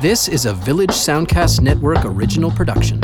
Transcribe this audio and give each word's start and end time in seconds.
This 0.00 0.28
is 0.28 0.46
a 0.46 0.54
Village 0.54 0.92
Soundcast 0.92 1.60
Network 1.60 2.06
original 2.06 2.50
production. 2.50 3.00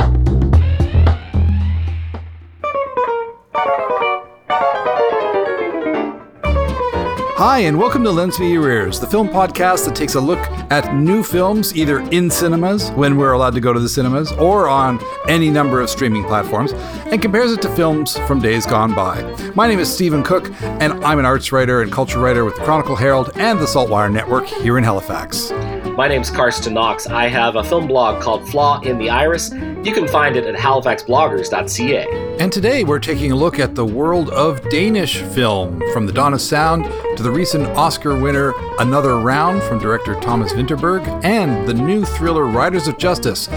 Hi, 7.37 7.59
and 7.59 7.77
welcome 7.77 8.03
to 8.03 8.09
Lens 8.09 8.39
Your 8.39 8.71
Ears, 8.71 8.99
the 8.99 9.05
film 9.05 9.29
podcast 9.29 9.85
that 9.85 9.95
takes 9.95 10.15
a 10.15 10.19
look 10.19 10.39
at 10.71 10.95
new 10.95 11.21
films 11.21 11.75
either 11.75 11.99
in 12.09 12.31
cinemas, 12.31 12.89
when 12.93 13.15
we're 13.15 13.33
allowed 13.33 13.53
to 13.53 13.61
go 13.61 13.73
to 13.73 13.79
the 13.79 13.87
cinemas, 13.87 14.31
or 14.31 14.67
on 14.67 14.99
any 15.29 15.51
number 15.51 15.79
of 15.79 15.91
streaming 15.91 16.23
platforms, 16.23 16.73
and 17.11 17.21
compares 17.21 17.51
it 17.51 17.61
to 17.61 17.69
films 17.75 18.17
from 18.21 18.39
days 18.39 18.65
gone 18.65 18.95
by. 18.95 19.21
My 19.53 19.67
name 19.67 19.77
is 19.77 19.93
Stephen 19.93 20.23
Cooke, 20.23 20.49
and 20.63 20.93
I'm 21.05 21.19
an 21.19 21.25
arts 21.25 21.51
writer 21.51 21.83
and 21.83 21.91
culture 21.91 22.17
writer 22.17 22.43
with 22.43 22.55
the 22.55 22.63
Chronicle 22.63 22.95
Herald 22.95 23.29
and 23.35 23.59
the 23.59 23.65
Saltwire 23.65 24.11
Network 24.11 24.47
here 24.47 24.79
in 24.79 24.83
Halifax. 24.83 25.51
My 25.97 26.07
name's 26.07 26.29
Carsten 26.29 26.75
Knox. 26.75 27.07
I 27.07 27.27
have 27.27 27.55
a 27.55 27.63
film 27.63 27.87
blog 27.87 28.21
called 28.21 28.47
Flaw 28.47 28.79
in 28.81 28.99
the 28.99 29.09
Iris. 29.09 29.51
You 29.51 29.91
can 29.93 30.07
find 30.07 30.35
it 30.35 30.45
at 30.45 30.53
halifaxbloggers.ca. 30.53 32.37
And 32.39 32.53
today 32.53 32.83
we're 32.83 32.99
taking 32.99 33.31
a 33.31 33.35
look 33.35 33.57
at 33.57 33.73
the 33.73 33.83
world 33.83 34.29
of 34.29 34.61
Danish 34.69 35.17
film, 35.17 35.81
from 35.93 36.05
the 36.05 36.13
dawn 36.13 36.35
of 36.35 36.41
sound 36.41 36.83
to 37.17 37.23
the 37.23 37.31
recent 37.31 37.65
Oscar 37.69 38.15
winner 38.15 38.53
Another 38.77 39.17
Round 39.17 39.63
from 39.63 39.79
director 39.79 40.13
Thomas 40.19 40.53
Vinterberg, 40.53 41.01
and 41.25 41.67
the 41.67 41.73
new 41.73 42.05
thriller 42.05 42.45
Riders 42.45 42.87
of 42.87 42.99
Justice, 42.99 43.47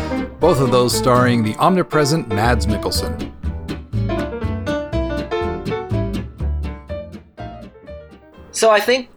both 0.40 0.62
of 0.62 0.70
those 0.70 0.96
starring 0.96 1.44
the 1.44 1.54
omnipresent 1.56 2.30
Mads 2.30 2.64
Mikkelsen. 2.64 3.30
So 8.50 8.70
I 8.70 8.80
think 8.80 9.10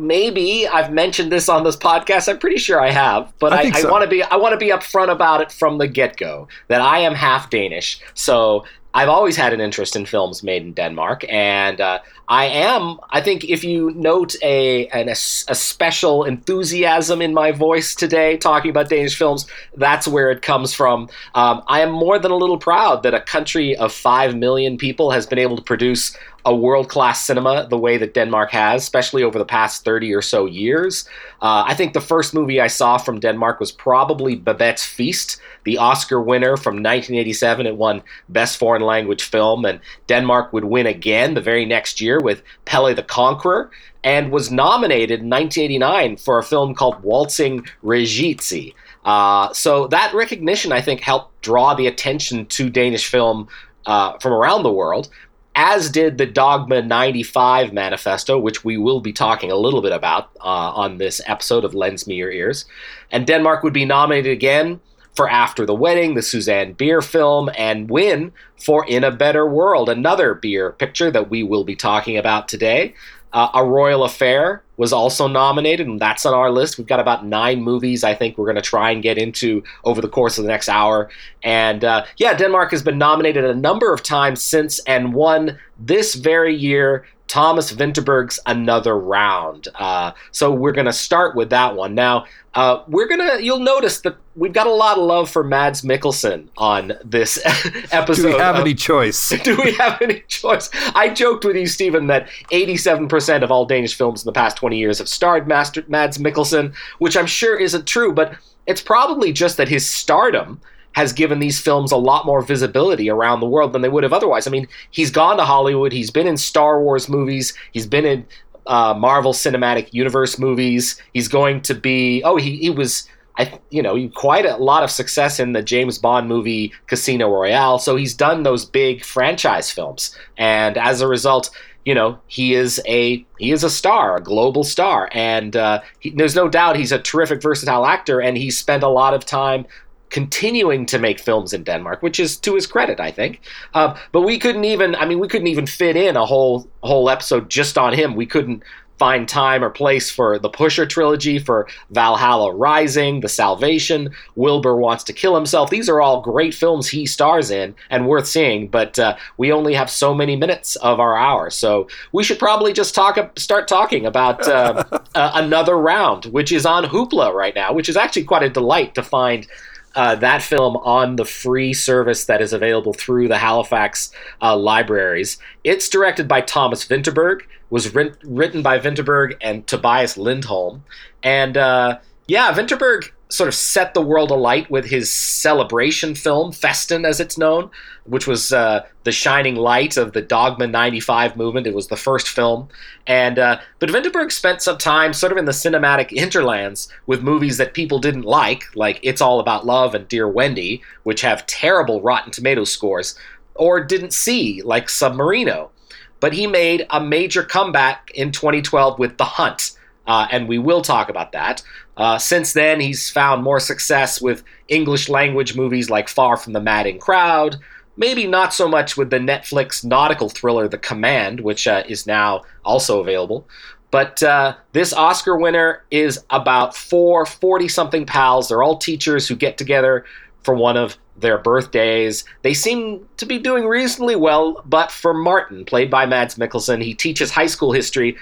maybe 0.00 0.66
I've 0.66 0.92
mentioned 0.92 1.30
this 1.30 1.48
on 1.48 1.64
this 1.64 1.76
podcast. 1.76 2.28
I'm 2.28 2.38
pretty 2.38 2.58
sure 2.58 2.80
I 2.80 2.90
have, 2.90 3.32
but 3.38 3.52
I 3.52 3.58
I, 3.58 3.62
think 3.62 3.76
I, 3.76 3.90
want 3.90 4.02
to 4.02 4.08
be 4.08 4.22
I 4.22 4.36
want 4.36 4.52
to 4.52 4.56
be 4.56 4.68
upfront 4.70 5.10
about 5.10 5.40
it 5.40 5.52
from 5.52 5.78
the 5.78 5.86
get 5.86 6.16
go 6.16 6.48
that 6.68 6.80
I 6.80 7.00
am 7.00 7.14
half 7.14 7.50
Danish. 7.50 8.00
So 8.14 8.64
I've 8.92 9.08
always 9.08 9.36
had 9.36 9.52
an 9.52 9.60
interest 9.60 9.94
in 9.94 10.04
films 10.04 10.42
made 10.42 10.62
in 10.62 10.72
Denmark, 10.72 11.24
and 11.28 11.80
uh, 11.80 12.00
I 12.28 12.46
am. 12.46 12.98
I 13.10 13.20
think 13.20 13.44
if 13.44 13.62
you 13.62 13.92
note 13.92 14.34
a, 14.42 14.88
an, 14.88 15.08
a 15.08 15.14
special 15.14 16.24
enthusiasm 16.24 17.22
in 17.22 17.32
my 17.32 17.52
voice 17.52 17.94
today, 17.94 18.36
talking 18.36 18.70
about 18.70 18.88
Danish 18.88 19.16
films, 19.16 19.46
that's 19.76 20.08
where 20.08 20.30
it 20.30 20.42
comes 20.42 20.74
from. 20.74 21.08
Um, 21.36 21.62
I 21.68 21.80
am 21.80 21.92
more 21.92 22.18
than 22.18 22.32
a 22.32 22.36
little 22.36 22.58
proud 22.58 23.04
that 23.04 23.14
a 23.14 23.20
country 23.20 23.76
of 23.76 23.92
five 23.92 24.34
million 24.34 24.76
people 24.76 25.12
has 25.12 25.26
been 25.26 25.38
able 25.38 25.56
to 25.56 25.62
produce 25.62 26.16
a 26.44 26.54
world 26.54 26.88
class 26.88 27.24
cinema 27.24 27.66
the 27.68 27.78
way 27.78 27.96
that 27.98 28.14
Denmark 28.14 28.50
has, 28.50 28.82
especially 28.82 29.22
over 29.22 29.38
the 29.38 29.44
past 29.44 29.84
30 29.84 30.12
or 30.14 30.22
so 30.22 30.46
years. 30.46 31.04
Uh, 31.42 31.64
I 31.66 31.74
think 31.74 31.92
the 31.92 32.00
first 32.00 32.34
movie 32.34 32.60
I 32.60 32.66
saw 32.66 32.98
from 32.98 33.20
Denmark 33.20 33.60
was 33.60 33.72
probably 33.72 34.36
Babette's 34.36 34.84
Feast, 34.84 35.40
the 35.64 35.78
Oscar 35.78 36.20
winner 36.20 36.56
from 36.56 36.74
1987. 36.74 37.66
It 37.66 37.76
won 37.76 38.02
Best 38.28 38.58
Foreign 38.58 38.82
Language 38.82 39.22
Film, 39.22 39.64
and 39.64 39.80
Denmark 40.06 40.52
would 40.52 40.64
win 40.64 40.86
again 40.86 41.34
the 41.34 41.40
very 41.40 41.64
next 41.64 42.00
year 42.00 42.20
with 42.20 42.42
Pelle 42.64 42.94
the 42.94 43.02
Conqueror, 43.02 43.70
and 44.02 44.32
was 44.32 44.50
nominated 44.50 45.20
in 45.20 45.30
1989 45.30 46.16
for 46.16 46.38
a 46.38 46.42
film 46.42 46.74
called 46.74 47.02
Waltzing 47.02 47.66
Regitze. 47.82 48.74
Uh, 49.04 49.52
so 49.52 49.86
that 49.88 50.14
recognition, 50.14 50.72
I 50.72 50.80
think, 50.80 51.00
helped 51.00 51.40
draw 51.42 51.74
the 51.74 51.86
attention 51.86 52.46
to 52.46 52.68
Danish 52.68 53.06
film 53.06 53.48
uh, 53.86 54.18
from 54.18 54.32
around 54.32 54.62
the 54.62 54.72
world 54.72 55.08
as 55.54 55.90
did 55.90 56.16
the 56.16 56.26
Dogma 56.26 56.82
95 56.82 57.72
manifesto, 57.72 58.38
which 58.38 58.64
we 58.64 58.76
will 58.76 59.00
be 59.00 59.12
talking 59.12 59.50
a 59.50 59.56
little 59.56 59.82
bit 59.82 59.92
about 59.92 60.30
uh, 60.40 60.72
on 60.72 60.98
this 60.98 61.20
episode 61.26 61.64
of 61.64 61.74
Lens 61.74 62.06
Me 62.06 62.14
Your 62.14 62.30
Ears. 62.30 62.66
And 63.10 63.26
Denmark 63.26 63.62
would 63.62 63.72
be 63.72 63.84
nominated 63.84 64.32
again 64.32 64.80
for 65.14 65.28
After 65.28 65.66
the 65.66 65.74
Wedding, 65.74 66.14
the 66.14 66.22
Susanne 66.22 66.72
Bier 66.72 67.02
film, 67.02 67.50
and 67.56 67.90
win 67.90 68.32
for 68.64 68.86
In 68.86 69.04
a 69.04 69.10
Better 69.10 69.46
World, 69.46 69.88
another 69.88 70.34
Bier 70.34 70.72
picture 70.72 71.10
that 71.10 71.30
we 71.30 71.42
will 71.42 71.64
be 71.64 71.76
talking 71.76 72.16
about 72.16 72.48
today. 72.48 72.94
Uh, 73.32 73.48
a 73.54 73.64
Royal 73.64 74.02
Affair 74.02 74.62
was 74.76 74.92
also 74.92 75.28
nominated, 75.28 75.86
and 75.86 76.00
that's 76.00 76.26
on 76.26 76.34
our 76.34 76.50
list. 76.50 76.78
We've 76.78 76.86
got 76.86 76.98
about 76.98 77.24
nine 77.24 77.62
movies 77.62 78.02
I 78.02 78.14
think 78.14 78.36
we're 78.36 78.46
going 78.46 78.56
to 78.56 78.62
try 78.62 78.90
and 78.90 79.02
get 79.02 79.18
into 79.18 79.62
over 79.84 80.00
the 80.00 80.08
course 80.08 80.36
of 80.36 80.44
the 80.44 80.50
next 80.50 80.68
hour. 80.68 81.10
And 81.42 81.84
uh, 81.84 82.06
yeah, 82.16 82.34
Denmark 82.34 82.72
has 82.72 82.82
been 82.82 82.98
nominated 82.98 83.44
a 83.44 83.54
number 83.54 83.92
of 83.92 84.02
times 84.02 84.42
since 84.42 84.80
and 84.80 85.14
won 85.14 85.58
this 85.78 86.14
very 86.14 86.56
year 86.56 87.06
Thomas 87.30 87.70
Vinterberg's 87.70 88.40
Another 88.44 88.98
Round. 88.98 89.68
Uh, 89.76 90.10
so 90.32 90.50
we're 90.50 90.72
going 90.72 90.86
to 90.86 90.92
start 90.92 91.36
with 91.36 91.50
that 91.50 91.76
one. 91.76 91.94
Now, 91.94 92.24
uh, 92.54 92.82
we're 92.88 93.06
going 93.06 93.20
to, 93.20 93.40
you'll 93.40 93.60
notice 93.60 94.00
that 94.00 94.16
we've 94.34 94.52
got 94.52 94.66
a 94.66 94.72
lot 94.72 94.98
of 94.98 95.04
love 95.04 95.30
for 95.30 95.44
Mads 95.44 95.82
Mikkelsen 95.82 96.48
on 96.56 96.94
this 97.04 97.38
episode. 97.92 98.22
Do 98.22 98.26
we 98.26 98.32
have 98.32 98.56
of- 98.56 98.62
any 98.62 98.74
choice? 98.74 99.28
do 99.44 99.56
we 99.62 99.74
have 99.74 100.02
any 100.02 100.24
choice? 100.26 100.70
I 100.96 101.08
joked 101.08 101.44
with 101.44 101.54
you, 101.54 101.68
Stephen, 101.68 102.08
that 102.08 102.28
87% 102.50 103.44
of 103.44 103.52
all 103.52 103.64
Danish 103.64 103.94
films 103.94 104.24
in 104.24 104.26
the 104.26 104.32
past 104.32 104.56
20 104.56 104.76
years 104.76 104.98
have 104.98 105.08
starred 105.08 105.46
Master, 105.46 105.84
Mads 105.86 106.18
Mikkelsen, 106.18 106.74
which 106.98 107.16
I'm 107.16 107.26
sure 107.26 107.56
isn't 107.56 107.86
true, 107.86 108.12
but 108.12 108.34
it's 108.66 108.82
probably 108.82 109.32
just 109.32 109.56
that 109.56 109.68
his 109.68 109.88
stardom 109.88 110.60
has 110.92 111.12
given 111.12 111.38
these 111.38 111.60
films 111.60 111.92
a 111.92 111.96
lot 111.96 112.26
more 112.26 112.42
visibility 112.42 113.08
around 113.08 113.40
the 113.40 113.46
world 113.46 113.72
than 113.72 113.82
they 113.82 113.88
would 113.88 114.02
have 114.02 114.12
otherwise. 114.12 114.46
I 114.46 114.50
mean, 114.50 114.66
he's 114.90 115.10
gone 115.10 115.36
to 115.36 115.44
Hollywood, 115.44 115.92
he's 115.92 116.10
been 116.10 116.26
in 116.26 116.36
Star 116.36 116.82
Wars 116.82 117.08
movies, 117.08 117.54
he's 117.72 117.86
been 117.86 118.04
in 118.04 118.26
uh, 118.66 118.94
Marvel 118.94 119.32
Cinematic 119.32 119.92
Universe 119.92 120.38
movies, 120.38 121.00
he's 121.12 121.28
going 121.28 121.60
to 121.62 121.74
be, 121.74 122.22
oh, 122.24 122.36
he, 122.36 122.56
he 122.56 122.70
was. 122.70 123.08
I, 123.38 123.58
you 123.70 123.80
know, 123.80 124.08
quite 124.10 124.44
a 124.44 124.56
lot 124.56 124.82
of 124.82 124.90
success 124.90 125.40
in 125.40 125.52
the 125.52 125.62
James 125.62 125.96
Bond 125.96 126.28
movie 126.28 126.74
Casino 126.88 127.30
Royale. 127.30 127.78
So 127.78 127.96
he's 127.96 128.12
done 128.12 128.42
those 128.42 128.66
big 128.66 129.02
franchise 129.02 129.70
films, 129.70 130.14
and 130.36 130.76
as 130.76 131.00
a 131.00 131.08
result, 131.08 131.48
you 131.84 131.94
know, 131.94 132.18
he 132.26 132.54
is 132.54 132.82
a 132.86 133.24
he 133.38 133.52
is 133.52 133.64
a 133.64 133.70
star, 133.70 134.16
a 134.16 134.20
global 134.20 134.62
star, 134.64 135.08
and 135.12 135.56
uh, 135.56 135.80
he, 136.00 136.10
there's 136.10 136.34
no 136.34 136.48
doubt 136.48 136.76
he's 136.76 136.92
a 136.92 136.98
terrific, 136.98 137.40
versatile 137.40 137.86
actor, 137.86 138.20
and 138.20 138.36
he's 138.36 138.58
spent 138.58 138.82
a 138.82 138.88
lot 138.88 139.14
of 139.14 139.24
time 139.24 139.64
continuing 140.10 140.86
to 140.86 140.98
make 140.98 141.18
films 141.20 141.52
in 141.52 141.64
Denmark, 141.64 142.02
which 142.02 142.20
is 142.20 142.36
to 142.38 142.54
his 142.54 142.66
credit, 142.66 143.00
I 143.00 143.10
think. 143.10 143.40
Uh, 143.74 143.96
but 144.12 144.22
we 144.22 144.38
couldn't 144.38 144.64
even, 144.64 144.94
I 144.96 145.06
mean, 145.06 145.20
we 145.20 145.28
couldn't 145.28 145.46
even 145.46 145.66
fit 145.66 145.96
in 145.96 146.16
a 146.16 146.26
whole 146.26 146.68
whole 146.82 147.08
episode 147.08 147.48
just 147.48 147.78
on 147.78 147.92
him. 147.92 148.14
We 148.14 148.26
couldn't 148.26 148.62
find 149.00 149.26
time 149.26 149.64
or 149.64 149.70
place 149.70 150.10
for 150.10 150.38
the 150.38 150.50
Pusher 150.50 150.84
trilogy, 150.84 151.38
for 151.38 151.66
Valhalla 151.88 152.54
Rising, 152.54 153.20
The 153.20 153.30
Salvation, 153.30 154.10
Wilbur 154.34 154.76
Wants 154.76 155.04
to 155.04 155.14
Kill 155.14 155.34
Himself. 155.34 155.70
These 155.70 155.88
are 155.88 156.02
all 156.02 156.20
great 156.20 156.52
films 156.52 156.86
he 156.86 157.06
stars 157.06 157.50
in 157.50 157.74
and 157.88 158.06
worth 158.06 158.26
seeing, 158.26 158.68
but 158.68 158.98
uh, 158.98 159.16
we 159.38 159.52
only 159.52 159.72
have 159.72 159.88
so 159.88 160.12
many 160.14 160.36
minutes 160.36 160.76
of 160.76 161.00
our 161.00 161.16
hour. 161.16 161.48
So 161.48 161.88
we 162.12 162.22
should 162.22 162.38
probably 162.38 162.74
just 162.74 162.94
talk, 162.94 163.16
start 163.38 163.68
talking 163.68 164.04
about 164.04 164.46
uh, 164.46 164.84
uh, 165.14 165.30
another 165.34 165.78
round, 165.78 166.26
which 166.26 166.52
is 166.52 166.66
on 166.66 166.84
Hoopla 166.84 167.32
right 167.32 167.54
now, 167.54 167.72
which 167.72 167.88
is 167.88 167.96
actually 167.96 168.24
quite 168.24 168.42
a 168.42 168.50
delight 168.50 168.94
to 168.96 169.02
find 169.02 169.46
uh, 169.94 170.14
that 170.16 170.42
film 170.42 170.76
on 170.78 171.16
the 171.16 171.24
free 171.24 171.72
service 171.72 172.24
that 172.26 172.40
is 172.40 172.52
available 172.52 172.92
through 172.92 173.28
the 173.28 173.38
Halifax 173.38 174.12
uh, 174.40 174.56
libraries. 174.56 175.38
It's 175.64 175.88
directed 175.88 176.28
by 176.28 176.40
Thomas 176.40 176.86
Vinterberg, 176.86 177.42
was 177.70 177.94
writ- 177.94 178.18
written 178.24 178.62
by 178.62 178.78
Vinterberg 178.78 179.36
and 179.40 179.66
Tobias 179.66 180.16
Lindholm, 180.16 180.84
and 181.22 181.56
uh, 181.56 181.98
yeah, 182.26 182.52
Vinterberg 182.52 183.10
sort 183.30 183.48
of 183.48 183.54
set 183.54 183.94
the 183.94 184.02
world 184.02 184.30
alight 184.30 184.70
with 184.70 184.84
his 184.84 185.10
celebration 185.10 186.14
film, 186.14 186.52
Festen 186.52 187.06
as 187.06 187.20
it's 187.20 187.38
known, 187.38 187.70
which 188.04 188.26
was 188.26 188.52
uh, 188.52 188.84
the 189.04 189.12
shining 189.12 189.54
light 189.54 189.96
of 189.96 190.12
the 190.12 190.20
Dogma 190.20 190.66
95 190.66 191.36
movement. 191.36 191.66
It 191.66 191.74
was 191.74 191.88
the 191.88 191.96
first 191.96 192.28
film. 192.28 192.68
And 193.06 193.38
uh, 193.38 193.60
But 193.78 193.90
Vinterberg 193.90 194.32
spent 194.32 194.62
some 194.62 194.78
time 194.78 195.12
sort 195.12 195.32
of 195.32 195.38
in 195.38 195.44
the 195.44 195.52
cinematic 195.52 196.10
hinterlands 196.10 196.92
with 197.06 197.22
movies 197.22 197.56
that 197.56 197.72
people 197.72 198.00
didn't 198.00 198.24
like, 198.24 198.64
like 198.74 198.98
It's 199.02 199.20
All 199.20 199.40
About 199.40 199.64
Love 199.64 199.94
and 199.94 200.08
Dear 200.08 200.28
Wendy, 200.28 200.82
which 201.04 201.22
have 201.22 201.46
terrible 201.46 202.02
Rotten 202.02 202.32
Tomato 202.32 202.64
scores, 202.64 203.16
or 203.54 203.82
didn't 203.82 204.12
see, 204.12 204.60
like 204.62 204.88
Submarino. 204.88 205.70
But 206.18 206.32
he 206.34 206.46
made 206.46 206.86
a 206.90 207.00
major 207.00 207.42
comeback 207.42 208.10
in 208.14 208.32
2012 208.32 208.98
with 208.98 209.16
The 209.16 209.24
Hunt. 209.24 209.72
Uh, 210.10 210.26
and 210.32 210.48
we 210.48 210.58
will 210.58 210.82
talk 210.82 211.08
about 211.08 211.30
that. 211.30 211.62
Uh, 211.96 212.18
since 212.18 212.52
then, 212.52 212.80
he's 212.80 213.08
found 213.08 213.44
more 213.44 213.60
success 213.60 214.20
with 214.20 214.42
English 214.66 215.08
language 215.08 215.54
movies 215.54 215.88
like 215.88 216.08
Far 216.08 216.36
from 216.36 216.52
the 216.52 216.60
Madding 216.60 216.98
Crowd, 216.98 217.58
maybe 217.96 218.26
not 218.26 218.52
so 218.52 218.66
much 218.66 218.96
with 218.96 219.10
the 219.10 219.20
Netflix 219.20 219.84
nautical 219.84 220.28
thriller 220.28 220.66
The 220.66 220.78
Command, 220.78 221.38
which 221.38 221.68
uh, 221.68 221.84
is 221.86 222.08
now 222.08 222.42
also 222.64 222.98
available. 222.98 223.46
But 223.92 224.20
uh, 224.20 224.56
this 224.72 224.92
Oscar 224.92 225.36
winner 225.36 225.84
is 225.92 226.24
about 226.30 226.76
four 226.76 227.24
40 227.24 227.68
something 227.68 228.04
pals. 228.04 228.48
They're 228.48 228.64
all 228.64 228.78
teachers 228.78 229.28
who 229.28 229.36
get 229.36 229.58
together 229.58 230.04
for 230.42 230.54
one 230.54 230.76
of 230.76 230.98
their 231.16 231.38
birthdays. 231.38 232.24
They 232.42 232.54
seem 232.54 233.06
to 233.18 233.26
be 233.26 233.38
doing 233.38 233.64
reasonably 233.64 234.16
well, 234.16 234.60
but 234.66 234.90
for 234.90 235.14
Martin, 235.14 235.64
played 235.64 235.88
by 235.88 236.06
Mads 236.06 236.34
Mikkelsen, 236.34 236.82
he 236.82 236.94
teaches 236.94 237.30
high 237.30 237.46
school 237.46 237.72
history, 237.72 238.16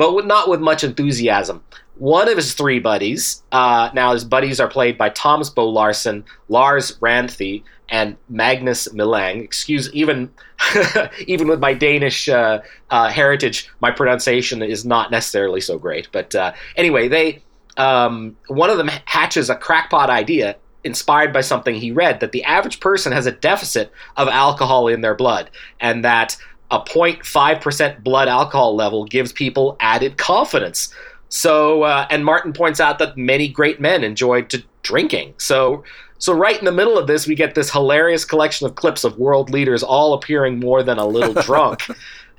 but 0.00 0.24
not 0.24 0.48
with 0.48 0.60
much 0.60 0.82
enthusiasm. 0.82 1.62
one 1.96 2.26
of 2.26 2.36
his 2.36 2.54
three 2.54 2.78
buddies. 2.80 3.42
Uh, 3.52 3.90
now 3.92 4.14
his 4.14 4.24
buddies 4.24 4.58
are 4.58 4.68
played 4.68 4.96
by 4.96 5.10
Thomas 5.10 5.50
Bo 5.50 5.68
Larsen, 5.68 6.24
Lars 6.48 6.96
Ranthe, 7.00 7.62
and 7.90 8.16
Magnus 8.30 8.88
Millang. 8.94 9.44
Excuse 9.44 9.92
even 9.92 10.30
even 11.26 11.48
with 11.48 11.60
my 11.60 11.74
Danish 11.74 12.30
uh, 12.30 12.60
uh, 12.88 13.10
heritage, 13.10 13.70
my 13.80 13.90
pronunciation 13.90 14.62
is 14.62 14.86
not 14.86 15.10
necessarily 15.10 15.60
so 15.60 15.78
great. 15.78 16.08
But 16.10 16.34
uh, 16.34 16.52
anyway, 16.76 17.08
they 17.08 17.42
um, 17.76 18.38
one 18.48 18.70
of 18.70 18.78
them 18.78 18.88
hatches 19.04 19.50
a 19.50 19.54
crackpot 19.54 20.08
idea 20.08 20.56
inspired 20.82 21.30
by 21.30 21.42
something 21.42 21.74
he 21.74 21.92
read 21.92 22.20
that 22.20 22.32
the 22.32 22.42
average 22.44 22.80
person 22.80 23.12
has 23.12 23.26
a 23.26 23.32
deficit 23.32 23.92
of 24.16 24.28
alcohol 24.28 24.88
in 24.88 25.02
their 25.02 25.14
blood, 25.14 25.50
and 25.78 26.02
that 26.06 26.38
a 26.70 26.80
0.5% 26.80 28.02
blood 28.02 28.28
alcohol 28.28 28.74
level 28.76 29.04
gives 29.04 29.32
people 29.32 29.76
added 29.80 30.16
confidence. 30.16 30.94
So, 31.28 31.82
uh, 31.82 32.06
and 32.10 32.24
Martin 32.24 32.52
points 32.52 32.80
out 32.80 32.98
that 32.98 33.16
many 33.16 33.48
great 33.48 33.80
men 33.80 34.04
enjoyed 34.04 34.50
to 34.50 34.62
drinking. 34.82 35.34
So, 35.38 35.84
so 36.18 36.34
right 36.34 36.58
in 36.58 36.64
the 36.64 36.72
middle 36.72 36.98
of 36.98 37.06
this, 37.06 37.26
we 37.26 37.34
get 37.34 37.54
this 37.54 37.70
hilarious 37.70 38.24
collection 38.24 38.66
of 38.66 38.74
clips 38.74 39.04
of 39.04 39.18
world 39.18 39.50
leaders 39.50 39.82
all 39.82 40.12
appearing 40.12 40.60
more 40.60 40.82
than 40.82 40.98
a 40.98 41.06
little 41.06 41.34
drunk, 41.42 41.82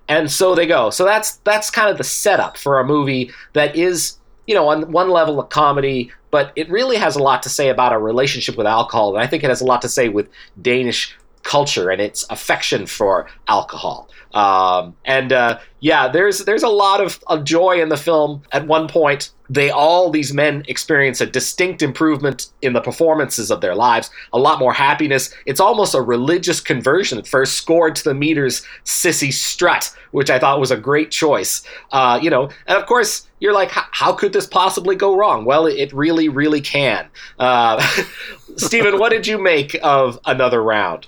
and 0.08 0.32
so 0.32 0.54
they 0.54 0.68
go. 0.68 0.90
So 0.92 1.04
that's 1.04 1.38
that's 1.38 1.70
kind 1.70 1.90
of 1.90 1.98
the 1.98 2.04
setup 2.04 2.58
for 2.58 2.80
a 2.80 2.86
movie 2.86 3.32
that 3.54 3.76
is, 3.76 4.18
you 4.46 4.54
know, 4.54 4.68
on 4.68 4.92
one 4.92 5.10
level 5.10 5.40
a 5.40 5.48
comedy, 5.48 6.12
but 6.30 6.52
it 6.56 6.70
really 6.70 6.98
has 6.98 7.16
a 7.16 7.24
lot 7.24 7.42
to 7.44 7.50
say 7.50 7.70
about 7.70 7.94
a 7.94 7.98
relationship 7.98 8.56
with 8.56 8.68
alcohol, 8.68 9.16
and 9.16 9.24
I 9.24 9.28
think 9.28 9.44
it 9.44 9.50
has 9.50 9.62
a 9.62 9.66
lot 9.66 9.82
to 9.82 9.90
say 9.90 10.10
with 10.10 10.30
Danish 10.62 11.18
culture 11.44 11.90
and 11.90 12.02
its 12.02 12.24
affection 12.30 12.86
for 12.86 13.28
alcohol. 13.48 14.10
Um, 14.34 14.96
and 15.06 15.34
uh, 15.34 15.60
yeah, 15.80 16.08
there's 16.08 16.40
there's 16.46 16.64
a 16.64 16.70
lot 16.70 17.02
of, 17.02 17.20
of 17.28 17.44
joy 17.44 17.82
in 17.82 17.90
the 17.90 17.98
film. 17.98 18.44
At 18.52 18.68
one 18.68 18.88
point, 18.88 19.32
they 19.50 19.70
all 19.70 20.10
these 20.10 20.34
men 20.34 20.64
experience 20.68 21.20
a 21.20 21.26
distinct 21.26 21.82
improvement 21.82 22.48
in 22.62 22.74
the 22.74 22.82
performances 22.82 23.52
of 23.52 23.62
their 23.62 23.76
lives, 23.76 24.10
a 24.32 24.40
lot 24.40 24.60
more 24.60 24.74
happiness. 24.74 25.34
It's 25.46 25.60
almost 25.60 25.94
a 25.94 26.02
religious 26.02 26.62
conversion 26.62 27.18
at 27.18 27.28
first, 27.28 27.56
scored 27.56 27.96
to 27.98 28.04
the 28.04 28.14
Meters 28.14 28.66
Cissy 28.84 29.32
Strut, 29.32 29.94
which 30.12 30.30
I 30.30 30.40
thought 30.40 30.60
was 30.60 30.72
a 30.72 30.78
great 30.78 31.12
choice. 31.12 31.64
Uh, 31.92 32.20
you 32.22 32.30
know, 32.30 32.50
and 32.68 32.78
of 32.78 32.86
course 32.86 33.28
you're 33.40 33.54
like, 33.54 33.72
how 33.72 34.14
could 34.14 34.34
this 34.34 34.46
possibly 34.46 34.96
go 34.96 35.16
wrong? 35.16 35.46
Well, 35.46 35.66
it 35.66 35.92
really, 35.92 36.30
really 36.30 36.62
can. 36.62 37.08
Uh, 37.40 37.82
Stephen, 38.56 39.00
what 39.00 39.10
did 39.10 39.26
you 39.26 39.42
make 39.42 39.76
of 39.82 40.20
another 40.26 40.62
round? 40.62 41.08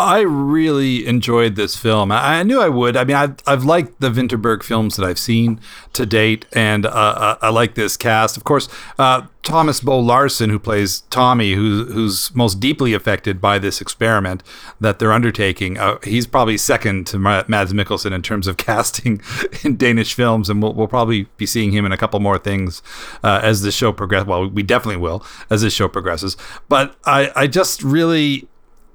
I 0.00 0.20
really 0.20 1.06
enjoyed 1.06 1.56
this 1.56 1.76
film. 1.76 2.10
I, 2.10 2.42
knew 2.42 2.58
I 2.58 2.70
would. 2.70 2.96
I 2.96 3.04
mean, 3.04 3.16
I've, 3.16 3.36
I've 3.46 3.64
liked 3.64 4.00
the 4.00 4.08
Vinterberg 4.08 4.62
films 4.62 4.96
that 4.96 5.04
I've 5.04 5.18
seen 5.18 5.60
to 5.92 6.06
date, 6.06 6.46
and 6.54 6.86
uh, 6.86 6.88
uh, 6.88 7.38
I 7.42 7.50
like 7.50 7.74
this 7.74 7.98
cast. 7.98 8.38
Of 8.38 8.44
course, 8.44 8.66
uh, 8.98 9.26
Thomas 9.42 9.80
Bo 9.82 9.98
Larsen, 9.98 10.48
who 10.48 10.58
plays 10.58 11.02
Tommy, 11.10 11.52
who, 11.52 11.84
who's 11.84 12.34
most 12.34 12.60
deeply 12.60 12.94
affected 12.94 13.42
by 13.42 13.58
this 13.58 13.82
experiment 13.82 14.42
that 14.80 14.98
they're 14.98 15.12
undertaking. 15.12 15.76
Uh, 15.76 15.98
he's 16.02 16.26
probably 16.26 16.56
second 16.56 17.06
to 17.08 17.18
Mads 17.18 17.74
Mikkelsen 17.74 18.12
in 18.12 18.22
terms 18.22 18.46
of 18.46 18.56
casting 18.56 19.20
in 19.64 19.76
Danish 19.76 20.14
films, 20.14 20.48
and 20.48 20.62
we'll, 20.62 20.72
we'll 20.72 20.88
probably 20.88 21.24
be 21.36 21.44
seeing 21.44 21.72
him 21.72 21.84
in 21.84 21.92
a 21.92 21.98
couple 21.98 22.20
more 22.20 22.38
things 22.38 22.80
uh, 23.22 23.40
as 23.42 23.60
the 23.60 23.70
show 23.70 23.92
progresses. 23.92 24.26
Well, 24.26 24.48
we 24.48 24.62
definitely 24.62 25.02
will 25.02 25.22
as 25.50 25.60
this 25.60 25.74
show 25.74 25.88
progresses. 25.88 26.38
But 26.70 26.96
I, 27.04 27.30
I 27.36 27.46
just 27.46 27.82
really 27.82 28.48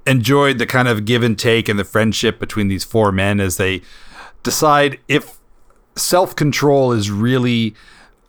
enjoyed 0.06 0.58
the 0.58 0.66
kind 0.66 0.88
of 0.88 1.04
give 1.04 1.22
and 1.22 1.38
take 1.38 1.68
and 1.68 1.78
the 1.78 1.84
friendship 1.84 2.38
between 2.38 2.68
these 2.68 2.84
four 2.84 3.12
men 3.12 3.40
as 3.40 3.56
they 3.56 3.82
decide 4.42 4.98
if 5.08 5.38
self 5.96 6.36
control 6.36 6.92
is 6.92 7.10
really 7.10 7.74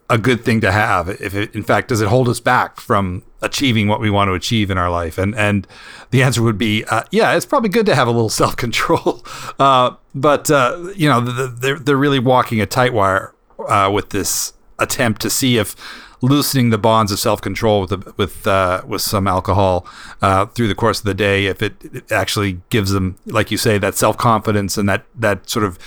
a 0.10 0.18
good 0.18 0.44
thing 0.44 0.62
to 0.62 0.72
have. 0.72 1.10
If 1.10 1.36
it, 1.36 1.54
in 1.54 1.64
fact, 1.64 1.90
does 1.90 2.02
it 2.02 2.08
hold 2.08 2.30
us 2.30 2.40
back 2.40 2.80
from 2.80 3.24
achieving 3.42 3.88
what 3.88 4.00
we 4.00 4.10
want 4.10 4.30
to 4.30 4.34
achieve 4.34 4.72
in 4.72 4.78
our 4.78 4.90
life? 4.90 5.18
And 5.18 5.36
and 5.36 5.68
the 6.12 6.24
answer 6.24 6.42
would 6.42 6.58
be, 6.58 6.84
uh, 6.86 7.04
yeah, 7.12 7.36
it's 7.36 7.46
probably 7.46 7.70
good 7.70 7.86
to 7.88 7.96
have 7.96 8.08
a 8.08 8.12
little 8.12 8.30
self 8.44 8.56
control. 8.56 9.24
Uh, 9.60 9.96
but 10.16 10.50
uh, 10.50 10.92
you 10.96 11.08
know, 11.10 11.22
they're 11.22 11.80
they're 11.80 11.98
really 11.98 12.20
walking 12.20 12.62
a 12.62 12.66
tight 12.66 12.94
wire 12.94 13.34
uh, 13.68 13.92
with 13.94 14.10
this 14.10 14.54
attempt 14.80 15.22
to 15.22 15.30
see 15.30 15.58
if 15.58 15.76
loosening 16.22 16.70
the 16.70 16.78
bonds 16.78 17.12
of 17.12 17.20
self 17.20 17.42
control 17.42 17.82
with 17.82 17.90
the, 17.90 18.14
with 18.18 18.48
uh, 18.48 18.84
with 18.86 19.02
some 19.02 19.28
alcohol 19.28 19.86
uh, 20.22 20.46
through 20.48 20.68
the 20.68 20.76
course 20.76 21.00
of 21.00 21.06
the 21.06 21.14
day, 21.14 21.46
if 21.46 21.62
it, 21.62 21.76
it 21.84 22.12
actually 22.12 22.62
gives 22.70 22.92
them, 22.92 23.18
like 23.26 23.52
you 23.52 23.58
say, 23.58 23.78
that 23.78 23.96
self 23.96 24.18
confidence 24.18 24.78
and 24.78 24.88
that 24.90 25.06
that 25.16 25.50
sort 25.50 25.66
of 25.66 25.78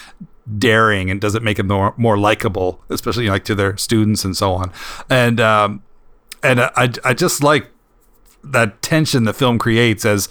daring, 0.58 1.10
and 1.10 1.20
does 1.20 1.34
it 1.34 1.42
make 1.42 1.56
them 1.56 1.68
more 1.68 1.94
more 1.96 2.18
likable, 2.18 2.82
especially 2.88 3.28
like 3.28 3.44
to 3.44 3.54
their 3.54 3.76
students 3.76 4.24
and 4.24 4.36
so 4.36 4.52
on, 4.54 4.72
and 5.08 5.40
um, 5.40 5.82
and 6.42 6.60
I 6.60 6.90
I 7.04 7.14
just 7.14 7.42
like 7.42 7.70
that 8.42 8.80
tension 8.82 9.24
the 9.24 9.34
film 9.34 9.58
creates 9.58 10.04
as 10.06 10.28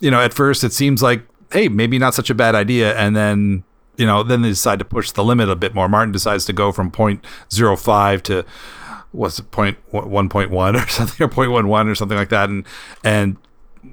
you 0.00 0.10
know 0.10 0.20
at 0.20 0.34
first 0.34 0.64
it 0.64 0.72
seems 0.72 1.02
like 1.02 1.24
hey 1.54 1.68
maybe 1.68 1.98
not 1.98 2.14
such 2.14 2.28
a 2.28 2.34
bad 2.34 2.54
idea. 2.54 2.94
And 2.96 3.16
then 3.16 3.64
you 3.96 4.06
know 4.06 4.22
then 4.22 4.42
they 4.42 4.50
decide 4.50 4.78
to 4.80 4.84
push 4.84 5.10
the 5.12 5.24
limit 5.24 5.48
a 5.48 5.56
bit 5.56 5.74
more. 5.74 5.88
Martin 5.88 6.12
decides 6.12 6.44
to 6.46 6.52
go 6.52 6.72
from 6.72 6.90
0.05 6.90 8.22
to 8.22 8.44
was 9.14 9.40
point 9.40 9.78
one 9.90 10.28
point 10.28 10.50
one 10.50 10.76
or 10.80 10.86
something 10.88 11.24
or 11.24 11.28
point 11.28 11.50
one 11.50 11.68
one 11.68 11.88
or 11.88 11.94
something 11.94 12.18
like 12.18 12.30
that, 12.30 12.48
and 12.48 12.66
and 13.02 13.36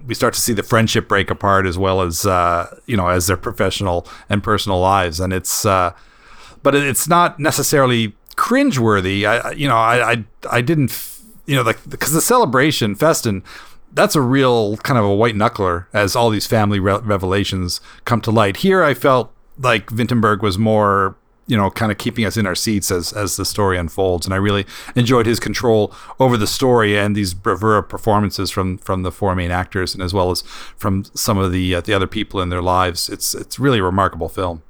we 0.06 0.14
start 0.14 0.34
to 0.34 0.40
see 0.40 0.54
the 0.54 0.64
friendship 0.64 1.08
break 1.08 1.30
apart 1.30 1.66
as 1.66 1.78
well 1.78 2.02
as 2.02 2.26
uh, 2.26 2.76
you 2.86 2.98
know 2.98 3.08
as 3.08 3.28
their 3.28 3.38
professional 3.38 4.08
and 4.30 4.44
personal 4.44 4.80
lives, 4.80 5.20
and 5.20 5.34
it's 5.34 5.66
uh, 5.66 5.94
but 6.64 6.76
it's 6.76 7.08
not 7.08 7.40
necessarily 7.40 8.16
cringeworthy. 8.36 9.26
I 9.26 9.52
you 9.52 9.68
know 9.68 9.78
I 9.78 10.12
I, 10.12 10.26
I 10.50 10.62
didn't 10.62 11.20
you 11.46 11.56
know 11.56 11.62
like 11.62 11.78
because 11.90 12.14
the 12.14 12.22
celebration 12.22 12.96
Festen 12.96 13.44
that's 13.94 14.16
a 14.16 14.22
real 14.22 14.78
kind 14.78 14.98
of 14.98 15.06
a 15.06 15.14
white 15.14 15.36
knuckler 15.36 15.86
as 15.94 16.16
all 16.16 16.30
these 16.30 16.48
family 16.48 16.80
re- 16.80 17.00
revelations 17.04 17.82
come 18.06 18.22
to 18.22 18.32
light. 18.32 18.58
Here, 18.58 18.84
I 18.84 18.94
felt 18.94 19.34
like 19.58 19.88
Vinterberg 19.88 20.42
was 20.42 20.58
more 20.58 21.16
you 21.48 21.58
know, 21.58 21.70
kind 21.70 21.92
of 21.92 21.98
keeping 21.98 22.26
us 22.26 22.38
in 22.38 22.46
our 22.46 22.56
seats 22.56 22.92
as 22.92 23.14
as 23.14 23.36
the 23.36 23.46
story 23.46 23.78
unfolds. 23.78 24.26
And 24.26 24.34
I 24.34 24.38
really 24.38 24.66
enjoyed 24.96 25.26
his 25.26 25.40
control 25.40 25.94
over 26.20 26.38
the 26.38 26.48
story 26.48 26.98
and 26.98 27.16
these 27.16 27.34
bravura 27.34 27.84
performances 27.84 28.52
from 28.52 28.78
from 28.78 29.04
the 29.04 29.12
four 29.12 29.36
main 29.36 29.52
actors, 29.52 29.94
and 29.94 30.04
as 30.04 30.14
well 30.14 30.32
as 30.32 30.42
from 30.78 31.06
some 31.14 31.38
of 31.38 31.52
the 31.52 31.76
uh, 31.76 31.82
the 31.82 31.94
other 31.94 32.08
people 32.08 32.42
in 32.42 32.50
their 32.50 32.62
lives. 32.62 33.10
It's 33.10 33.34
it's 33.36 33.60
really 33.60 33.80
a 33.80 33.84
remarkable 33.84 34.30
film. 34.30 34.64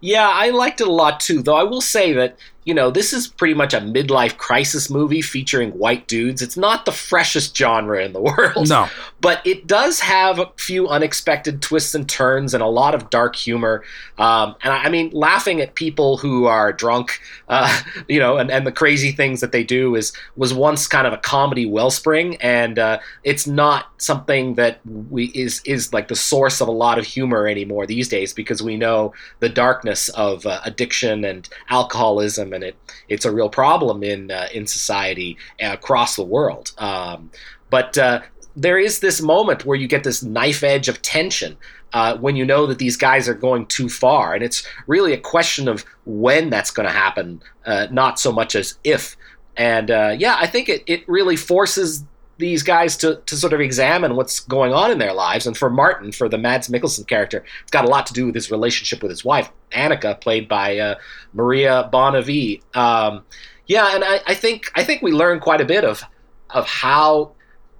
Yeah, 0.00 0.28
I 0.28 0.50
liked 0.50 0.80
it 0.80 0.88
a 0.88 0.92
lot 0.92 1.20
too. 1.20 1.42
Though 1.42 1.56
I 1.56 1.64
will 1.64 1.82
say 1.82 2.12
that 2.14 2.38
you 2.64 2.74
know, 2.74 2.90
this 2.90 3.12
is 3.14 3.26
pretty 3.26 3.54
much 3.54 3.72
a 3.72 3.78
midlife 3.78 4.36
crisis 4.36 4.90
movie 4.90 5.22
featuring 5.22 5.70
white 5.72 6.06
dudes. 6.06 6.42
It's 6.42 6.58
not 6.58 6.84
the 6.84 6.92
freshest 6.92 7.56
genre 7.56 8.04
in 8.04 8.12
the 8.12 8.20
world. 8.20 8.68
No. 8.68 8.88
But 9.20 9.44
it 9.46 9.66
does 9.66 10.00
have 10.00 10.38
a 10.38 10.50
few 10.56 10.88
unexpected 10.88 11.62
twists 11.62 11.94
and 11.94 12.08
turns 12.08 12.52
and 12.52 12.62
a 12.62 12.66
lot 12.66 12.94
of 12.94 13.08
dark 13.08 13.34
humor. 13.34 13.82
Um, 14.18 14.56
and 14.62 14.72
I, 14.74 14.84
I, 14.84 14.88
mean, 14.90 15.10
laughing 15.12 15.60
at 15.60 15.74
people 15.74 16.18
who 16.18 16.46
are 16.46 16.72
drunk, 16.72 17.20
uh, 17.48 17.80
you 18.08 18.18
know, 18.18 18.36
and, 18.36 18.50
and 18.50 18.66
the 18.66 18.72
crazy 18.72 19.12
things 19.12 19.40
that 19.40 19.52
they 19.52 19.64
do 19.64 19.94
is 19.94 20.12
was 20.36 20.52
once 20.52 20.86
kind 20.86 21.06
of 21.06 21.14
a 21.14 21.18
comedy 21.18 21.64
wellspring. 21.64 22.36
And 22.36 22.78
uh, 22.78 22.98
it's 23.24 23.46
not 23.46 23.86
something 23.96 24.54
that 24.54 24.80
we 25.10 25.26
is 25.26 25.62
is 25.64 25.92
like 25.92 26.08
the 26.08 26.16
source 26.16 26.60
of 26.60 26.68
a 26.68 26.72
lot 26.72 26.98
of 26.98 27.04
humor 27.04 27.46
anymore 27.46 27.86
these 27.86 28.08
days 28.08 28.32
because 28.32 28.62
we 28.62 28.76
know 28.76 29.12
the 29.40 29.48
darkness 29.48 30.08
of 30.10 30.44
uh, 30.46 30.60
addiction 30.64 31.24
and 31.24 31.48
alcoholism 31.68 32.49
and 32.52 32.64
it 32.64 32.76
it's 33.08 33.24
a 33.24 33.32
real 33.32 33.48
problem 33.48 34.02
in 34.02 34.30
uh, 34.30 34.48
in 34.52 34.66
society 34.66 35.36
across 35.60 36.16
the 36.16 36.24
world. 36.24 36.72
Um, 36.78 37.30
but 37.70 37.96
uh, 37.96 38.20
there 38.56 38.78
is 38.78 39.00
this 39.00 39.22
moment 39.22 39.64
where 39.64 39.76
you 39.76 39.88
get 39.88 40.04
this 40.04 40.22
knife 40.22 40.62
edge 40.62 40.88
of 40.88 41.00
tension 41.02 41.56
uh, 41.92 42.16
when 42.18 42.36
you 42.36 42.44
know 42.44 42.66
that 42.66 42.78
these 42.78 42.96
guys 42.96 43.28
are 43.28 43.34
going 43.34 43.66
too 43.66 43.88
far, 43.88 44.34
and 44.34 44.42
it's 44.42 44.66
really 44.86 45.12
a 45.12 45.18
question 45.18 45.68
of 45.68 45.84
when 46.04 46.50
that's 46.50 46.70
going 46.70 46.86
to 46.86 46.92
happen, 46.92 47.42
uh, 47.66 47.86
not 47.90 48.18
so 48.18 48.32
much 48.32 48.54
as 48.54 48.78
if. 48.84 49.16
And 49.56 49.90
uh, 49.90 50.14
yeah, 50.18 50.36
I 50.38 50.46
think 50.46 50.68
it, 50.68 50.82
it 50.86 51.08
really 51.08 51.36
forces 51.36 52.04
these 52.40 52.62
guys 52.62 52.96
to, 52.98 53.16
to 53.26 53.36
sort 53.36 53.52
of 53.52 53.60
examine 53.60 54.16
what's 54.16 54.40
going 54.40 54.72
on 54.72 54.90
in 54.90 54.98
their 54.98 55.12
lives. 55.12 55.46
And 55.46 55.56
for 55.56 55.70
Martin, 55.70 56.10
for 56.10 56.28
the 56.28 56.38
Mads 56.38 56.68
Mikkelsen 56.68 57.06
character, 57.06 57.44
it's 57.62 57.70
got 57.70 57.84
a 57.84 57.88
lot 57.88 58.06
to 58.06 58.12
do 58.12 58.26
with 58.26 58.34
his 58.34 58.50
relationship 58.50 59.02
with 59.02 59.10
his 59.10 59.24
wife, 59.24 59.50
Annika, 59.72 60.20
played 60.20 60.48
by 60.48 60.78
uh, 60.78 60.94
Maria 61.32 61.88
Bonnevie. 61.92 62.62
Um, 62.74 63.22
yeah, 63.66 63.94
and 63.94 64.02
I, 64.02 64.20
I, 64.26 64.34
think 64.34 64.70
I 64.74 64.82
think 64.82 65.02
we 65.02 65.12
learn 65.12 65.38
quite 65.38 65.60
a 65.60 65.64
bit 65.64 65.84
of 65.84 66.02
of 66.50 66.66
how 66.66 67.32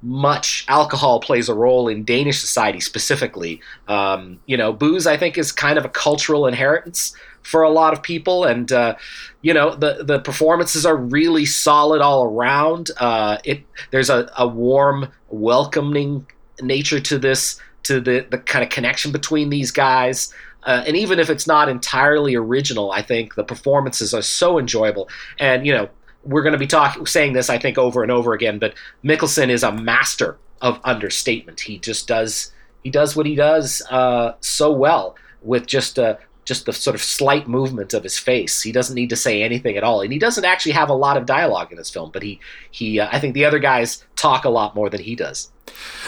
much 0.02 0.64
alcohol 0.68 1.20
plays 1.20 1.48
a 1.48 1.54
role 1.54 1.88
in 1.88 2.04
Danish 2.04 2.38
society 2.38 2.80
specifically. 2.80 3.60
Um, 3.88 4.40
you 4.46 4.56
know, 4.56 4.72
booze 4.72 5.06
I 5.06 5.16
think 5.16 5.36
is 5.36 5.52
kind 5.52 5.78
of 5.78 5.84
a 5.84 5.88
cultural 5.88 6.46
inheritance 6.46 7.14
for 7.42 7.62
a 7.62 7.70
lot 7.70 7.92
of 7.92 8.02
people, 8.02 8.44
and 8.44 8.70
uh, 8.72 8.96
you 9.42 9.54
know 9.54 9.74
the 9.74 10.04
the 10.04 10.20
performances 10.20 10.84
are 10.84 10.96
really 10.96 11.46
solid 11.46 12.00
all 12.00 12.24
around. 12.24 12.90
Uh, 12.98 13.38
it 13.44 13.62
there's 13.90 14.10
a, 14.10 14.30
a 14.36 14.46
warm, 14.46 15.08
welcoming 15.28 16.26
nature 16.62 17.00
to 17.00 17.18
this, 17.18 17.60
to 17.84 18.00
the 18.00 18.26
the 18.30 18.38
kind 18.38 18.62
of 18.62 18.70
connection 18.70 19.12
between 19.12 19.50
these 19.50 19.70
guys. 19.70 20.32
Uh, 20.64 20.84
and 20.86 20.96
even 20.96 21.18
if 21.18 21.30
it's 21.30 21.46
not 21.46 21.70
entirely 21.70 22.34
original, 22.34 22.92
I 22.92 23.00
think 23.00 23.34
the 23.34 23.44
performances 23.44 24.12
are 24.12 24.22
so 24.22 24.58
enjoyable. 24.58 25.08
And 25.38 25.66
you 25.66 25.72
know, 25.72 25.88
we're 26.24 26.42
going 26.42 26.52
to 26.52 26.58
be 26.58 26.66
talking 26.66 27.06
saying 27.06 27.32
this 27.32 27.48
I 27.48 27.58
think 27.58 27.78
over 27.78 28.02
and 28.02 28.12
over 28.12 28.34
again, 28.34 28.58
but 28.58 28.74
Mikkelsen 29.04 29.48
is 29.48 29.62
a 29.62 29.72
master 29.72 30.36
of 30.60 30.78
understatement. 30.84 31.60
He 31.60 31.78
just 31.78 32.06
does 32.06 32.52
he 32.82 32.90
does 32.90 33.16
what 33.16 33.26
he 33.26 33.34
does 33.34 33.82
uh, 33.90 34.34
so 34.40 34.72
well 34.72 35.16
with 35.42 35.66
just 35.66 35.98
a 35.98 36.18
just 36.50 36.66
the 36.66 36.72
sort 36.72 36.96
of 36.96 37.02
slight 37.02 37.46
movement 37.46 37.94
of 37.94 38.02
his 38.02 38.18
face. 38.18 38.60
He 38.60 38.72
doesn't 38.72 38.96
need 38.96 39.08
to 39.10 39.16
say 39.16 39.40
anything 39.40 39.76
at 39.76 39.84
all, 39.84 40.00
and 40.00 40.12
he 40.12 40.18
doesn't 40.18 40.44
actually 40.44 40.72
have 40.72 40.90
a 40.90 40.94
lot 40.94 41.16
of 41.16 41.24
dialogue 41.24 41.70
in 41.70 41.78
this 41.78 41.90
film. 41.90 42.10
But 42.12 42.24
he 42.24 42.40
he 42.72 42.98
uh, 42.98 43.08
I 43.12 43.20
think 43.20 43.34
the 43.34 43.44
other 43.44 43.60
guys 43.60 44.04
talk 44.16 44.44
a 44.44 44.50
lot 44.50 44.74
more 44.74 44.90
than 44.90 45.00
he 45.00 45.14
does. 45.14 45.52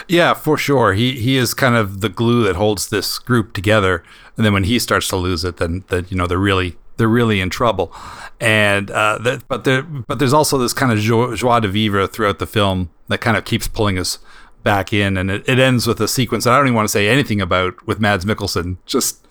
Yeah, 0.08 0.34
for 0.34 0.58
sure. 0.58 0.94
He 0.94 1.12
he 1.12 1.36
is 1.36 1.54
kind 1.54 1.76
of 1.76 2.00
the 2.00 2.08
glue 2.08 2.42
that 2.42 2.56
holds 2.56 2.88
this 2.88 3.20
group 3.20 3.52
together. 3.52 4.02
And 4.36 4.44
then 4.44 4.52
when 4.52 4.64
he 4.64 4.80
starts 4.80 5.06
to 5.08 5.16
lose 5.16 5.44
it, 5.44 5.58
then 5.58 5.84
that 5.88 6.10
you 6.10 6.16
know 6.16 6.26
they're 6.26 6.38
really 6.38 6.76
they're 6.96 7.06
really 7.06 7.40
in 7.40 7.48
trouble. 7.48 7.94
And 8.40 8.90
uh, 8.90 9.18
that, 9.18 9.46
but 9.46 9.62
there 9.62 9.82
but 9.82 10.18
there's 10.18 10.32
also 10.32 10.58
this 10.58 10.72
kind 10.72 10.90
of 10.90 10.98
joie, 10.98 11.60
de 11.60 11.68
vivre 11.68 12.08
throughout 12.08 12.40
the 12.40 12.46
film 12.48 12.90
that 13.06 13.20
kind 13.20 13.36
of 13.36 13.44
keeps 13.44 13.68
pulling 13.68 13.96
us 13.96 14.18
back 14.64 14.92
in, 14.92 15.16
and 15.16 15.30
it, 15.30 15.48
it 15.48 15.60
ends 15.60 15.86
with 15.86 16.00
a 16.00 16.08
sequence 16.08 16.44
that 16.44 16.52
I 16.52 16.56
don't 16.56 16.66
even 16.66 16.74
want 16.74 16.88
to 16.88 16.92
say 16.92 17.08
anything 17.08 17.40
about 17.40 17.86
with 17.86 18.00
Mads 18.00 18.24
Mikkelsen, 18.24 18.78
just 18.86 19.22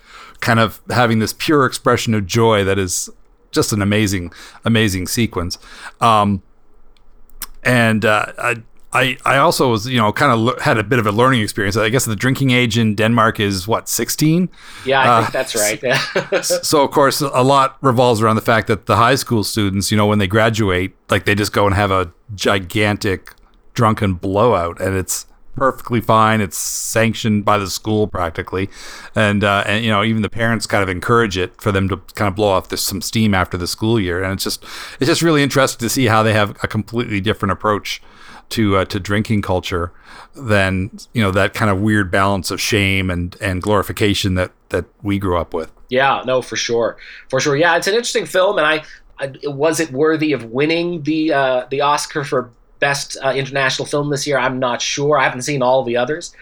kind 0.42 0.60
of 0.60 0.82
having 0.90 1.20
this 1.20 1.34
pure 1.34 1.66
expression 1.66 2.14
of 2.14 2.26
joy 2.26 2.64
that 2.64 2.78
is 2.78 3.10
just 3.52 3.72
an 3.72 3.82
amazing, 3.82 4.34
amazing 4.66 5.08
sequence. 5.08 5.58
Um, 6.02 6.42
and 7.64 8.04
uh, 8.04 8.34
I, 8.38 8.56
I, 8.94 9.18
I 9.24 9.38
also 9.38 9.72
was, 9.72 9.88
you 9.88 9.98
know, 9.98 10.12
kind 10.12 10.32
of 10.32 10.62
had 10.62 10.78
a 10.78 10.84
bit 10.84 11.00
of 11.00 11.06
a 11.06 11.12
learning 11.12 11.42
experience. 11.42 11.78
I 11.78 11.90
guess 11.90 12.06
the 12.06 12.16
drinking 12.16 12.52
age 12.52 12.78
in 12.78 12.96
Denmark 12.96 13.40
is 13.40 13.68
what, 13.68 13.88
16? 13.88 14.50
Yeah, 14.86 15.00
I 15.00 15.08
uh, 15.08 15.22
think 15.22 15.34
that's 15.34 15.56
right. 15.56 16.44
so, 16.44 16.84
of 16.84 16.92
course, 16.92 17.22
a 17.22 17.44
lot 17.44 17.78
revolves 17.82 18.22
around 18.22 18.36
the 18.36 18.42
fact 18.42 18.68
that 18.68 18.88
the 18.88 18.98
high 18.98 19.16
school 19.16 19.44
students, 19.44 19.92
you 19.92 19.98
know, 19.98 20.08
when 20.08 20.20
they 20.20 20.28
graduate, 20.28 20.94
like 21.10 21.26
they 21.26 21.36
just 21.36 21.54
go 21.54 21.66
and 21.66 21.76
have 21.76 21.92
a 21.92 22.12
gigantic 22.36 23.34
drunken 23.74 24.16
blowout. 24.16 24.82
And 24.82 24.98
it's, 24.98 25.26
perfectly 25.56 26.02
fine. 26.02 26.42
It's 26.42 26.58
sanctioned 26.58 27.46
by 27.46 27.58
the 27.58 27.70
school 27.70 28.08
practically, 28.08 28.70
and 29.16 29.44
uh, 29.44 29.64
and 29.66 29.84
you 29.84 29.92
know 29.92 30.04
even 30.04 30.22
the 30.22 30.30
parents 30.30 30.68
kind 30.68 30.84
of 30.84 30.90
encourage 30.90 31.38
it 31.38 31.60
for 31.62 31.72
them 31.72 31.90
to 31.90 31.98
kind 32.16 32.28
of 32.28 32.36
blow 32.36 32.50
off 32.50 32.70
this, 32.70 32.82
some 32.82 33.02
steam 33.02 33.34
after 33.34 33.58
the 33.58 33.68
school 33.68 34.00
year. 34.00 34.24
And 34.24 34.34
it's 34.34 34.44
just 34.44 34.64
it's 35.00 35.08
just 35.08 35.22
really 35.22 35.44
interesting 35.44 35.86
to 35.86 35.90
see 35.90 36.06
how 36.06 36.24
they 36.24 36.34
have 36.34 36.58
a 36.64 36.68
completely 36.68 37.22
different 37.22 37.52
approach 37.52 38.02
to 38.50 38.78
uh, 38.78 38.86
to 38.86 39.00
drinking 39.00 39.42
culture 39.42 39.92
than 40.36 40.92
you 41.14 41.22
know 41.22 41.32
that 41.32 41.54
kind 41.54 41.72
of 41.72 41.82
weird 41.82 42.12
balance 42.12 42.52
of 42.52 42.62
shame 42.62 43.10
and 43.10 43.36
and 43.42 43.62
glorification 43.62 44.36
that 44.36 44.52
that 44.70 44.86
we 45.02 45.20
grew 45.20 45.38
up 45.38 45.54
with. 45.54 45.72
Yeah, 45.90 46.24
no, 46.26 46.42
for 46.42 46.56
sure, 46.56 46.98
for 47.30 47.40
sure. 47.40 47.56
Yeah, 47.56 47.76
it's 47.76 47.88
an 47.88 47.94
interesting 47.94 48.26
film, 48.26 48.58
and 48.58 48.66
I, 48.66 48.84
I 49.20 49.34
was 49.44 49.80
it 49.80 49.92
worthy 49.92 50.32
of 50.32 50.46
winning 50.46 51.04
the 51.04 51.34
uh, 51.34 51.66
the 51.70 51.82
Oscar 51.82 52.24
for 52.24 52.50
best 52.82 53.16
uh, 53.24 53.32
international 53.34 53.86
film 53.86 54.10
this 54.10 54.28
year. 54.28 54.38
I'm 54.38 54.60
not 54.60 54.82
sure. 54.82 55.18
I 55.18 55.24
haven't 55.24 55.44
seen 55.44 55.62
all 55.62 55.84
the 55.84 55.96
others, 55.96 56.36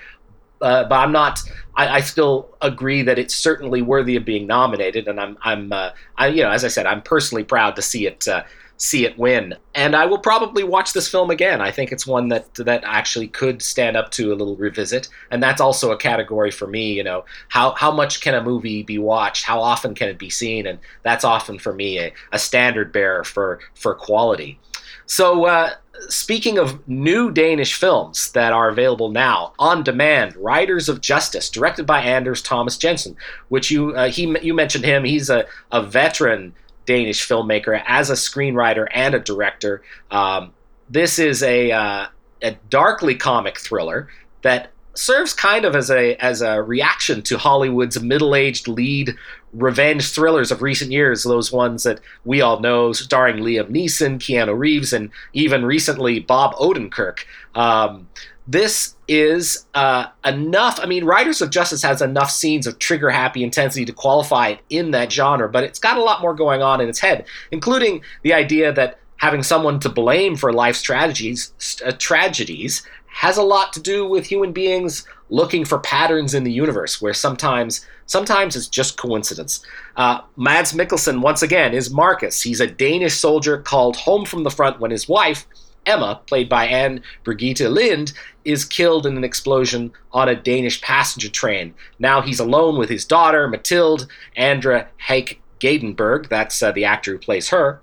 uh, 0.61 0.85
but 0.85 0.95
I'm 0.95 1.11
not. 1.11 1.39
I, 1.75 1.97
I, 1.97 1.99
still 2.01 2.49
agree 2.61 3.03
that 3.03 3.19
it's 3.19 3.35
certainly 3.35 3.83
worthy 3.83 4.15
of 4.15 4.25
being 4.25 4.47
nominated, 4.47 5.07
and 5.07 5.19
I'm, 5.19 5.37
I'm, 5.43 5.71
uh, 5.71 5.91
I, 6.17 6.27
you 6.27 6.41
know, 6.41 6.49
as 6.49 6.65
I 6.65 6.69
said, 6.69 6.87
I'm 6.87 7.01
personally 7.01 7.43
proud 7.43 7.75
to 7.75 7.81
see 7.81 8.07
it, 8.07 8.27
uh, 8.27 8.43
see 8.77 9.05
it 9.05 9.17
win, 9.17 9.55
and 9.75 9.95
I 9.95 10.05
will 10.05 10.17
probably 10.17 10.63
watch 10.63 10.93
this 10.93 11.09
film 11.09 11.29
again. 11.29 11.61
I 11.61 11.71
think 11.71 11.91
it's 11.91 12.07
one 12.07 12.29
that 12.29 12.53
that 12.55 12.83
actually 12.85 13.27
could 13.27 13.61
stand 13.61 13.97
up 13.97 14.09
to 14.11 14.31
a 14.31 14.35
little 14.35 14.55
revisit, 14.55 15.09
and 15.29 15.43
that's 15.43 15.61
also 15.61 15.91
a 15.91 15.97
category 15.97 16.51
for 16.51 16.67
me. 16.67 16.93
You 16.93 17.03
know, 17.03 17.25
how 17.49 17.71
how 17.75 17.91
much 17.91 18.21
can 18.21 18.33
a 18.33 18.41
movie 18.41 18.81
be 18.83 18.97
watched? 18.97 19.43
How 19.43 19.61
often 19.61 19.93
can 19.93 20.07
it 20.07 20.17
be 20.17 20.29
seen? 20.29 20.65
And 20.67 20.79
that's 21.03 21.25
often 21.25 21.59
for 21.59 21.73
me 21.73 21.99
a, 21.99 22.13
a 22.31 22.39
standard 22.39 22.91
bearer 22.93 23.25
for 23.25 23.59
for 23.75 23.93
quality. 23.93 24.57
So 25.05 25.45
uh, 25.45 25.71
speaking 26.07 26.57
of 26.57 26.87
new 26.87 27.31
Danish 27.31 27.73
films 27.73 28.31
that 28.31 28.53
are 28.53 28.69
available 28.69 29.09
now 29.09 29.53
on 29.59 29.83
demand, 29.83 30.35
Riders 30.35 30.89
of 30.89 31.01
Justice, 31.01 31.49
directed 31.49 31.85
by 31.85 32.01
Anders 32.01 32.41
Thomas 32.41 32.77
Jensen, 32.77 33.15
which 33.49 33.69
you 33.71 33.95
uh, 33.95 34.09
he 34.09 34.35
you 34.41 34.53
mentioned 34.53 34.85
him. 34.85 35.03
He's 35.03 35.29
a, 35.29 35.45
a 35.71 35.81
veteran 35.81 36.53
Danish 36.85 37.27
filmmaker 37.27 37.83
as 37.85 38.09
a 38.09 38.13
screenwriter 38.13 38.87
and 38.91 39.13
a 39.13 39.19
director. 39.19 39.81
Um, 40.11 40.53
this 40.89 41.19
is 41.19 41.43
a 41.43 41.71
uh, 41.71 42.07
a 42.41 42.51
darkly 42.69 43.15
comic 43.15 43.59
thriller 43.59 44.07
that 44.41 44.71
serves 44.95 45.33
kind 45.33 45.65
of 45.65 45.75
as 45.75 45.89
a 45.91 46.15
as 46.15 46.41
a 46.41 46.61
reaction 46.61 47.21
to 47.23 47.37
Hollywood's 47.37 48.01
middle-aged 48.01 48.67
lead 48.67 49.15
revenge 49.53 50.11
thrillers 50.11 50.51
of 50.51 50.61
recent 50.61 50.91
years, 50.91 51.23
those 51.23 51.51
ones 51.51 51.83
that 51.83 51.99
we 52.25 52.41
all 52.41 52.59
know, 52.59 52.93
starring 52.93 53.43
Liam 53.43 53.69
Neeson, 53.69 54.19
Keanu 54.19 54.57
Reeves, 54.57 54.93
and 54.93 55.09
even 55.33 55.65
recently 55.65 56.19
Bob 56.19 56.53
Odenkirk. 56.55 57.19
Um, 57.55 58.07
this 58.47 58.95
is 59.07 59.65
uh, 59.75 60.07
enough. 60.25 60.79
I 60.81 60.87
mean, 60.87 61.05
Riders 61.05 61.41
of 61.41 61.51
Justice 61.51 61.83
has 61.83 62.01
enough 62.01 62.31
scenes 62.31 62.65
of 62.65 62.79
trigger 62.79 63.11
happy 63.11 63.43
intensity 63.43 63.85
to 63.85 63.93
qualify 63.93 64.49
it 64.49 64.59
in 64.69 64.91
that 64.91 65.11
genre, 65.11 65.47
but 65.47 65.63
it's 65.63 65.77
got 65.77 65.97
a 65.97 66.01
lot 66.01 66.21
more 66.21 66.33
going 66.33 66.63
on 66.63 66.81
in 66.81 66.89
its 66.89 66.99
head, 66.99 67.25
including 67.51 68.01
the 68.23 68.33
idea 68.33 68.73
that 68.73 68.97
having 69.17 69.43
someone 69.43 69.79
to 69.81 69.89
blame 69.89 70.35
for 70.35 70.51
life's 70.51 70.81
tragedies, 70.81 71.53
uh, 71.85 71.91
tragedies 71.99 72.81
has 73.07 73.37
a 73.37 73.43
lot 73.43 73.73
to 73.73 73.79
do 73.79 74.07
with 74.07 74.25
human 74.25 74.51
beings 74.51 75.05
looking 75.29 75.65
for 75.65 75.79
patterns 75.79 76.33
in 76.33 76.43
the 76.43 76.51
universe 76.51 77.01
where 77.01 77.13
sometimes 77.13 77.85
sometimes 78.05 78.55
it's 78.55 78.67
just 78.67 78.97
coincidence. 78.97 79.63
Uh, 79.95 80.21
Mads 80.35 80.73
Mikkelsen 80.73 81.21
once 81.21 81.41
again 81.41 81.73
is 81.73 81.91
Marcus. 81.91 82.41
He's 82.41 82.59
a 82.59 82.67
Danish 82.67 83.15
soldier 83.15 83.57
called 83.57 83.97
home 83.97 84.25
from 84.25 84.43
the 84.43 84.49
front 84.49 84.79
when 84.79 84.91
his 84.91 85.07
wife 85.07 85.45
Emma, 85.85 86.21
played 86.27 86.49
by 86.49 86.65
Anne 86.65 87.01
Birgitte 87.23 87.71
Lind, 87.71 88.13
is 88.45 88.65
killed 88.65 89.05
in 89.05 89.17
an 89.17 89.23
explosion 89.23 89.91
on 90.11 90.29
a 90.29 90.35
Danish 90.35 90.81
passenger 90.81 91.29
train. 91.29 91.73
Now 91.97 92.21
he's 92.21 92.39
alone 92.39 92.77
with 92.77 92.89
his 92.89 93.05
daughter, 93.05 93.47
Mathilde, 93.47 94.07
Andrea 94.35 94.87
Heick 95.07 95.39
Gadeberg, 95.59 96.29
that's 96.29 96.61
uh, 96.61 96.71
the 96.71 96.85
actor 96.85 97.13
who 97.13 97.17
plays 97.17 97.49
her, 97.49 97.81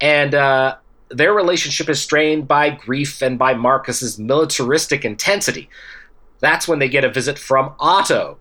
and 0.00 0.34
uh, 0.34 0.76
their 1.10 1.32
relationship 1.32 1.88
is 1.88 2.00
strained 2.00 2.48
by 2.48 2.70
grief 2.70 3.22
and 3.22 3.38
by 3.38 3.54
Marcus's 3.54 4.18
militaristic 4.18 5.04
intensity. 5.04 5.68
That's 6.42 6.68
when 6.68 6.80
they 6.80 6.88
get 6.88 7.04
a 7.04 7.08
visit 7.08 7.38
from 7.38 7.72
Otto, 7.78 8.36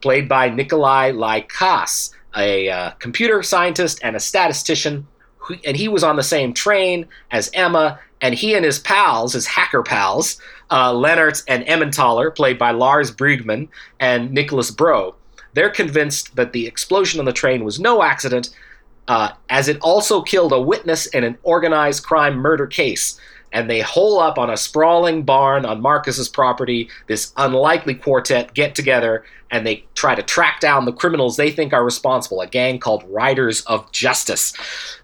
played 0.00 0.28
by 0.28 0.50
Nikolaj 0.50 1.16
Lie 1.16 1.42
Kaas, 1.42 2.12
a 2.36 2.68
uh, 2.70 2.90
computer 2.92 3.42
scientist 3.42 4.00
and 4.02 4.16
a 4.16 4.20
statistician. 4.20 5.06
Who, 5.36 5.56
and 5.64 5.76
he 5.76 5.86
was 5.86 6.02
on 6.02 6.16
the 6.16 6.22
same 6.22 6.54
train 6.54 7.06
as 7.30 7.50
Emma, 7.52 8.00
and 8.20 8.34
he 8.34 8.54
and 8.54 8.64
his 8.64 8.78
pals, 8.78 9.34
his 9.34 9.46
hacker 9.46 9.82
pals, 9.82 10.40
uh, 10.70 10.92
and 11.48 11.68
Emmentaler, 11.68 12.30
played 12.30 12.58
by 12.58 12.70
Lars 12.70 13.10
Brygmann 13.10 13.68
and 14.00 14.32
Nicolas 14.32 14.70
Bro, 14.70 15.14
they're 15.52 15.70
convinced 15.70 16.34
that 16.36 16.52
the 16.52 16.66
explosion 16.66 17.20
on 17.20 17.26
the 17.26 17.32
train 17.32 17.64
was 17.64 17.78
no 17.78 18.02
accident, 18.02 18.50
uh, 19.08 19.32
as 19.50 19.68
it 19.68 19.78
also 19.82 20.22
killed 20.22 20.52
a 20.52 20.60
witness 20.60 21.06
in 21.06 21.24
an 21.24 21.36
organized 21.42 22.04
crime 22.04 22.36
murder 22.36 22.66
case 22.66 23.20
and 23.52 23.68
they 23.68 23.80
hole 23.80 24.18
up 24.18 24.38
on 24.38 24.50
a 24.50 24.56
sprawling 24.56 25.22
barn 25.22 25.64
on 25.64 25.80
Marcus's 25.80 26.28
property. 26.28 26.88
This 27.06 27.32
unlikely 27.36 27.94
quartet 27.94 28.54
get 28.54 28.74
together 28.74 29.24
and 29.50 29.66
they 29.66 29.84
try 29.94 30.14
to 30.14 30.22
track 30.22 30.60
down 30.60 30.86
the 30.86 30.92
criminals 30.92 31.36
they 31.36 31.50
think 31.50 31.72
are 31.72 31.84
responsible, 31.84 32.40
a 32.40 32.46
gang 32.46 32.78
called 32.78 33.04
Riders 33.08 33.60
of 33.62 33.90
Justice. 33.92 34.54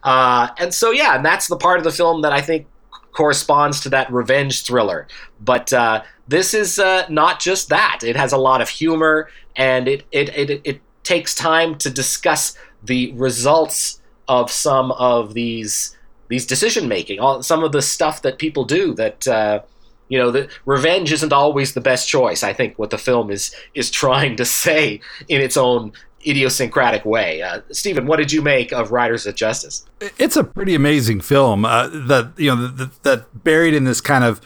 Uh, 0.02 0.48
and 0.58 0.72
so, 0.72 0.90
yeah, 0.90 1.16
and 1.16 1.24
that's 1.24 1.48
the 1.48 1.56
part 1.56 1.78
of 1.78 1.84
the 1.84 1.92
film 1.92 2.22
that 2.22 2.32
I 2.32 2.40
think 2.40 2.66
corresponds 3.12 3.80
to 3.80 3.90
that 3.90 4.10
revenge 4.10 4.64
thriller. 4.64 5.06
But 5.40 5.72
uh, 5.72 6.02
this 6.28 6.54
is 6.54 6.78
uh, 6.78 7.04
not 7.08 7.40
just 7.40 7.68
that. 7.68 8.00
It 8.02 8.16
has 8.16 8.32
a 8.32 8.38
lot 8.38 8.62
of 8.62 8.68
humor 8.68 9.28
and 9.56 9.88
it, 9.88 10.06
it, 10.12 10.28
it, 10.30 10.60
it 10.64 10.80
takes 11.02 11.34
time 11.34 11.76
to 11.78 11.90
discuss 11.90 12.56
the 12.82 13.12
results 13.12 14.00
of 14.28 14.50
some 14.50 14.92
of 14.92 15.34
these 15.34 15.97
these 16.28 16.46
decision 16.46 16.88
making, 16.88 17.20
all 17.20 17.42
some 17.42 17.64
of 17.64 17.72
the 17.72 17.82
stuff 17.82 18.22
that 18.22 18.38
people 18.38 18.64
do 18.64 18.94
that 18.94 19.26
uh, 19.26 19.60
you 20.08 20.18
know, 20.18 20.30
the 20.30 20.48
revenge 20.64 21.12
isn't 21.12 21.32
always 21.32 21.74
the 21.74 21.80
best 21.80 22.08
choice. 22.08 22.42
I 22.42 22.52
think 22.52 22.78
what 22.78 22.90
the 22.90 22.98
film 22.98 23.30
is 23.30 23.54
is 23.74 23.90
trying 23.90 24.36
to 24.36 24.44
say 24.44 25.00
in 25.28 25.40
its 25.40 25.56
own 25.56 25.92
idiosyncratic 26.26 27.04
way. 27.04 27.42
Uh, 27.42 27.60
Stephen, 27.70 28.06
what 28.06 28.16
did 28.16 28.32
you 28.32 28.42
make 28.42 28.72
of 28.72 28.90
Riders 28.90 29.26
of 29.26 29.34
Justice? 29.34 29.86
It's 30.18 30.36
a 30.36 30.44
pretty 30.44 30.74
amazing 30.74 31.20
film. 31.20 31.64
Uh, 31.64 31.88
that 31.88 32.32
you 32.36 32.54
know 32.54 32.68
that, 32.68 33.02
that 33.02 33.44
buried 33.44 33.74
in 33.74 33.84
this 33.84 34.00
kind 34.00 34.24
of 34.24 34.40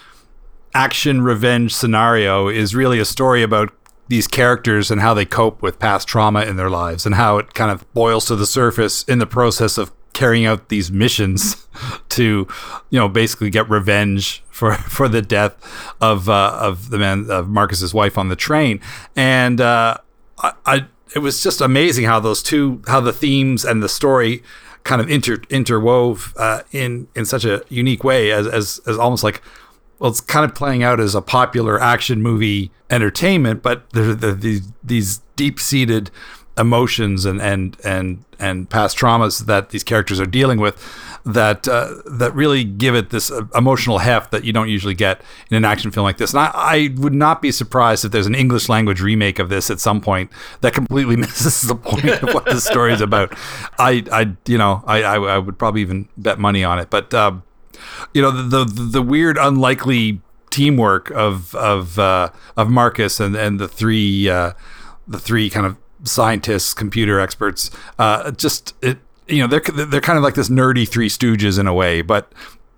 action 0.75 1.23
revenge 1.23 1.75
scenario 1.75 2.49
is 2.49 2.75
really 2.75 2.99
a 2.99 3.05
story 3.05 3.43
about 3.43 3.73
these 4.09 4.27
characters 4.27 4.91
and 4.91 5.01
how 5.01 5.15
they 5.15 5.25
cope 5.25 5.63
with 5.63 5.79
past 5.79 6.09
trauma 6.09 6.43
in 6.43 6.57
their 6.57 6.71
lives 6.71 7.07
and 7.07 7.15
how 7.15 7.39
it 7.39 7.55
kind 7.55 7.71
of 7.71 7.91
boils 7.95 8.27
to 8.27 8.37
the 8.37 8.47
surface 8.47 9.05
in 9.05 9.19
the 9.19 9.27
process 9.27 9.79
of 9.79 9.93
carrying 10.13 10.47
out 10.47 10.69
these 10.69 10.91
missions 10.91 11.67
to, 12.11 12.47
you 12.91 12.99
know, 12.99 13.09
basically 13.09 13.51
get 13.51 13.69
revenge 13.69 14.43
for 14.51 14.75
for 14.89 15.09
the 15.09 15.23
death 15.23 15.57
of 16.01 16.29
uh, 16.29 16.59
of 16.61 16.91
the 16.91 16.99
man 16.99 17.31
of 17.31 17.49
Marcus's 17.49 17.95
wife 17.95 18.19
on 18.19 18.29
the 18.29 18.37
train, 18.37 18.81
and 19.17 19.61
uh, 19.61 19.97
I, 20.39 20.53
I 20.67 20.87
it 21.15 21.19
was 21.19 21.43
just 21.43 21.61
amazing 21.61 22.05
how 22.05 22.21
those 22.21 22.43
two 22.43 22.83
how 22.87 23.01
the 23.01 23.13
themes 23.13 23.65
and 23.65 23.83
the 23.83 23.89
story 23.89 24.43
kind 24.85 25.01
of 25.01 25.09
inter 25.09 25.37
interwove 25.37 26.33
uh, 26.37 26.63
in 26.73 27.09
in 27.15 27.25
such 27.25 27.45
a 27.45 27.63
unique 27.69 28.05
way 28.05 28.33
as 28.33 28.47
as 28.47 28.81
as 28.87 28.99
almost 28.99 29.23
like 29.23 29.43
well, 30.03 30.11
it's 30.11 30.21
kind 30.21 30.45
of 30.45 30.53
playing 30.53 30.83
out 30.83 30.99
as 30.99 31.15
a 31.15 31.23
popular 31.23 31.81
action 31.81 32.21
movie 32.23 32.73
entertainment, 32.91 33.63
but 33.63 33.89
there 33.91 34.13
these 34.15 34.63
these 34.83 35.19
deep 35.37 35.61
seated 35.61 36.11
emotions 36.59 37.25
and 37.25 37.41
and 37.41 37.77
and 37.85 38.25
and 38.39 38.69
past 38.69 38.99
traumas 38.99 39.47
that 39.47 39.71
these 39.71 39.83
characters 39.83 40.21
are 40.21 40.27
dealing 40.27 40.59
with 40.59 40.77
that 41.25 41.69
uh, 41.69 41.95
that 42.05 42.35
really 42.35 42.65
give 42.65 42.95
it 42.95 43.11
this 43.11 43.31
uh, 43.31 43.43
emotional 43.55 43.99
heft 43.99 44.33
that 44.33 44.45
you 44.45 44.53
don't 44.53 44.69
usually 44.69 44.95
get 44.95 45.23
in 45.51 45.57
an 45.57 45.65
action 45.65 45.91
film 45.91 46.05
like 46.05 46.17
this. 46.17 46.33
And 46.33 46.41
I, 46.41 46.51
I, 46.55 46.95
would 46.97 47.15
not 47.15 47.41
be 47.41 47.53
surprised 47.53 48.05
if 48.05 48.11
there's 48.11 48.27
an 48.27 48.35
English 48.35 48.69
language 48.69 49.01
remake 49.01 49.39
of 49.39 49.49
this 49.49 49.71
at 49.71 49.79
some 49.79 50.01
point 50.01 50.33
that 50.63 50.75
completely 50.75 51.17
misses 51.23 51.63
the 51.63 51.77
point 51.77 52.07
of 52.07 52.35
what 52.35 52.45
the 52.45 52.61
story 52.61 52.93
is 52.93 53.01
about. 53.13 53.33
I, 53.79 54.05
I, 54.11 54.33
you 54.47 54.59
know, 54.59 54.83
I, 54.85 55.03
I, 55.03 55.15
I 55.15 55.39
would 55.39 55.59
probably 55.59 55.81
even 55.83 56.09
bet 56.17 56.41
money 56.41 56.65
on 56.65 56.81
it. 56.81 56.91
But 56.91 57.15
uh, 57.15 57.37
you 58.13 58.21
know, 58.21 58.31
the, 58.31 58.65
the 58.65 58.83
the 58.83 59.03
weird, 59.03 59.39
unlikely 59.39 60.21
teamwork 60.51 61.11
of 61.11 61.55
of 61.55 61.99
uh, 61.99 62.31
of 62.57 62.69
Marcus 62.69 63.21
and 63.21 63.35
and 63.37 63.61
the 63.61 63.69
three 63.69 64.29
uh, 64.29 64.53
the 65.07 65.19
three 65.19 65.51
kind 65.51 65.67
of 65.67 65.77
scientists, 66.05 66.75
computer 66.75 67.21
experts. 67.21 67.71
Uh, 67.99 68.31
just 68.33 68.75
it, 68.83 68.99
you 69.29 69.41
know, 69.41 69.47
they're 69.47 69.87
they're 69.87 70.01
kind 70.01 70.17
of 70.17 70.23
like 70.23 70.35
this 70.35 70.49
nerdy 70.49 70.89
Three 70.89 71.09
Stooges 71.09 71.59
in 71.59 71.67
a 71.67 71.75
way, 71.75 72.03
but 72.03 72.33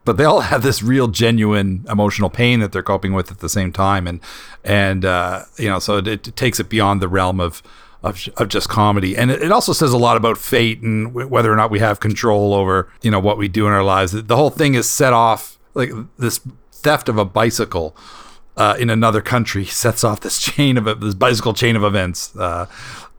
but 0.04 0.16
they 0.16 0.24
all 0.24 0.40
have 0.40 0.62
this 0.62 0.82
real 0.82 1.08
genuine 1.08 1.84
emotional 1.88 2.30
pain 2.30 2.60
that 2.60 2.72
they're 2.72 2.82
coping 2.82 3.14
with 3.14 3.30
at 3.30 3.40
the 3.40 3.48
same 3.48 3.72
time, 3.72 4.06
and 4.06 4.20
and 4.62 5.04
uh, 5.04 5.44
you 5.58 5.68
know, 5.68 5.78
so 5.78 5.98
it, 5.98 6.08
it, 6.08 6.36
takes 6.36 6.60
it 6.60 6.68
beyond 6.68 7.02
the 7.02 7.08
realm 7.08 7.40
of. 7.40 7.62
Of, 8.02 8.28
of 8.36 8.48
just 8.48 8.68
comedy, 8.68 9.16
and 9.16 9.30
it, 9.30 9.50
also 9.50 9.72
says 9.72 9.94
a 9.94 9.96
lot 9.96 10.18
about 10.18 10.36
fate 10.36 10.82
and 10.82 11.14
whether 11.14 11.50
or 11.50 11.56
not 11.56 11.70
we 11.70 11.78
have 11.78 12.00
control 12.00 12.52
over 12.52 12.92
you 13.00 13.10
know 13.10 13.18
what 13.18 13.38
we 13.38 13.48
do 13.48 13.66
in 13.66 13.72
our 13.72 13.82
lives. 13.82 14.12
The 14.12 14.36
whole 14.36 14.50
thing 14.50 14.74
is 14.74 14.86
set 14.86 15.14
off 15.14 15.58
like 15.72 15.90
this 16.18 16.38
theft 16.70 17.08
of 17.08 17.16
a 17.16 17.24
bicycle 17.24 17.96
uh, 18.56 18.76
in 18.78 18.90
another 18.90 19.20
country 19.20 19.64
sets 19.64 20.04
off 20.04 20.20
this 20.20 20.38
chain 20.38 20.76
of 20.76 21.00
this 21.00 21.14
bicycle 21.14 21.54
chain 21.54 21.76
of 21.76 21.84
events. 21.84 22.36
Uh, 22.36 22.66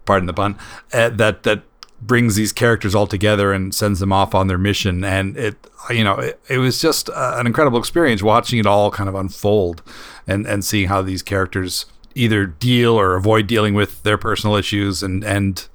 pardon 0.06 0.28
the 0.28 0.34
pun, 0.34 0.58
uh, 0.94 1.10
that 1.10 1.44
that 1.44 1.64
brings 2.02 2.36
these 2.36 2.52
characters 2.52 2.94
all 2.94 3.08
together 3.08 3.52
and 3.52 3.74
sends 3.74 4.00
them 4.00 4.12
off 4.12 4.36
on 4.36 4.48
their 4.48 4.58
mission. 4.58 5.04
And 5.04 5.38
it, 5.38 5.56
you 5.90 6.04
know, 6.04 6.16
it, 6.16 6.40
it 6.50 6.58
was 6.58 6.82
just 6.82 7.10
uh, 7.10 7.36
an 7.38 7.48
incredible 7.48 7.80
experience 7.80 8.22
watching 8.22 8.60
it 8.60 8.66
all 8.66 8.92
kind 8.92 9.10
of 9.10 9.16
unfold 9.16 9.82
and 10.28 10.46
and 10.46 10.64
seeing 10.64 10.88
how 10.88 11.02
these 11.02 11.22
characters 11.22 11.86
either 12.14 12.46
deal 12.46 12.94
or 12.94 13.16
avoid 13.16 13.48
dealing 13.48 13.74
with 13.74 14.04
their 14.04 14.18
personal 14.18 14.56
issues 14.56 15.04
and 15.04 15.24
and 15.24 15.68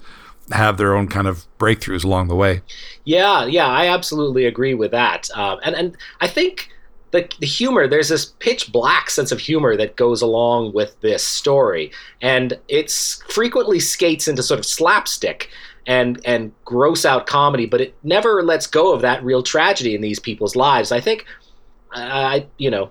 have 0.52 0.78
their 0.78 0.96
own 0.96 1.06
kind 1.06 1.28
of 1.28 1.46
breakthroughs 1.58 2.04
along 2.04 2.28
the 2.28 2.34
way. 2.34 2.62
Yeah, 3.04 3.44
yeah, 3.46 3.68
I 3.68 3.86
absolutely 3.86 4.46
agree 4.46 4.74
with 4.74 4.90
that. 4.90 5.30
Um, 5.34 5.60
and 5.62 5.74
and 5.76 5.96
I 6.20 6.28
think 6.28 6.70
the, 7.12 7.28
the 7.40 7.46
humor 7.46 7.88
there's 7.88 8.08
this 8.08 8.26
pitch 8.38 8.70
black 8.72 9.10
sense 9.10 9.32
of 9.32 9.40
humor 9.40 9.76
that 9.76 9.96
goes 9.96 10.22
along 10.22 10.72
with 10.72 11.00
this 11.00 11.26
story. 11.26 11.90
And 12.20 12.58
it's 12.68 13.22
frequently 13.28 13.80
skates 13.80 14.28
into 14.28 14.42
sort 14.42 14.60
of 14.60 14.66
slapstick 14.66 15.50
and 15.86 16.20
and 16.24 16.52
gross 16.66 17.06
out 17.06 17.26
comedy 17.26 17.64
but 17.64 17.80
it 17.80 17.94
never 18.02 18.42
lets 18.42 18.66
go 18.66 18.92
of 18.92 19.00
that 19.00 19.24
real 19.24 19.42
tragedy 19.42 19.94
in 19.94 20.02
these 20.02 20.20
people's 20.20 20.54
lives. 20.54 20.92
I 20.92 21.00
think 21.00 21.26
i 21.92 22.46
you 22.58 22.70
know 22.70 22.90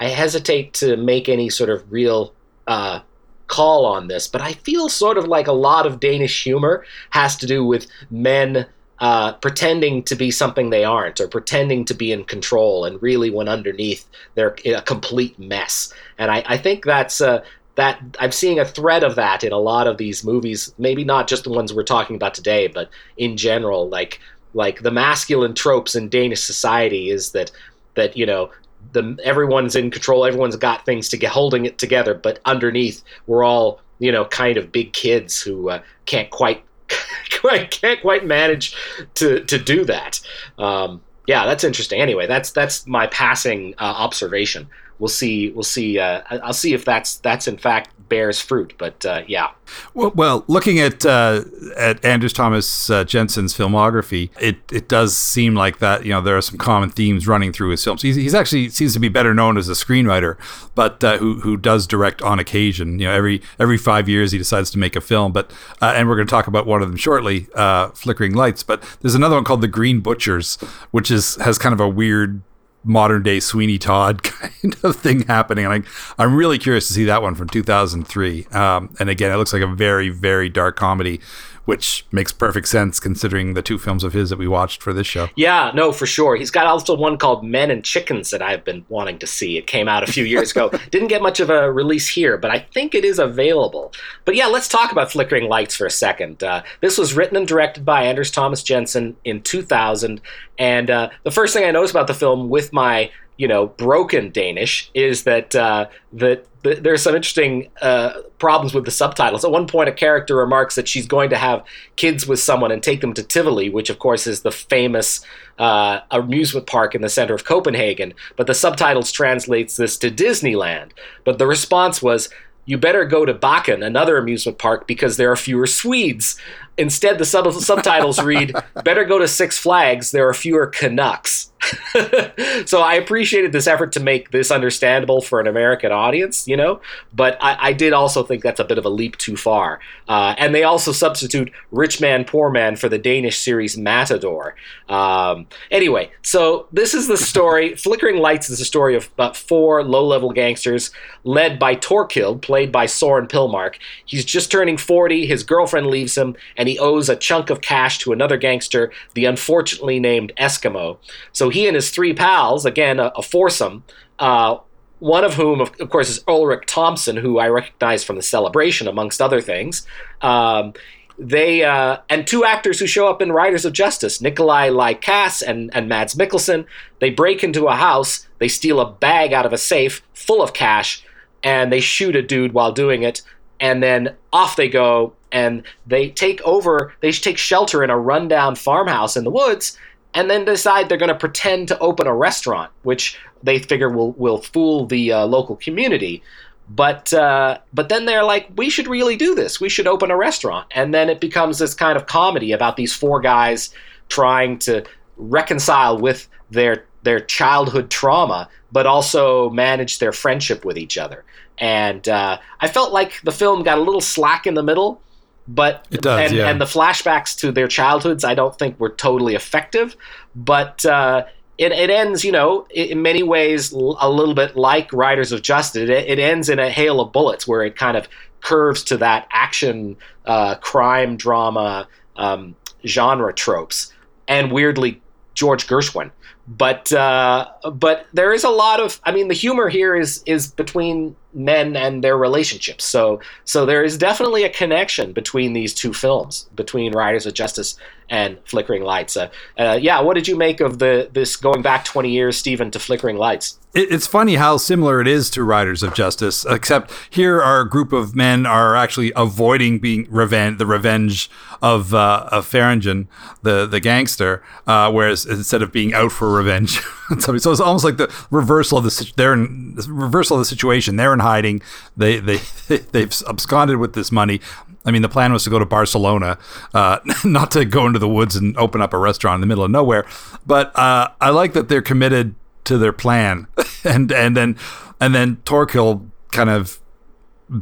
i 0.00 0.06
hesitate 0.06 0.72
to 0.72 0.96
make 0.96 1.28
any 1.28 1.50
sort 1.50 1.70
of 1.70 1.90
real 1.90 2.34
uh, 2.66 3.00
call 3.46 3.86
on 3.86 4.08
this 4.08 4.28
but 4.28 4.40
i 4.40 4.52
feel 4.52 4.88
sort 4.88 5.16
of 5.16 5.24
like 5.24 5.46
a 5.46 5.52
lot 5.52 5.86
of 5.86 6.00
danish 6.00 6.44
humor 6.44 6.84
has 7.10 7.36
to 7.36 7.46
do 7.46 7.64
with 7.64 7.86
men 8.10 8.66
uh, 9.00 9.32
pretending 9.34 10.02
to 10.04 10.16
be 10.16 10.30
something 10.30 10.70
they 10.70 10.84
aren't 10.84 11.20
or 11.20 11.28
pretending 11.28 11.84
to 11.84 11.94
be 11.94 12.10
in 12.12 12.24
control 12.24 12.84
and 12.84 13.00
really 13.02 13.30
when 13.30 13.48
underneath 13.48 14.06
they're 14.34 14.56
a 14.66 14.82
complete 14.82 15.38
mess. 15.38 15.92
And 16.18 16.30
i, 16.30 16.42
I 16.46 16.58
think 16.58 16.84
that's 16.84 17.20
uh, 17.20 17.44
that 17.78 18.02
i'm 18.18 18.32
seeing 18.32 18.58
a 18.58 18.64
thread 18.64 19.04
of 19.04 19.14
that 19.14 19.44
in 19.44 19.52
a 19.52 19.58
lot 19.58 19.86
of 19.86 19.98
these 19.98 20.24
movies 20.24 20.74
maybe 20.78 21.04
not 21.04 21.28
just 21.28 21.44
the 21.44 21.50
ones 21.50 21.72
we're 21.72 21.84
talking 21.84 22.16
about 22.16 22.34
today 22.34 22.66
but 22.66 22.90
in 23.16 23.36
general 23.36 23.88
like 23.88 24.20
like 24.52 24.82
the 24.82 24.90
masculine 24.90 25.54
tropes 25.54 25.94
in 25.94 26.08
danish 26.08 26.42
society 26.42 27.08
is 27.08 27.30
that 27.30 27.52
that 27.94 28.16
you 28.16 28.26
know 28.26 28.50
the 28.92 29.16
everyone's 29.22 29.76
in 29.76 29.92
control 29.92 30.24
everyone's 30.24 30.56
got 30.56 30.84
things 30.84 31.08
to 31.08 31.16
get 31.16 31.30
holding 31.30 31.66
it 31.66 31.78
together 31.78 32.14
but 32.14 32.40
underneath 32.44 33.02
we're 33.28 33.44
all 33.44 33.80
you 34.00 34.10
know 34.10 34.24
kind 34.24 34.56
of 34.56 34.72
big 34.72 34.92
kids 34.92 35.40
who 35.40 35.70
uh, 35.70 35.80
can't 36.04 36.30
quite 36.30 36.64
I 37.44 37.64
can't 37.64 38.00
quite 38.00 38.26
manage 38.26 38.74
to 39.14 39.44
to 39.44 39.58
do 39.58 39.84
that. 39.84 40.20
Um, 40.58 41.02
yeah, 41.26 41.46
that's 41.46 41.64
interesting. 41.64 42.00
Anyway, 42.00 42.26
that's 42.26 42.50
that's 42.50 42.86
my 42.86 43.06
passing 43.06 43.74
uh, 43.78 43.94
observation. 43.96 44.68
We'll 44.98 45.08
see. 45.08 45.50
We'll 45.50 45.62
see. 45.62 45.98
Uh, 45.98 46.22
I'll 46.30 46.52
see 46.52 46.74
if 46.74 46.84
that's 46.84 47.16
that's 47.16 47.46
in 47.46 47.56
fact 47.56 47.90
bears 48.08 48.40
fruit. 48.40 48.74
But 48.78 49.04
uh, 49.04 49.22
yeah. 49.26 49.50
Well, 49.94 50.12
well, 50.14 50.44
looking 50.48 50.80
at 50.80 51.04
uh, 51.04 51.44
at 51.76 52.02
Anders 52.04 52.32
Thomas 52.32 52.88
uh, 52.88 53.04
Jensen's 53.04 53.54
filmography, 53.54 54.30
it 54.40 54.56
it 54.72 54.88
does 54.88 55.16
seem 55.16 55.54
like 55.54 55.78
that. 55.78 56.04
You 56.04 56.12
know, 56.12 56.20
there 56.20 56.36
are 56.36 56.42
some 56.42 56.58
common 56.58 56.90
themes 56.90 57.26
running 57.26 57.52
through 57.52 57.70
his 57.70 57.84
films. 57.84 58.02
He's, 58.02 58.16
he's 58.16 58.34
actually 58.34 58.70
seems 58.70 58.94
to 58.94 58.98
be 58.98 59.08
better 59.08 59.34
known 59.34 59.56
as 59.58 59.68
a 59.68 59.72
screenwriter, 59.72 60.36
but 60.74 61.02
uh, 61.04 61.18
who 61.18 61.40
who 61.40 61.56
does 61.56 61.86
direct 61.86 62.22
on 62.22 62.38
occasion. 62.38 62.98
You 62.98 63.08
know, 63.08 63.12
every 63.12 63.42
every 63.58 63.78
five 63.78 64.08
years 64.08 64.32
he 64.32 64.38
decides 64.38 64.70
to 64.70 64.78
make 64.78 64.96
a 64.96 65.00
film. 65.00 65.32
But 65.32 65.50
uh, 65.80 65.92
and 65.94 66.08
we're 66.08 66.16
going 66.16 66.26
to 66.26 66.30
talk 66.30 66.46
about 66.46 66.66
one 66.66 66.82
of 66.82 66.88
them 66.88 66.96
shortly, 66.96 67.48
Flickering 67.94 68.34
Lights. 68.34 68.62
But 68.62 68.82
there's 69.00 69.14
another 69.14 69.34
one 69.34 69.44
called 69.44 69.60
The 69.60 69.68
Green 69.68 70.00
Butchers, 70.00 70.56
which 70.90 71.10
is 71.10 71.36
has 71.36 71.58
kind 71.58 71.72
of 71.72 71.80
a 71.80 71.88
weird 71.88 72.42
modern 72.84 73.22
day 73.22 73.40
Sweeney 73.40 73.78
Todd 73.78 74.22
kind 74.22 74.76
of 74.82 74.96
thing 74.96 75.22
happening. 75.22 75.64
And 75.64 75.84
I, 75.84 76.22
I'm 76.22 76.34
really 76.34 76.58
curious 76.58 76.86
to 76.88 76.94
see 76.94 77.04
that 77.04 77.22
one 77.22 77.34
from 77.34 77.48
2003. 77.48 78.46
Um, 78.46 78.94
and 78.98 79.10
again, 79.10 79.32
it 79.32 79.36
looks 79.36 79.52
like 79.52 79.62
a 79.62 79.66
very, 79.66 80.08
very 80.08 80.48
dark 80.48 80.76
comedy 80.76 81.20
which 81.68 82.06
makes 82.10 82.32
perfect 82.32 82.66
sense 82.66 82.98
considering 82.98 83.52
the 83.52 83.60
two 83.60 83.76
films 83.76 84.02
of 84.02 84.14
his 84.14 84.30
that 84.30 84.38
we 84.38 84.48
watched 84.48 84.82
for 84.82 84.94
this 84.94 85.06
show. 85.06 85.28
Yeah, 85.36 85.70
no, 85.74 85.92
for 85.92 86.06
sure. 86.06 86.34
He's 86.34 86.50
got 86.50 86.66
also 86.66 86.96
one 86.96 87.18
called 87.18 87.44
Men 87.44 87.70
and 87.70 87.84
Chickens 87.84 88.30
that 88.30 88.40
I've 88.40 88.64
been 88.64 88.86
wanting 88.88 89.18
to 89.18 89.26
see. 89.26 89.58
It 89.58 89.66
came 89.66 89.86
out 89.86 90.02
a 90.02 90.10
few 90.10 90.24
years 90.24 90.50
ago. 90.50 90.70
Didn't 90.90 91.08
get 91.08 91.20
much 91.20 91.40
of 91.40 91.50
a 91.50 91.70
release 91.70 92.08
here, 92.08 92.38
but 92.38 92.50
I 92.50 92.60
think 92.60 92.94
it 92.94 93.04
is 93.04 93.18
available. 93.18 93.92
But 94.24 94.34
yeah, 94.34 94.46
let's 94.46 94.66
talk 94.66 94.92
about 94.92 95.12
Flickering 95.12 95.46
Lights 95.46 95.76
for 95.76 95.84
a 95.84 95.90
second. 95.90 96.42
Uh, 96.42 96.62
this 96.80 96.96
was 96.96 97.12
written 97.12 97.36
and 97.36 97.46
directed 97.46 97.84
by 97.84 98.04
Anders 98.04 98.30
Thomas 98.30 98.62
Jensen 98.62 99.18
in 99.26 99.42
2000. 99.42 100.22
And 100.58 100.88
uh, 100.88 101.10
the 101.24 101.30
first 101.30 101.52
thing 101.52 101.64
I 101.66 101.70
noticed 101.70 101.92
about 101.92 102.06
the 102.06 102.14
film 102.14 102.48
with 102.48 102.72
my 102.72 103.10
you 103.38 103.48
know 103.48 103.68
broken 103.68 104.30
Danish 104.30 104.90
is 104.92 105.22
that 105.22 105.54
uh, 105.56 105.86
that 106.12 106.44
there's 106.62 107.02
some 107.02 107.14
interesting 107.14 107.70
uh, 107.80 108.20
problems 108.38 108.74
with 108.74 108.84
the 108.84 108.90
subtitles. 108.90 109.44
At 109.44 109.52
one 109.52 109.68
point, 109.68 109.88
a 109.88 109.92
character 109.92 110.36
remarks 110.36 110.74
that 110.74 110.88
she's 110.88 111.06
going 111.06 111.30
to 111.30 111.36
have 111.36 111.64
kids 111.96 112.26
with 112.26 112.40
someone 112.40 112.72
and 112.72 112.82
take 112.82 113.00
them 113.00 113.14
to 113.14 113.22
Tivoli, 113.22 113.70
which 113.70 113.90
of 113.90 114.00
course 114.00 114.26
is 114.26 114.42
the 114.42 114.50
famous 114.50 115.24
uh, 115.58 116.00
amusement 116.10 116.66
park 116.66 116.94
in 116.94 117.00
the 117.00 117.08
center 117.08 117.32
of 117.32 117.44
Copenhagen. 117.44 118.12
But 118.36 118.48
the 118.48 118.54
subtitles 118.54 119.12
translates 119.12 119.76
this 119.76 119.96
to 119.98 120.10
Disneyland. 120.10 120.90
But 121.24 121.38
the 121.38 121.46
response 121.46 122.02
was, 122.02 122.28
"You 122.66 122.76
better 122.76 123.04
go 123.04 123.24
to 123.24 123.32
Bakken, 123.32 123.84
another 123.84 124.18
amusement 124.18 124.58
park, 124.58 124.86
because 124.88 125.16
there 125.16 125.30
are 125.30 125.36
fewer 125.36 125.66
Swedes." 125.66 126.36
Instead, 126.78 127.18
the 127.18 127.24
sub- 127.24 127.52
subtitles 127.52 128.22
read, 128.22 128.54
"Better 128.84 129.04
go 129.04 129.18
to 129.18 129.28
Six 129.28 129.58
Flags. 129.58 130.10
There 130.12 130.28
are 130.28 130.34
fewer 130.34 130.66
Canucks." 130.66 131.50
so 132.66 132.80
I 132.80 132.94
appreciated 132.94 133.52
this 133.52 133.66
effort 133.66 133.92
to 133.92 134.00
make 134.00 134.30
this 134.30 134.50
understandable 134.50 135.20
for 135.20 135.40
an 135.40 135.46
American 135.46 135.90
audience, 135.90 136.46
you 136.46 136.56
know, 136.56 136.80
but 137.12 137.36
I, 137.40 137.68
I 137.68 137.72
did 137.72 137.92
also 137.92 138.22
think 138.22 138.42
that's 138.42 138.60
a 138.60 138.64
bit 138.64 138.78
of 138.78 138.84
a 138.84 138.88
leap 138.88 139.16
too 139.16 139.36
far. 139.36 139.80
Uh, 140.08 140.34
and 140.38 140.54
they 140.54 140.62
also 140.62 140.92
substitute 140.92 141.50
Rich 141.70 142.00
Man, 142.00 142.24
Poor 142.24 142.50
Man 142.50 142.76
for 142.76 142.88
the 142.88 142.98
Danish 142.98 143.38
series 143.38 143.76
Matador. 143.76 144.54
Um, 144.88 145.46
anyway, 145.70 146.10
so 146.22 146.68
this 146.72 146.94
is 146.94 147.08
the 147.08 147.16
story. 147.16 147.74
Flickering 147.76 148.18
Lights 148.18 148.50
is 148.50 148.60
a 148.60 148.64
story 148.64 148.94
of 148.94 149.08
about 149.14 149.36
four 149.36 149.82
low 149.82 150.06
level 150.06 150.30
gangsters 150.30 150.90
led 151.24 151.58
by 151.58 151.74
Torkild, 151.74 152.40
played 152.40 152.70
by 152.70 152.86
Soren 152.86 153.26
Pilmark. 153.26 153.76
He's 154.04 154.24
just 154.24 154.50
turning 154.50 154.76
40, 154.76 155.26
his 155.26 155.42
girlfriend 155.42 155.88
leaves 155.88 156.16
him, 156.16 156.36
and 156.56 156.67
he 156.68 156.78
owes 156.78 157.08
a 157.08 157.16
chunk 157.16 157.50
of 157.50 157.60
cash 157.60 157.98
to 157.98 158.12
another 158.12 158.36
gangster, 158.36 158.92
the 159.14 159.24
unfortunately 159.24 159.98
named 159.98 160.32
Eskimo. 160.38 160.98
So 161.32 161.48
he 161.48 161.66
and 161.66 161.74
his 161.74 161.90
three 161.90 162.12
pals, 162.12 162.66
again, 162.66 163.00
a, 163.00 163.12
a 163.16 163.22
foursome, 163.22 163.84
uh, 164.18 164.58
one 164.98 165.24
of 165.24 165.34
whom, 165.34 165.60
of, 165.60 165.72
of, 165.80 165.90
course, 165.90 166.10
is 166.10 166.24
Ulrich 166.26 166.66
Thomsen, 166.66 167.18
who 167.18 167.38
I 167.38 167.48
recognize 167.48 168.04
from 168.04 168.16
the 168.16 168.22
celebration, 168.22 168.88
amongst 168.88 169.22
other 169.22 169.40
things. 169.40 169.86
Um, 170.22 170.74
they 171.18 171.64
uh, 171.64 171.98
and 172.08 172.26
two 172.26 172.44
actors 172.44 172.78
who 172.78 172.86
show 172.86 173.08
up 173.08 173.20
in 173.20 173.32
Riders 173.32 173.64
of 173.64 173.72
Justice, 173.72 174.18
Nikolaj 174.18 174.74
Lie 174.74 174.94
Kaas 174.94 175.42
and, 175.42 175.70
and 175.74 175.88
Mads 175.88 176.14
Mikkelsen. 176.14 176.64
They 177.00 177.10
break 177.10 177.42
into 177.42 177.66
a 177.66 177.74
house, 177.74 178.28
they 178.38 178.48
steal 178.48 178.78
a 178.80 178.90
bag 178.90 179.32
out 179.32 179.46
of 179.46 179.52
a 179.52 179.58
safe 179.58 180.02
full 180.14 180.42
of 180.42 180.52
cash, 180.52 181.04
and 181.42 181.72
they 181.72 181.80
shoot 181.80 182.14
a 182.14 182.22
dude 182.22 182.52
while 182.52 182.72
doing 182.72 183.02
it. 183.02 183.22
And 183.60 183.82
then 183.82 184.14
off 184.32 184.56
they 184.56 184.68
go 184.68 185.12
and 185.32 185.62
they 185.86 186.08
take 186.10 186.40
over 186.42 186.92
they 187.00 187.12
take 187.12 187.38
shelter 187.38 187.84
in 187.84 187.90
a 187.90 187.98
rundown 187.98 188.54
farmhouse 188.54 189.16
in 189.16 189.24
the 189.24 189.30
woods 189.30 189.76
and 190.14 190.30
then 190.30 190.44
decide 190.44 190.88
they're 190.88 190.98
going 190.98 191.08
to 191.08 191.14
pretend 191.14 191.68
to 191.68 191.78
open 191.80 192.06
a 192.06 192.14
restaurant 192.14 192.70
which 192.82 193.18
they 193.42 193.58
figure 193.58 193.90
will 193.90 194.12
will 194.12 194.38
fool 194.38 194.86
the 194.86 195.12
uh, 195.12 195.26
local 195.26 195.56
community. 195.56 196.22
But 196.68 197.12
uh, 197.14 197.58
but 197.72 197.88
then 197.88 198.04
they're 198.04 198.24
like 198.24 198.48
we 198.56 198.68
should 198.68 198.88
really 198.88 199.16
do 199.16 199.34
this. 199.34 199.60
We 199.60 199.68
should 199.68 199.86
open 199.86 200.10
a 200.10 200.16
restaurant. 200.16 200.66
And 200.72 200.92
then 200.92 201.08
it 201.08 201.20
becomes 201.20 201.58
this 201.58 201.74
kind 201.74 201.96
of 201.96 202.06
comedy 202.06 202.52
about 202.52 202.76
these 202.76 202.92
four 202.92 203.20
guys 203.20 203.70
trying 204.08 204.58
to 204.60 204.84
reconcile 205.16 205.98
with 205.98 206.28
their 206.50 206.84
their 207.02 207.20
childhood 207.20 207.90
trauma 207.90 208.48
but 208.70 208.86
also 208.86 209.48
manage 209.50 209.98
their 209.98 210.12
friendship 210.12 210.64
with 210.64 210.76
each 210.76 210.98
other 210.98 211.24
and 211.58 212.08
uh, 212.08 212.38
I 212.60 212.68
felt 212.68 212.92
like 212.92 213.20
the 213.22 213.32
film 213.32 213.62
got 213.62 213.78
a 213.78 213.80
little 213.80 214.00
slack 214.00 214.46
in 214.46 214.54
the 214.54 214.62
middle, 214.62 215.00
but 215.46 215.86
it 215.90 216.02
does, 216.02 216.30
and, 216.30 216.32
yeah. 216.32 216.48
and 216.48 216.60
the 216.60 216.66
flashbacks 216.66 217.36
to 217.40 217.52
their 217.52 217.68
childhoods 217.68 218.24
I 218.24 218.34
don't 218.34 218.56
think 218.58 218.78
were 218.78 218.90
totally 218.90 219.34
effective, 219.34 219.96
but 220.34 220.84
uh, 220.84 221.24
it, 221.56 221.72
it 221.72 221.90
ends, 221.90 222.24
you 222.24 222.32
know, 222.32 222.66
in 222.70 223.02
many 223.02 223.22
ways 223.22 223.72
a 223.72 224.08
little 224.08 224.34
bit 224.34 224.56
like 224.56 224.92
Riders 224.92 225.32
of 225.32 225.42
Justice. 225.42 225.88
It, 225.88 225.90
it 225.90 226.18
ends 226.18 226.48
in 226.48 226.58
a 226.58 226.70
hail 226.70 227.00
of 227.00 227.12
bullets 227.12 227.46
where 227.48 227.62
it 227.62 227.76
kind 227.76 227.96
of 227.96 228.08
curves 228.40 228.84
to 228.84 228.96
that 228.98 229.26
action, 229.32 229.96
uh, 230.26 230.54
crime 230.56 231.16
drama 231.16 231.88
um, 232.16 232.54
genre 232.86 233.32
tropes, 233.32 233.92
and 234.28 234.52
weirdly 234.52 235.02
George 235.34 235.66
Gershwin 235.66 236.10
but 236.48 236.90
uh, 236.94 237.46
but 237.74 238.06
there 238.14 238.32
is 238.32 238.42
a 238.42 238.48
lot 238.48 238.80
of 238.80 239.00
I 239.04 239.12
mean 239.12 239.28
the 239.28 239.34
humor 239.34 239.68
here 239.68 239.94
is 239.94 240.22
is 240.24 240.50
between 240.50 241.14
men 241.32 241.76
and 241.76 242.02
their 242.02 242.16
relationships. 242.16 242.84
So 242.84 243.20
so 243.44 243.66
there 243.66 243.82
is 243.84 243.98
definitely 243.98 244.44
a 244.44 244.50
connection 244.50 245.12
between 245.12 245.52
these 245.52 245.74
two 245.74 245.92
films, 245.92 246.48
between 246.54 246.92
Riders 246.92 247.26
of 247.26 247.34
Justice 247.34 247.76
and 248.10 248.38
Flickering 248.44 248.82
Lights. 248.82 249.16
Uh, 249.16 249.28
uh, 249.58 249.78
yeah, 249.80 250.00
what 250.00 250.14
did 250.14 250.26
you 250.26 250.36
make 250.36 250.60
of 250.60 250.78
the 250.78 251.08
this 251.12 251.36
going 251.36 251.62
back 251.62 251.84
twenty 251.84 252.10
years, 252.10 252.36
Stephen, 252.36 252.70
to 252.70 252.78
Flickering 252.78 253.16
Lights? 253.16 253.58
it's 253.74 254.06
funny 254.06 254.36
how 254.36 254.56
similar 254.56 255.00
it 255.00 255.06
is 255.06 255.28
to 255.30 255.42
Riders 255.42 255.82
of 255.82 255.94
Justice, 255.94 256.44
except 256.46 256.90
here 257.10 257.40
our 257.40 257.64
group 257.64 257.92
of 257.92 258.16
men 258.16 258.46
are 258.46 258.74
actually 258.74 259.12
avoiding 259.14 259.78
being 259.78 260.06
revenge, 260.10 260.58
the 260.58 260.66
revenge 260.66 261.30
of 261.60 261.92
uh, 261.92 262.28
of 262.32 262.46
Farringen, 262.46 263.08
the 263.42 263.66
the 263.66 263.80
gangster, 263.80 264.42
uh, 264.66 264.90
whereas 264.90 265.26
instead 265.26 265.62
of 265.62 265.70
being 265.70 265.92
out 265.92 266.12
for 266.12 266.32
revenge, 266.32 266.80
so 267.18 267.34
it's 267.34 267.46
almost 267.46 267.84
like 267.84 267.98
the 267.98 268.12
reversal 268.30 268.78
of 268.78 268.84
the 268.84 269.12
they're 269.16 269.34
in 269.34 269.76
reversal 269.88 270.36
of 270.36 270.40
the 270.40 270.46
situation. 270.46 270.96
They're 270.96 271.12
in 271.12 271.20
hiding. 271.28 271.60
They 271.96 272.18
they 272.18 272.38
they've 272.92 273.12
absconded 273.28 273.76
with 273.76 273.92
this 273.92 274.10
money. 274.10 274.40
I 274.84 274.90
mean, 274.90 275.02
the 275.02 275.08
plan 275.08 275.32
was 275.32 275.44
to 275.44 275.50
go 275.50 275.58
to 275.58 275.66
Barcelona, 275.66 276.38
uh, 276.72 276.98
not 277.24 277.50
to 277.52 277.64
go 277.64 277.86
into 277.86 277.98
the 277.98 278.08
woods 278.08 278.36
and 278.36 278.56
open 278.56 278.80
up 278.80 278.94
a 278.94 278.98
restaurant 278.98 279.36
in 279.36 279.40
the 279.42 279.46
middle 279.46 279.64
of 279.64 279.70
nowhere. 279.70 280.06
But 280.46 280.76
uh, 280.78 281.08
I 281.20 281.30
like 281.30 281.52
that 281.52 281.68
they're 281.68 281.82
committed 281.82 282.34
to 282.64 282.78
their 282.78 282.92
plan, 282.92 283.46
and 283.84 284.10
and 284.10 284.36
then 284.36 284.56
and 285.00 285.14
then 285.14 285.36
Torkil 285.44 286.08
kind 286.32 286.50
of 286.50 286.80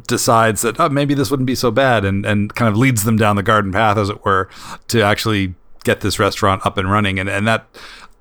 decides 0.08 0.62
that 0.62 0.80
oh, 0.80 0.88
maybe 0.88 1.14
this 1.14 1.30
wouldn't 1.30 1.46
be 1.46 1.54
so 1.54 1.70
bad, 1.70 2.04
and 2.04 2.24
and 2.24 2.54
kind 2.54 2.68
of 2.68 2.76
leads 2.76 3.04
them 3.04 3.16
down 3.16 3.36
the 3.36 3.42
garden 3.42 3.72
path, 3.72 3.96
as 3.98 4.08
it 4.08 4.24
were, 4.24 4.48
to 4.88 5.02
actually 5.02 5.54
get 5.84 6.00
this 6.00 6.18
restaurant 6.18 6.64
up 6.66 6.78
and 6.78 6.90
running, 6.90 7.18
and 7.18 7.28
and 7.28 7.46
that 7.46 7.66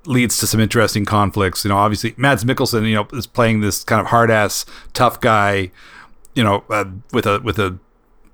leads 0.06 0.38
to 0.38 0.46
some 0.46 0.60
interesting 0.60 1.04
conflicts. 1.04 1.64
You 1.64 1.70
know, 1.70 1.78
obviously 1.78 2.14
Mads 2.16 2.44
Mikkelsen, 2.44 2.88
you 2.88 2.94
know, 2.94 3.06
is 3.12 3.26
playing 3.26 3.60
this 3.60 3.84
kind 3.84 4.00
of 4.00 4.08
hard 4.08 4.30
ass 4.30 4.64
tough 4.92 5.20
guy, 5.20 5.70
you 6.34 6.44
know, 6.44 6.64
uh, 6.70 6.86
with 7.12 7.26
a 7.26 7.40
with 7.40 7.58
a 7.58 7.78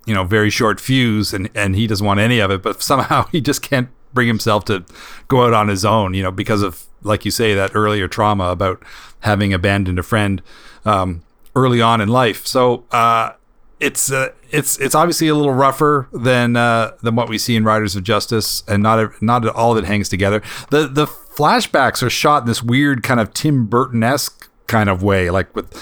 you 0.06 0.14
know 0.14 0.24
very 0.24 0.50
short 0.50 0.80
fuse, 0.80 1.32
and 1.32 1.50
and 1.54 1.76
he 1.76 1.86
doesn't 1.86 2.06
want 2.06 2.20
any 2.20 2.38
of 2.38 2.50
it, 2.50 2.62
but 2.62 2.82
somehow 2.90 3.26
he 3.26 3.40
just 3.40 3.62
can't 3.62 3.88
bring 4.12 4.28
himself 4.28 4.64
to 4.66 4.84
go 5.28 5.46
out 5.46 5.54
on 5.54 5.68
his 5.68 5.84
own, 5.84 6.14
you 6.14 6.22
know, 6.22 6.30
because 6.30 6.62
of 6.62 6.86
like 7.02 7.24
you 7.24 7.30
say 7.30 7.54
that 7.54 7.74
earlier 7.74 8.08
trauma 8.08 8.48
about 8.48 8.82
having 9.20 9.52
abandoned 9.52 9.98
a 9.98 10.02
friend 10.02 10.42
um, 10.84 11.22
early 11.56 11.80
on 11.80 12.00
in 12.00 12.08
life. 12.08 12.46
So 12.46 12.84
uh, 12.92 13.32
it's 13.80 14.12
uh, 14.12 14.30
it's 14.50 14.78
it's 14.78 14.94
obviously 14.94 15.28
a 15.28 15.34
little 15.34 15.52
rougher 15.52 16.08
than 16.12 16.56
uh, 16.56 16.92
than 17.02 17.16
what 17.16 17.28
we 17.28 17.38
see 17.38 17.56
in 17.56 17.64
Riders 17.64 17.96
of 17.96 18.04
Justice, 18.04 18.62
and 18.68 18.82
not 18.82 19.20
not 19.20 19.46
all 19.48 19.72
of 19.72 19.78
it 19.82 19.86
hangs 19.86 20.08
together. 20.08 20.42
The 20.70 20.86
the 20.86 21.06
flashbacks 21.36 22.02
are 22.02 22.10
shot 22.10 22.42
in 22.42 22.48
this 22.48 22.62
weird 22.62 23.02
kind 23.02 23.20
of 23.20 23.32
Tim 23.32 23.66
Burton 23.66 24.02
esque 24.02 24.50
kind 24.66 24.88
of 24.88 25.02
way, 25.02 25.30
like 25.30 25.54
with 25.54 25.72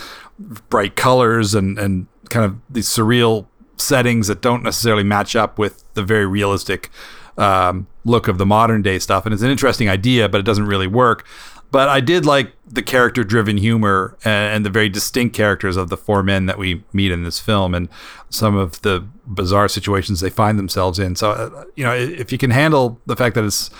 bright 0.68 0.96
colors 0.96 1.54
and 1.54 1.78
and 1.78 2.06
kind 2.28 2.44
of 2.44 2.56
these 2.70 2.88
surreal 2.88 3.46
settings 3.76 4.28
that 4.28 4.40
don't 4.40 4.62
necessarily 4.62 5.02
match 5.02 5.34
up 5.34 5.58
with 5.58 5.84
the 5.94 6.02
very 6.02 6.26
realistic 6.26 6.90
um, 7.38 7.86
look 8.04 8.28
of 8.28 8.38
the 8.38 8.46
modern 8.46 8.82
day 8.82 8.98
stuff. 8.98 9.24
And 9.24 9.32
it's 9.32 9.42
an 9.42 9.50
interesting 9.50 9.88
idea, 9.88 10.28
but 10.28 10.38
it 10.38 10.44
doesn't 10.44 10.66
really 10.66 10.86
work. 10.86 11.26
But 11.72 11.88
I 11.88 12.00
did 12.00 12.26
like 12.26 12.52
the 12.66 12.82
character 12.82 13.22
driven 13.22 13.56
humor 13.56 14.16
and, 14.24 14.66
the 14.66 14.70
very 14.70 14.88
distinct 14.88 15.36
characters 15.36 15.76
of 15.76 15.88
the 15.88 15.96
four 15.96 16.22
men 16.22 16.46
that 16.46 16.58
we 16.58 16.82
meet 16.92 17.12
in 17.12 17.22
this 17.22 17.38
film 17.38 17.74
and 17.74 17.88
some 18.28 18.56
of 18.56 18.82
the 18.82 19.06
bizarre 19.26 19.68
situations 19.68 20.20
they 20.20 20.30
find 20.30 20.58
themselves 20.58 20.98
in. 20.98 21.14
So, 21.14 21.30
uh, 21.30 21.64
you 21.76 21.84
know, 21.84 21.94
if 21.94 22.32
you 22.32 22.38
can 22.38 22.50
handle 22.50 23.00
the 23.06 23.14
fact 23.14 23.36
that 23.36 23.44
it's, 23.44 23.70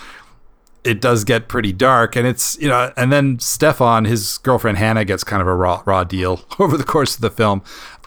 it 0.84 1.00
does 1.00 1.24
get 1.24 1.48
pretty 1.48 1.72
dark 1.72 2.16
and 2.16 2.26
it's, 2.26 2.58
you 2.58 2.68
know, 2.68 2.92
and 2.96 3.12
then 3.12 3.38
Stefan, 3.38 4.04
his 4.04 4.38
girlfriend 4.38 4.78
Hannah 4.78 5.04
gets 5.04 5.24
kind 5.24 5.42
of 5.42 5.48
a 5.48 5.54
raw, 5.54 5.82
raw 5.84 6.04
deal 6.04 6.44
over 6.58 6.76
the 6.76 6.84
course 6.84 7.14
of 7.14 7.20
the 7.20 7.30
film 7.30 7.62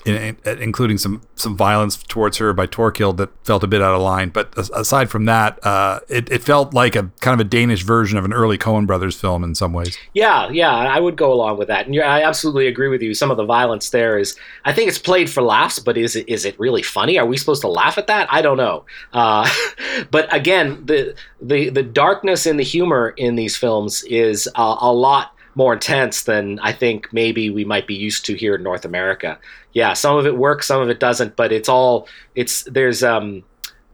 in, 0.06 0.38
including 0.46 0.98
some 0.98 1.22
some 1.36 1.56
violence 1.56 1.98
towards 1.98 2.38
her 2.38 2.54
by 2.54 2.68
Torkil 2.68 3.16
that 3.18 3.30
felt 3.46 3.64
a 3.64 3.68
bit 3.68 3.82
out 3.82 3.96
of 3.96 4.02
line. 4.02 4.30
But 4.30 4.58
aside 4.58 5.10
from 5.10 5.26
that, 5.26 5.64
uh, 5.66 6.00
it, 6.10 6.32
it 6.32 6.44
felt 6.44 6.74
like 6.74 6.96
a 6.96 7.12
kind 7.22 7.40
of 7.40 7.46
a 7.46 7.50
Danish 7.50 7.84
version 7.84 8.18
of 8.18 8.26
an 8.26 8.34
early 8.34 8.58
Coen 8.58 8.86
Brothers 8.86 9.20
film 9.20 9.44
in 9.44 9.56
some 9.56 9.74
ways. 9.74 9.98
Yeah, 10.14 10.50
yeah, 10.50 10.72
I 10.72 11.00
would 11.00 11.16
go 11.16 11.32
along 11.32 11.58
with 11.58 11.68
that, 11.70 11.88
and 11.88 12.00
I 12.02 12.24
absolutely 12.24 12.68
agree 12.68 12.90
with 12.90 13.02
you. 13.02 13.14
Some 13.14 13.32
of 13.32 13.38
the 13.38 13.46
violence 13.46 13.90
there 13.90 14.18
is, 14.18 14.36
I 14.66 14.74
think 14.74 14.90
it's 14.90 15.00
played 15.00 15.30
for 15.30 15.42
laughs, 15.42 15.80
but 15.80 15.98
is 15.98 16.16
it 16.16 16.28
is 16.28 16.46
it 16.46 16.60
really 16.60 16.84
funny? 16.84 17.18
Are 17.18 17.26
we 17.26 17.38
supposed 17.38 17.62
to 17.62 17.68
laugh 17.68 17.98
at 17.98 18.08
that? 18.08 18.28
I 18.32 18.42
don't 18.42 18.58
know. 18.58 18.86
Uh, 19.14 19.50
but 20.12 20.34
again, 20.34 20.86
the 20.86 21.16
the 21.42 21.70
the 21.70 21.84
darkness 21.84 22.46
and 22.46 22.60
the 22.60 22.64
humor 22.64 23.14
in 23.18 23.36
these 23.36 23.56
films 23.56 24.04
is 24.04 24.48
uh, 24.56 24.78
a 24.80 24.92
lot 24.92 25.33
more 25.56 25.74
intense 25.74 26.24
than 26.24 26.60
I 26.60 26.72
think 26.72 27.12
maybe 27.12 27.50
we 27.50 27.66
might 27.66 27.88
be 27.88 27.96
used 27.96 28.26
to 28.26 28.36
here 28.36 28.56
in 28.56 28.64
North 28.64 28.86
America. 28.86 29.40
Yeah, 29.74 29.94
some 29.94 30.18
of 30.18 30.26
it 30.26 30.38
works, 30.38 30.68
some 30.68 30.82
of 30.82 30.90
it 30.90 31.00
doesn't, 31.00 31.36
but 31.36 31.52
it's 31.52 31.70
all 31.70 32.08
it's 32.36 32.64
there's 32.64 33.04
um 33.04 33.44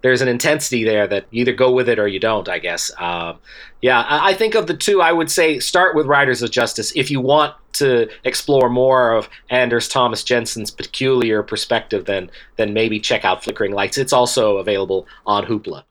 there's 0.02 0.22
an 0.22 0.28
intensity 0.28 0.84
there 0.84 1.08
that 1.08 1.26
you 1.32 1.42
either 1.42 1.54
go 1.54 1.72
with 1.72 1.90
it 1.90 2.00
or 2.00 2.08
you 2.08 2.20
don't, 2.20 2.48
I 2.48 2.60
guess. 2.60 2.90
Uh, 2.98 3.34
yeah, 3.82 4.02
I, 4.02 4.30
I, 4.30 4.34
think 4.34 4.56
of 4.56 4.68
the 4.68 4.74
two, 4.74 5.02
I 5.02 5.12
would 5.12 5.30
say 5.30 5.60
start 5.60 5.94
with 5.94 6.06
Riders 6.06 6.42
of 6.42 6.52
Justice 6.52 6.94
if 6.96 7.12
you 7.12 7.20
want 7.20 7.54
to 7.74 8.10
explore 8.24 8.70
more 8.70 9.12
of 9.12 9.30
Anders 9.50 9.88
Thomas 9.88 10.24
Jensen's 10.24 10.72
peculiar 10.72 11.44
perspective. 11.44 12.06
Then 12.06 12.32
then 12.56 12.74
maybe 12.74 13.00
check 13.00 13.26
out 13.26 13.44
Flickering 13.44 13.74
Lights. 13.74 13.98
It's 13.98 14.14
also 14.14 14.58
available 14.58 15.06
on 15.26 15.46
Hoopla. 15.46 15.84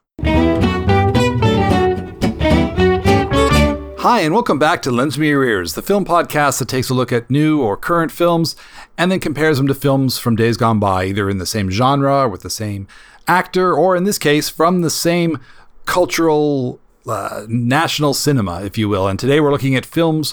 Hi, 4.11 4.21
and 4.21 4.33
welcome 4.33 4.59
back 4.59 4.81
to 4.81 4.91
Lens 4.91 5.19
Me 5.19 5.29
Your 5.29 5.45
Ears, 5.45 5.75
the 5.75 5.83
film 5.83 6.07
podcast 6.07 6.61
that 6.61 6.69
takes 6.69 6.89
a 6.89 6.95
look 6.95 7.13
at 7.13 7.29
new 7.29 7.61
or 7.61 7.77
current 7.77 8.11
films 8.11 8.57
and 8.97 9.13
then 9.13 9.21
compares 9.21 9.59
them 9.59 9.67
to 9.67 9.75
films 9.75 10.19
from 10.19 10.35
days 10.35 10.57
gone 10.57 10.81
by, 10.81 11.05
either 11.05 11.29
in 11.29 11.37
the 11.37 11.45
same 11.45 11.69
genre 11.69 12.21
or 12.23 12.29
with 12.31 12.41
the 12.41 12.49
same 12.49 12.89
actor, 13.27 13.75
or 13.75 13.95
in 13.97 14.05
this 14.05 14.17
case, 14.17 14.49
from 14.49 14.81
the 14.81 14.89
same 14.89 15.39
cultural 15.85 16.81
uh, 17.07 17.45
national 17.49 18.15
cinema, 18.15 18.63
if 18.63 18.79
you 18.79 18.89
will. 18.89 19.07
And 19.07 19.19
today 19.19 19.41
we're 19.41 19.53
looking 19.53 19.77
at 19.77 19.85
films 19.85 20.33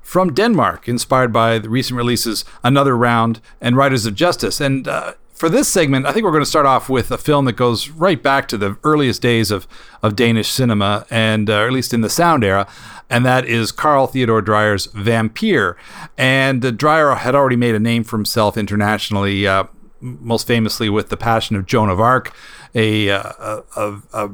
from 0.00 0.32
Denmark, 0.32 0.86
inspired 0.86 1.32
by 1.32 1.58
the 1.58 1.68
recent 1.68 1.96
releases 1.96 2.44
Another 2.62 2.96
Round 2.96 3.40
and 3.60 3.76
Riders 3.76 4.06
of 4.06 4.14
Justice. 4.14 4.60
And 4.60 4.86
uh, 4.86 5.14
for 5.36 5.50
this 5.50 5.68
segment, 5.68 6.06
I 6.06 6.12
think 6.12 6.24
we're 6.24 6.30
going 6.30 6.42
to 6.42 6.48
start 6.48 6.64
off 6.64 6.88
with 6.88 7.10
a 7.10 7.18
film 7.18 7.44
that 7.44 7.52
goes 7.52 7.90
right 7.90 8.22
back 8.22 8.48
to 8.48 8.56
the 8.56 8.78
earliest 8.82 9.20
days 9.20 9.50
of, 9.50 9.68
of 10.02 10.16
Danish 10.16 10.48
cinema, 10.48 11.06
and 11.10 11.50
uh, 11.50 11.66
at 11.66 11.72
least 11.72 11.92
in 11.92 12.00
the 12.00 12.08
sound 12.08 12.42
era, 12.42 12.66
and 13.10 13.24
that 13.26 13.44
is 13.44 13.70
Carl 13.70 14.06
Theodor 14.06 14.40
Dreyer's 14.40 14.86
Vampire. 14.86 15.76
And 16.16 16.64
uh, 16.64 16.70
Dreyer 16.70 17.14
had 17.14 17.34
already 17.34 17.56
made 17.56 17.74
a 17.74 17.78
name 17.78 18.02
for 18.02 18.16
himself 18.16 18.56
internationally, 18.56 19.46
uh, 19.46 19.64
most 20.00 20.46
famously 20.46 20.88
with 20.88 21.10
The 21.10 21.18
Passion 21.18 21.54
of 21.54 21.66
Joan 21.66 21.90
of 21.90 22.00
Arc, 22.00 22.34
a, 22.74 23.10
uh, 23.10 23.32
a, 23.38 23.62
a, 23.76 24.00
a 24.14 24.30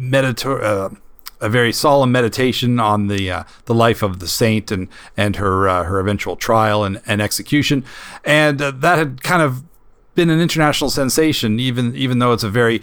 uh, 0.00 0.90
a 1.40 1.48
very 1.48 1.72
solemn 1.72 2.12
meditation 2.12 2.78
on 2.78 3.08
the 3.08 3.28
uh, 3.28 3.42
the 3.64 3.74
life 3.74 4.00
of 4.02 4.20
the 4.20 4.28
saint 4.28 4.70
and 4.70 4.86
and 5.16 5.36
her 5.36 5.68
uh, 5.68 5.82
her 5.82 5.98
eventual 5.98 6.36
trial 6.36 6.84
and, 6.84 7.02
and 7.04 7.20
execution, 7.20 7.84
and 8.24 8.62
uh, 8.62 8.70
that 8.70 8.96
had 8.96 9.24
kind 9.24 9.42
of 9.42 9.64
been 10.14 10.30
an 10.30 10.40
international 10.40 10.90
sensation, 10.90 11.58
even 11.58 11.94
even 11.96 12.18
though 12.18 12.32
it's 12.32 12.44
a 12.44 12.50
very 12.50 12.82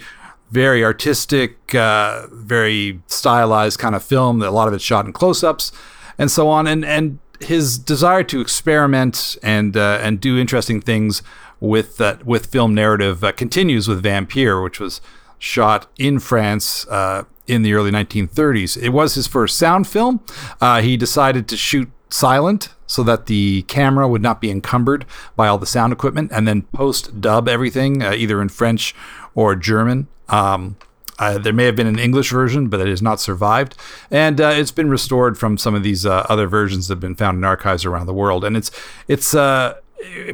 very 0.50 0.84
artistic, 0.84 1.74
uh, 1.74 2.26
very 2.32 3.00
stylized 3.06 3.78
kind 3.78 3.94
of 3.94 4.02
film. 4.02 4.40
That 4.40 4.48
a 4.48 4.50
lot 4.50 4.68
of 4.68 4.74
it's 4.74 4.84
shot 4.84 5.06
in 5.06 5.12
close-ups 5.12 5.72
and 6.18 6.30
so 6.30 6.48
on. 6.48 6.66
And 6.66 6.84
and 6.84 7.18
his 7.40 7.78
desire 7.78 8.22
to 8.24 8.40
experiment 8.40 9.36
and 9.42 9.76
uh, 9.76 9.98
and 10.02 10.20
do 10.20 10.38
interesting 10.38 10.80
things 10.80 11.22
with 11.58 12.00
uh, 12.00 12.16
with 12.24 12.46
film 12.46 12.74
narrative 12.74 13.24
uh, 13.24 13.32
continues 13.32 13.88
with 13.88 14.02
Vampire, 14.02 14.60
which 14.60 14.80
was 14.80 15.00
shot 15.38 15.86
in 15.98 16.18
France 16.18 16.86
uh, 16.88 17.24
in 17.46 17.62
the 17.62 17.72
early 17.72 17.90
1930s. 17.90 18.80
It 18.80 18.90
was 18.90 19.14
his 19.14 19.26
first 19.26 19.56
sound 19.56 19.88
film. 19.88 20.20
Uh, 20.60 20.82
he 20.82 20.96
decided 20.96 21.48
to 21.48 21.56
shoot 21.56 21.90
silent 22.10 22.70
so 22.90 23.04
that 23.04 23.26
the 23.26 23.62
camera 23.62 24.08
would 24.08 24.20
not 24.20 24.40
be 24.40 24.50
encumbered 24.50 25.06
by 25.36 25.46
all 25.46 25.58
the 25.58 25.64
sound 25.64 25.92
equipment, 25.92 26.32
and 26.32 26.48
then 26.48 26.62
post 26.62 27.20
dub 27.20 27.46
everything 27.46 28.02
uh, 28.02 28.10
either 28.10 28.42
in 28.42 28.48
French 28.48 28.96
or 29.32 29.54
German. 29.54 30.08
Um, 30.28 30.76
uh, 31.20 31.38
there 31.38 31.52
may 31.52 31.66
have 31.66 31.76
been 31.76 31.86
an 31.86 32.00
English 32.00 32.32
version, 32.32 32.66
but 32.66 32.80
it 32.80 32.88
has 32.88 33.00
not 33.00 33.20
survived, 33.20 33.76
and 34.10 34.40
uh, 34.40 34.48
it's 34.48 34.72
been 34.72 34.90
restored 34.90 35.38
from 35.38 35.56
some 35.56 35.72
of 35.72 35.84
these 35.84 36.04
uh, 36.04 36.26
other 36.28 36.48
versions 36.48 36.88
that 36.88 36.94
have 36.94 37.00
been 37.00 37.14
found 37.14 37.38
in 37.38 37.44
archives 37.44 37.84
around 37.84 38.06
the 38.06 38.14
world. 38.14 38.44
And 38.44 38.56
it's 38.56 38.72
it's 39.06 39.36
uh, 39.36 39.74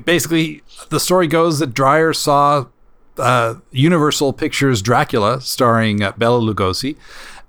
basically 0.06 0.62
the 0.88 0.98
story 0.98 1.26
goes 1.26 1.58
that 1.58 1.74
Dreyer 1.74 2.14
saw 2.14 2.66
uh, 3.18 3.56
Universal 3.70 4.32
Pictures 4.32 4.80
Dracula 4.80 5.42
starring 5.42 6.02
uh, 6.02 6.12
Bela 6.16 6.40
Lugosi, 6.40 6.96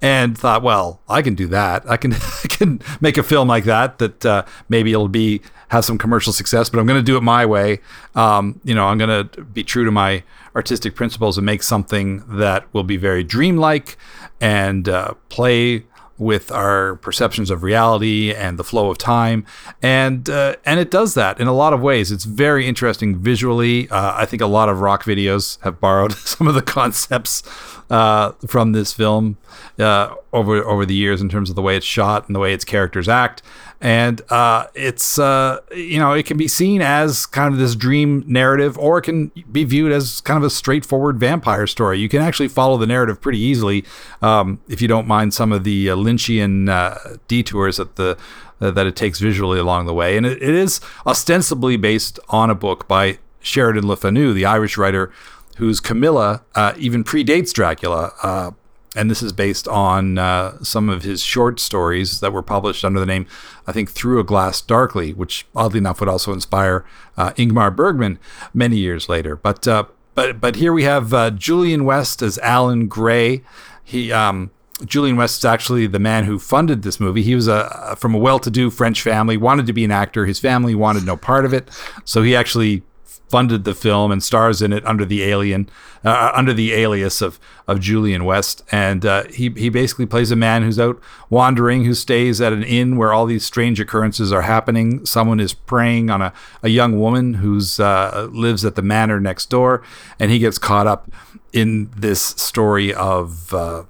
and 0.01 0.37
thought, 0.37 0.61
well, 0.61 1.01
I 1.09 1.21
can 1.21 1.35
do 1.35 1.47
that. 1.47 1.89
I 1.89 1.97
can 1.97 2.13
I 2.43 2.47
can 2.49 2.81
make 3.01 3.17
a 3.17 3.23
film 3.23 3.47
like 3.47 3.65
that 3.65 3.99
that 3.99 4.25
uh, 4.25 4.45
maybe 4.69 4.91
it'll 4.91 5.07
be 5.07 5.41
have 5.69 5.83
some 5.83 5.97
commercial 5.97 6.31
success, 6.31 6.69
but 6.69 6.79
I'm 6.79 6.85
going 6.85 6.99
to 6.99 7.03
do 7.03 7.17
it 7.17 7.21
my 7.21 7.45
way. 7.45 7.79
Um, 8.15 8.61
you 8.63 8.73
know, 8.73 8.85
I'm 8.85 8.97
going 8.97 9.27
to 9.27 9.43
be 9.43 9.63
true 9.63 9.83
to 9.83 9.91
my 9.91 10.23
artistic 10.55 10.95
principles 10.95 11.37
and 11.37 11.45
make 11.45 11.61
something 11.61 12.23
that 12.37 12.73
will 12.73 12.83
be 12.83 12.97
very 12.97 13.23
dreamlike 13.23 13.97
and 14.39 14.87
uh, 14.87 15.13
play 15.29 15.83
with 16.17 16.51
our 16.51 16.95
perceptions 16.95 17.51
of 17.51 17.61
reality 17.61 18.33
and 18.33 18.57
the 18.57 18.63
flow 18.63 18.89
of 18.89 18.97
time, 18.97 19.45
and 19.83 20.29
uh, 20.29 20.55
and 20.65 20.79
it 20.79 20.89
does 20.89 21.13
that 21.13 21.39
in 21.39 21.47
a 21.47 21.53
lot 21.53 21.73
of 21.73 21.81
ways. 21.81 22.11
It's 22.11 22.23
very 22.23 22.65
interesting 22.65 23.17
visually. 23.17 23.87
Uh, 23.89 24.13
I 24.15 24.25
think 24.25 24.41
a 24.41 24.47
lot 24.47 24.67
of 24.69 24.79
rock 24.79 25.03
videos 25.03 25.61
have 25.61 25.79
borrowed 25.79 26.13
some 26.13 26.47
of 26.47 26.55
the 26.55 26.61
concepts 26.61 27.43
uh, 27.89 28.31
from 28.45 28.73
this 28.73 28.93
film 28.93 29.37
uh, 29.79 30.13
over 30.33 30.63
over 30.63 30.85
the 30.85 30.93
years 30.93 31.21
in 31.21 31.29
terms 31.29 31.49
of 31.49 31.55
the 31.55 31.61
way 31.61 31.75
it's 31.75 31.85
shot 31.85 32.27
and 32.27 32.35
the 32.35 32.39
way 32.39 32.53
its 32.53 32.65
characters 32.65 33.07
act. 33.07 33.41
And 33.79 34.21
uh, 34.31 34.67
it's 34.73 35.19
uh, 35.19 35.59
you 35.73 35.99
know 35.99 36.13
it 36.13 36.25
can 36.25 36.37
be 36.37 36.47
seen 36.47 36.81
as 36.81 37.25
kind 37.25 37.53
of 37.53 37.59
this 37.59 37.75
dream 37.75 38.23
narrative, 38.27 38.77
or 38.77 38.97
it 38.97 39.03
can 39.03 39.31
be 39.51 39.63
viewed 39.63 39.91
as 39.91 40.21
kind 40.21 40.37
of 40.37 40.43
a 40.43 40.49
straightforward 40.49 41.19
vampire 41.19 41.67
story. 41.67 41.99
You 41.99 42.09
can 42.09 42.21
actually 42.21 42.47
follow 42.47 42.77
the 42.77 42.87
narrative 42.87 43.21
pretty 43.21 43.39
easily 43.39 43.85
um, 44.21 44.59
if 44.67 44.81
you 44.81 44.87
don't 44.87 45.07
mind 45.07 45.33
some 45.33 45.51
of 45.51 45.63
the 45.63 45.89
uh, 45.89 45.95
Lynchian 45.95 46.69
uh, 46.69 47.17
detours 47.27 47.77
that 47.77 47.95
the 47.95 48.17
that 48.59 48.87
it 48.87 48.95
takes 48.95 49.19
visually 49.19 49.59
along 49.59 49.85
the 49.85 49.93
way. 49.93 50.17
And 50.17 50.25
it, 50.25 50.41
it 50.41 50.55
is 50.55 50.81
ostensibly 51.05 51.77
based 51.77 52.19
on 52.29 52.49
a 52.49 52.55
book 52.55 52.87
by 52.87 53.19
Sheridan 53.39 53.87
Le 53.87 53.95
Fanu, 53.95 54.33
the 54.33 54.45
Irish 54.45 54.77
writer 54.77 55.11
whose 55.57 55.79
Carmilla 55.79 56.43
uh, 56.55 56.73
even 56.77 57.03
predates 57.03 57.53
Dracula. 57.53 58.13
Uh, 58.23 58.51
and 58.95 59.11
this 59.11 59.21
is 59.21 59.31
based 59.31 59.67
on 59.67 60.17
uh, 60.17 60.57
some 60.63 60.89
of 60.89 61.03
his 61.03 61.21
short 61.21 61.59
stories 61.59 62.19
that 62.19 62.33
were 62.33 62.41
published 62.41 62.83
under 62.83 62.99
the 62.99 63.05
name, 63.05 63.27
I 63.67 63.71
think, 63.71 63.91
Through 63.91 64.19
a 64.19 64.23
Glass 64.23 64.61
Darkly, 64.61 65.13
which 65.13 65.45
oddly 65.55 65.77
enough 65.77 65.99
would 65.99 66.09
also 66.09 66.33
inspire 66.33 66.83
uh, 67.15 67.31
Ingmar 67.31 67.75
Bergman 67.75 68.17
many 68.53 68.77
years 68.77 69.07
later. 69.07 69.35
But 69.35 69.67
uh, 69.67 69.85
but 70.15 70.41
but 70.41 70.55
here 70.55 70.73
we 70.73 70.83
have 70.83 71.13
uh, 71.13 71.29
Julian 71.29 71.85
West 71.85 72.21
as 72.23 72.39
Alan 72.39 72.87
Gray. 72.87 73.43
He 73.83 74.11
um, 74.11 74.49
Julian 74.83 75.15
West 75.15 75.39
is 75.39 75.45
actually 75.45 75.85
the 75.85 75.99
man 75.99 76.23
who 76.23 76.39
funded 76.39 76.81
this 76.81 76.99
movie. 76.99 77.21
He 77.21 77.35
was 77.35 77.47
a 77.47 77.95
from 77.97 78.15
a 78.15 78.17
well-to-do 78.17 78.71
French 78.71 79.01
family, 79.01 79.37
wanted 79.37 79.67
to 79.67 79.73
be 79.73 79.85
an 79.85 79.91
actor. 79.91 80.25
His 80.25 80.39
family 80.39 80.73
wanted 80.73 81.05
no 81.05 81.17
part 81.17 81.45
of 81.45 81.53
it, 81.53 81.69
so 82.03 82.23
he 82.23 82.35
actually 82.35 82.83
funded 83.29 83.63
the 83.63 83.73
film 83.73 84.11
and 84.11 84.23
stars 84.23 84.61
in 84.61 84.71
it 84.71 84.85
under 84.85 85.05
the 85.05 85.23
alien, 85.23 85.69
uh, 86.03 86.31
under 86.33 86.53
the 86.53 86.73
alias 86.73 87.21
of 87.21 87.39
of 87.67 87.81
Julian 87.81 88.23
West, 88.23 88.63
and 88.71 89.05
uh, 89.05 89.25
he 89.25 89.49
he 89.49 89.69
basically 89.69 90.05
plays 90.05 90.31
a 90.31 90.35
man 90.35 90.63
who's 90.63 90.79
out 90.79 90.99
wandering, 91.29 91.83
who 91.83 91.93
stays 91.93 92.39
at 92.39 92.53
an 92.53 92.63
inn 92.63 92.97
where 92.97 93.11
all 93.11 93.25
these 93.25 93.45
strange 93.45 93.79
occurrences 93.79 94.31
are 94.31 94.43
happening. 94.43 95.05
Someone 95.05 95.39
is 95.39 95.53
preying 95.53 96.09
on 96.09 96.21
a, 96.21 96.33
a 96.63 96.69
young 96.69 96.99
woman 96.99 97.35
who's 97.35 97.79
uh, 97.79 98.27
lives 98.31 98.63
at 98.63 98.75
the 98.75 98.81
manor 98.81 99.19
next 99.19 99.49
door, 99.49 99.83
and 100.19 100.31
he 100.31 100.39
gets 100.39 100.57
caught 100.57 100.87
up 100.87 101.11
in 101.51 101.91
this 101.95 102.21
story 102.21 102.93
of 102.93 103.53
uh, 103.53 103.83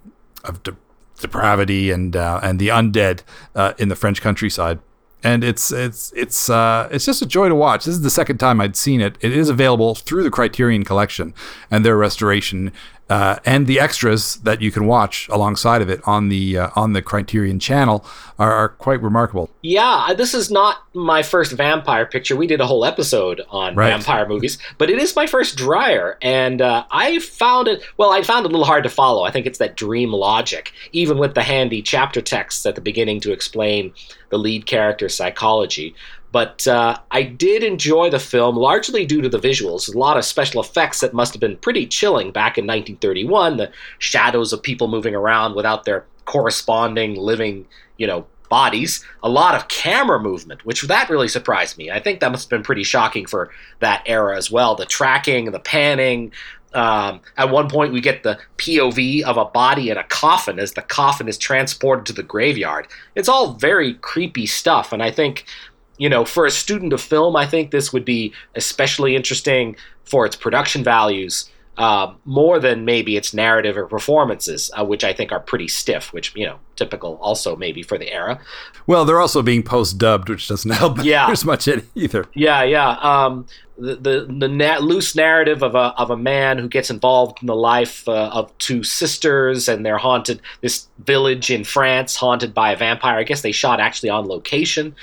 of 0.44 0.64
de- 0.64 0.78
depravity 1.20 1.92
and 1.92 2.16
uh, 2.16 2.40
and 2.42 2.60
the 2.60 2.70
undead 2.70 3.22
uh, 3.56 3.74
in 3.78 3.90
the 3.90 3.96
French 3.96 4.22
countryside 4.22 4.80
and 5.24 5.44
it's 5.44 5.72
it's 5.72 6.14
it's 6.16 6.50
uh, 6.50 6.88
it's 6.92 7.06
just 7.06 7.22
a 7.22 7.26
joy 7.26 7.50
to 7.50 7.56
watch. 7.56 7.86
This 7.86 7.96
is 7.96 8.02
the 8.02 8.10
second 8.10 8.38
time 8.38 8.62
I'd 8.62 8.76
seen 8.76 9.02
it. 9.02 9.18
It 9.20 9.36
is 9.36 9.50
available 9.50 9.96
through 9.96 10.24
the 10.24 10.32
Criterion 10.32 10.84
Collection 10.84 11.34
and 11.72 11.84
their 11.84 11.98
restoration 11.98 12.72
uh, 13.10 13.40
and 13.46 13.68
the 13.68 13.80
extras 13.80 14.36
that 14.38 14.62
you 14.62 14.72
can 14.72 14.86
watch 14.86 15.30
alongside 15.30 15.82
of 15.82 15.90
it 15.90 16.02
on 16.06 16.30
the 16.30 16.58
uh, 16.58 16.70
on 16.76 16.94
the 16.94 17.02
Criterion 17.02 17.60
channel 17.60 18.06
are, 18.38 18.52
are, 18.52 18.70
quite 18.70 19.02
remarkable. 19.02 19.50
Yeah, 19.62 20.14
this 20.16 20.34
is 20.34 20.52
not 20.52 20.84
my 20.94 21.24
first 21.24 21.54
vampire 21.54 22.06
picture. 22.06 22.36
We 22.36 22.48
did 22.48 22.60
a 22.60 22.68
whole 22.68 22.84
episode 22.84 23.42
on 23.50 23.76
right. 23.76 23.90
vampire 23.90 24.28
movies, 24.28 24.58
but 24.78 24.90
it 24.90 25.00
is 25.00 25.16
my 25.16 25.26
first 25.26 25.56
Dreyer, 25.58 26.18
and 26.22 26.62
uh, 26.62 26.86
I 26.92 27.20
found 27.20 27.68
it. 27.68 27.82
Well, 27.96 28.12
I 28.12 28.22
found 28.24 28.46
it 28.46 28.50
a 28.50 28.52
little 28.52 28.66
hard 28.66 28.84
to 28.84 28.90
follow. 28.90 29.24
I 29.24 29.32
think 29.32 29.46
it's 29.46 29.60
that 29.60 29.78
dream 29.78 30.12
logic, 30.12 30.74
even 30.92 31.18
with 31.18 31.34
the 31.34 31.44
handy 31.44 31.82
chapter 31.82 32.22
texts 32.22 32.66
at 32.66 32.76
the 32.76 32.82
beginning 32.82 33.22
to 33.22 33.32
explain 33.32 33.94
the 34.30 34.38
lead 34.38 34.66
character's 34.66 35.16
psychology. 35.16 35.96
But 36.32 36.68
uh, 36.68 36.98
I 37.12 37.24
did 37.24 37.64
enjoy 37.64 38.10
the 38.10 38.20
film 38.20 38.58
largely 38.58 39.06
due 39.06 39.22
to 39.22 39.30
the 39.30 39.40
visuals. 39.40 39.94
A 39.94 39.98
lot 39.98 40.18
of 40.18 40.26
special 40.26 40.62
effects 40.62 41.00
that 41.00 41.14
must 41.14 41.34
have 41.34 41.40
been 41.40 41.58
pretty 41.58 41.88
chilling 41.88 42.32
back 42.32 42.58
in 42.58 42.66
1931. 42.66 43.58
The 43.58 43.72
shadows 44.00 44.52
of 44.54 44.62
people 44.62 44.88
moving 44.88 45.16
around 45.16 45.56
without 45.56 45.86
their 45.86 46.06
corresponding 46.26 47.16
living, 47.16 47.66
you 47.98 48.08
know, 48.08 48.26
bodies. 48.50 49.04
A 49.24 49.30
lot 49.30 49.56
of 49.56 49.68
camera 49.68 50.20
movement, 50.20 50.66
which 50.66 50.82
that 50.84 51.10
really 51.10 51.28
surprised 51.28 51.78
me. 51.78 51.92
I 51.92 52.00
think 52.00 52.20
that 52.20 52.32
must 52.32 52.46
have 52.46 52.50
been 52.50 52.64
pretty 52.64 52.84
shocking 52.84 53.26
for 53.26 53.50
that 53.80 54.04
era 54.06 54.38
as 54.38 54.52
well. 54.52 54.76
The 54.76 54.86
tracking, 54.86 55.52
the 55.52 55.60
panning. 55.60 56.32
Um, 56.74 57.22
at 57.38 57.50
one 57.50 57.70
point, 57.70 57.94
we 57.94 58.02
get 58.02 58.24
the 58.24 58.38
POV 58.58 59.24
of 59.24 59.38
a 59.38 59.46
body 59.46 59.90
in 59.90 59.98
a 59.98 60.04
coffin 60.04 60.60
as 60.60 60.74
the 60.74 60.82
coffin 60.82 61.28
is 61.28 61.38
transported 61.38 62.06
to 62.08 62.14
the 62.14 62.24
graveyard. 62.24 62.88
It's 63.16 63.30
all 63.30 63.54
very 63.54 63.96
creepy 63.96 64.46
stuff, 64.46 64.92
and 64.92 65.02
I 65.02 65.10
think 65.10 65.46
you 65.98 66.10
know, 66.10 66.26
for 66.26 66.46
a 66.46 66.52
student 66.52 66.94
of 66.94 67.02
film, 67.02 67.36
I 67.36 67.46
think 67.46 67.72
this 67.72 67.92
would 67.92 68.06
be 68.06 68.34
especially 68.56 69.16
interesting 69.16 69.76
for 70.04 70.26
its 70.26 70.36
production 70.36 70.84
values, 70.84 71.50
uh, 71.78 72.12
more 72.26 72.60
than 72.60 72.86
maybe 72.86 73.18
its 73.18 73.34
narrative 73.34 73.78
or 73.78 73.86
performances, 73.86 74.72
uh, 74.74 74.84
which 74.84 75.04
I 75.04 75.14
think 75.14 75.32
are 75.32 75.40
pretty 75.40 75.68
stiff, 75.68 76.12
which, 76.12 76.36
you 76.36 76.46
know, 76.46 76.60
typical 76.76 77.18
also 77.22 77.56
maybe 77.56 77.84
for 77.84 77.98
the 77.98 78.12
era. 78.12 78.40
Well, 78.88 79.06
they're 79.06 79.20
also 79.20 79.44
being 79.44 79.62
post 79.62 79.98
dubbed, 79.98 80.30
which 80.30 80.48
doesn't 80.48 80.72
help 80.84 81.04
yeah. 81.04 81.30
as 81.30 81.46
much 81.46 81.68
either. 81.94 82.26
Yeah, 82.34 82.64
yeah. 82.64 82.98
Um, 83.00 83.46
the 83.78 83.96
the, 83.96 84.36
the 84.40 84.48
na- 84.48 84.80
loose 84.80 85.16
narrative 85.16 85.62
of 85.62 85.76
a, 85.76 85.94
of 85.98 86.10
a 86.10 86.18
man 86.18 86.58
who 86.58 86.68
gets 86.68 86.90
involved 86.90 87.40
in 87.42 87.48
the 87.48 87.56
life 87.56 88.08
uh, 88.08 88.30
of 88.34 88.56
two 88.58 88.82
sisters 88.84 89.68
and 89.68 89.86
they're 89.86 90.00
haunted, 90.00 90.42
this 90.62 90.88
village 91.00 91.52
in 91.52 91.64
France 91.64 92.16
haunted 92.16 92.56
by 92.56 92.72
a 92.72 92.78
vampire. 92.78 93.20
I 93.20 93.24
guess 93.24 93.42
they 93.42 93.52
shot 93.52 93.80
actually 93.80 94.10
on 94.10 94.28
location. 94.28 94.96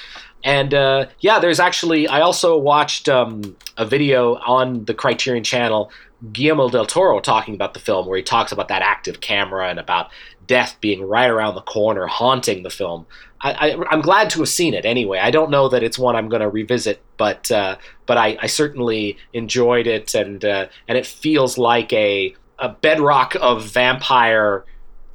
And 0.44 0.74
uh, 0.74 1.06
yeah, 1.20 1.38
there's 1.38 1.58
actually, 1.58 2.06
I 2.06 2.20
also 2.20 2.56
watched 2.58 3.08
um, 3.08 3.56
a 3.78 3.86
video 3.86 4.34
on 4.36 4.84
the 4.84 4.92
Criterion 4.92 5.42
channel, 5.42 5.90
Guillermo 6.32 6.68
del 6.68 6.86
Toro 6.86 7.18
talking 7.20 7.54
about 7.54 7.72
the 7.72 7.80
film, 7.80 8.06
where 8.06 8.18
he 8.18 8.22
talks 8.22 8.52
about 8.52 8.68
that 8.68 8.82
active 8.82 9.20
camera 9.20 9.70
and 9.70 9.80
about 9.80 10.10
death 10.46 10.76
being 10.82 11.02
right 11.02 11.30
around 11.30 11.54
the 11.54 11.62
corner, 11.62 12.06
haunting 12.06 12.62
the 12.62 12.70
film. 12.70 13.06
I, 13.40 13.76
am 13.90 14.00
glad 14.00 14.30
to 14.30 14.38
have 14.38 14.48
seen 14.48 14.72
it 14.72 14.86
anyway. 14.86 15.18
I 15.18 15.30
don't 15.30 15.50
know 15.50 15.68
that 15.68 15.82
it's 15.82 15.98
one 15.98 16.16
I'm 16.16 16.30
going 16.30 16.40
to 16.40 16.48
revisit, 16.48 17.02
but 17.18 17.50
uh, 17.50 17.76
but 18.06 18.16
I, 18.16 18.38
I, 18.40 18.46
certainly 18.46 19.18
enjoyed 19.34 19.86
it, 19.86 20.14
and 20.14 20.42
uh, 20.42 20.68
and 20.88 20.96
it 20.96 21.04
feels 21.04 21.58
like 21.58 21.92
a 21.92 22.34
a 22.58 22.70
bedrock 22.70 23.36
of 23.38 23.66
vampire 23.66 24.64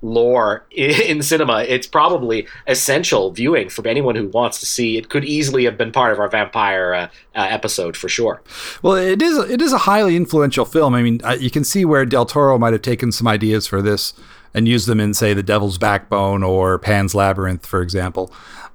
lore 0.02 0.66
in 0.72 1.22
cinema, 1.22 1.64
it's 1.64 1.88
probably 1.88 2.48
essential 2.68 3.32
viewing 3.32 3.70
for 3.70 3.88
anyone 3.88 4.16
who 4.16 4.28
wants 4.30 4.60
to 4.60 4.66
see. 4.66 4.98
It 4.98 5.10
could 5.10 5.26
easily 5.26 5.66
have 5.66 5.78
been 5.78 5.92
part 5.92 6.14
of 6.14 6.20
our 6.20 6.30
vampire 6.30 6.94
uh, 6.94 7.08
uh, 7.36 7.48
episode 7.50 7.98
for 7.98 8.10
sure. 8.10 8.42
Well, 8.82 8.96
it 8.96 9.22
is 9.22 9.38
it 9.38 9.62
is 9.62 9.74
a 9.74 9.80
highly 9.80 10.16
influential 10.16 10.66
film. 10.66 10.94
I 10.94 11.02
mean, 11.02 11.22
you 11.40 11.52
can 11.52 11.64
see 11.64 11.86
where 11.86 12.06
Del 12.06 12.26
Toro 12.26 12.58
might 12.58 12.74
have 12.74 12.82
taken 12.82 13.12
some 13.12 13.28
ideas 13.28 13.68
for 13.68 13.82
this 13.82 14.14
and 14.54 14.68
use 14.68 14.86
them 14.86 15.00
in, 15.00 15.14
say, 15.14 15.34
The 15.34 15.44
Devil's 15.44 15.78
Backbone 15.78 16.44
or 16.44 16.78
Pan's 16.80 17.16
Labyrinth, 17.16 17.66
for 17.66 17.82
example. 17.82 18.32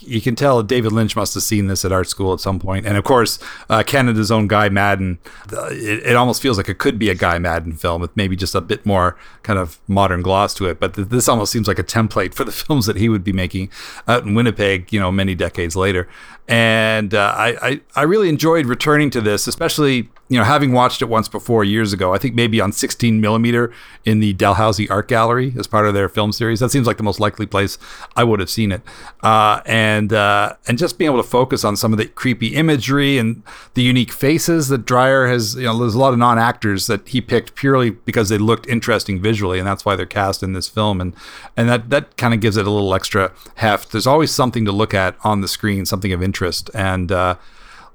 you 0.07 0.21
can 0.21 0.35
tell 0.35 0.63
David 0.63 0.93
Lynch 0.93 1.17
must 1.17 1.35
have 1.35 1.43
seen 1.43 1.67
this 1.67 1.85
at 1.85 1.93
art 1.93 2.09
school 2.09 2.33
at 2.33 2.41
some 2.41 2.59
point. 2.59 2.87
And 2.87 2.97
of 2.97 3.05
course, 3.05 3.39
uh, 3.71 3.83
Canada's 3.83 4.31
own 4.31 4.49
Guy 4.49 4.69
Maddin. 4.69 5.19
It, 5.51 6.07
it, 6.07 6.17
almost 6.17 6.43
feels 6.43 6.57
like 6.57 6.69
it 6.69 6.79
could 6.79 6.99
be 6.99 7.11
a 7.11 7.15
Guy 7.15 7.39
Maddin 7.39 7.73
film 7.73 8.01
with 8.01 8.15
maybe 8.17 8.37
just 8.37 8.55
a 8.55 8.61
bit 8.61 8.85
more 8.85 9.17
kind 9.43 9.59
of 9.59 9.79
modern 9.89 10.23
gloss 10.23 10.55
to 10.55 10.67
it. 10.67 10.79
But 10.79 10.95
th- 10.95 11.09
this 11.09 11.29
almost 11.29 11.53
seems 11.53 11.69
like 11.69 11.79
a 11.79 11.85
template 11.85 12.35
for 12.35 12.45
the 12.45 12.53
films 12.65 12.87
that 12.87 12.97
he 12.97 13.09
would 13.09 13.25
be 13.25 13.33
making 13.33 13.71
out 14.07 14.25
in 14.25 14.35
Winnipeg, 14.35 14.93
you 14.93 15.01
know, 15.01 15.11
many 15.11 15.35
decades 15.35 15.77
later. 15.77 16.09
And 16.47 17.15
uh, 17.15 17.35
I, 17.37 17.69
I, 17.69 17.81
I 17.97 18.03
really 18.03 18.29
enjoyed 18.29 18.67
returning 18.67 19.11
to 19.11 19.21
this, 19.21 19.47
especially 19.47 20.11
you 20.35 20.41
know 20.41 20.45
having 20.45 20.73
watched 20.73 21.01
it 21.01 21.05
once 21.05 21.29
before 21.29 21.63
years 21.63 21.93
ago. 21.93 22.13
I 22.13 22.19
think 22.19 22.35
maybe 22.35 22.61
on 22.61 22.73
16 22.73 23.21
millimeter 23.21 23.73
in 24.05 24.19
the 24.19 24.33
Dalhousie 24.33 24.91
Art 24.91 25.07
Gallery 25.07 25.55
as 25.57 25.69
part 25.69 25.87
of 25.87 25.95
their 25.95 26.09
film 26.09 26.33
series. 26.33 26.59
That 26.59 26.71
seems 26.71 26.89
like 26.89 26.97
the 26.97 27.05
most 27.05 27.21
likely 27.21 27.47
place 27.47 27.79
I 28.17 28.25
would 28.25 28.41
have 28.41 28.51
seen 28.51 28.73
it. 28.73 28.83
Uh, 29.23 29.61
and 29.65 30.13
uh, 30.13 30.57
and 30.67 30.77
just 30.77 30.99
being 30.99 31.09
able 31.09 31.23
to 31.23 31.29
focus 31.29 31.63
on 31.63 31.77
some 31.77 31.93
of 31.93 32.01
the 32.01 32.07
creepy 32.07 32.49
imagery 32.57 33.17
and 33.17 33.45
the 33.75 33.83
unique 33.83 34.11
faces 34.11 34.67
that 34.71 34.85
Dreyer 34.85 35.29
has. 35.29 35.55
You 35.55 35.67
know, 35.67 35.79
there's 35.79 35.95
a 35.95 36.01
lot 36.01 36.13
of 36.13 36.19
non 36.19 36.37
actors 36.37 36.89
that 36.89 37.07
he 37.07 37.21
picked 37.21 37.55
purely 37.55 37.91
because 37.91 38.29
they 38.29 38.39
looked 38.39 38.67
interesting 38.67 39.23
visually, 39.23 39.61
and 39.61 39.69
that's 39.69 39.85
why 39.85 39.95
they're 39.95 40.05
cast 40.05 40.43
in 40.43 40.53
this 40.53 40.69
film. 40.69 41.01
And 41.01 41.15
and 41.57 41.69
that 41.69 41.91
that 41.91 42.17
kind 42.17 42.35
of 42.35 42.41
gives 42.41 42.57
it 42.57 42.67
a 42.67 42.71
little 42.71 42.93
extra 42.93 43.31
heft. 43.55 43.93
There's 43.93 44.09
always 44.09 44.33
something 44.33 44.65
to 44.65 44.73
look 44.73 44.95
at 44.95 45.15
on 45.23 45.43
the 45.43 45.49
screen, 45.49 45.87
something 45.87 46.13
of 46.13 46.25
interest 46.25 46.73
and 46.75 47.13
uh, 47.13 47.37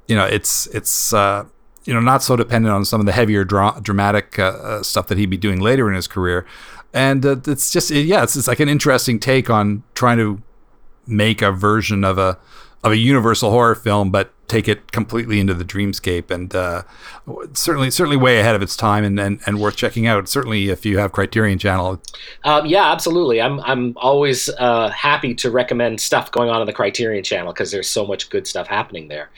you 0.07 0.15
know, 0.15 0.25
it's 0.25 0.65
it's 0.67 1.13
uh, 1.13 1.45
you 1.89 1.95
know 1.95 1.99
not 1.99 2.21
so 2.21 2.35
dependent 2.35 2.71
on 2.71 2.85
some 2.85 2.99
of 2.99 3.07
the 3.07 3.11
heavier 3.11 3.43
dra- 3.43 3.79
dramatic 3.81 4.37
uh, 4.37 4.43
uh 4.43 4.83
stuff 4.83 5.07
that 5.07 5.17
he'd 5.17 5.31
be 5.31 5.37
doing 5.37 5.59
later 5.59 5.89
in 5.89 5.95
his 5.95 6.07
career, 6.07 6.45
and 6.93 7.25
uh, 7.25 7.35
it's 7.47 7.71
just 7.71 7.89
yeah, 7.89 8.21
it's, 8.21 8.35
it's 8.35 8.47
like 8.47 8.59
an 8.59 8.69
interesting 8.69 9.19
take 9.19 9.49
on 9.49 9.81
trying 9.95 10.19
to 10.19 10.39
make 11.07 11.41
a 11.41 11.51
version 11.51 12.03
of 12.03 12.19
a 12.19 12.37
of 12.83 12.91
a 12.91 12.97
universal 12.97 13.51
horror 13.51 13.75
film, 13.75 14.09
but 14.11 14.33
take 14.49 14.67
it 14.67 14.91
completely 14.91 15.39
into 15.39 15.53
the 15.53 15.63
dreamscape. 15.63 16.31
And 16.31 16.53
uh, 16.55 16.83
certainly 17.53 17.91
certainly 17.91 18.17
way 18.17 18.39
ahead 18.39 18.55
of 18.55 18.61
its 18.61 18.75
time 18.75 19.03
and, 19.03 19.19
and, 19.19 19.39
and 19.45 19.59
worth 19.59 19.75
checking 19.75 20.07
out 20.07 20.27
certainly 20.27 20.69
if 20.69 20.85
you 20.85 20.97
have 20.97 21.11
criterion 21.11 21.59
channel. 21.59 22.01
Um, 22.43 22.65
yeah 22.65 22.91
absolutely. 22.91 23.41
I'm, 23.41 23.59
I'm 23.61 23.93
always 23.97 24.49
uh, 24.57 24.89
happy 24.89 25.35
to 25.35 25.51
recommend 25.51 26.01
stuff 26.01 26.31
going 26.31 26.49
on 26.49 26.61
in 26.61 26.67
the 26.67 26.73
criterion 26.73 27.23
channel 27.23 27.53
because 27.53 27.71
there's 27.71 27.87
so 27.87 28.05
much 28.05 28.29
good 28.29 28.47
stuff 28.47 28.67
happening 28.67 29.07
there. 29.07 29.29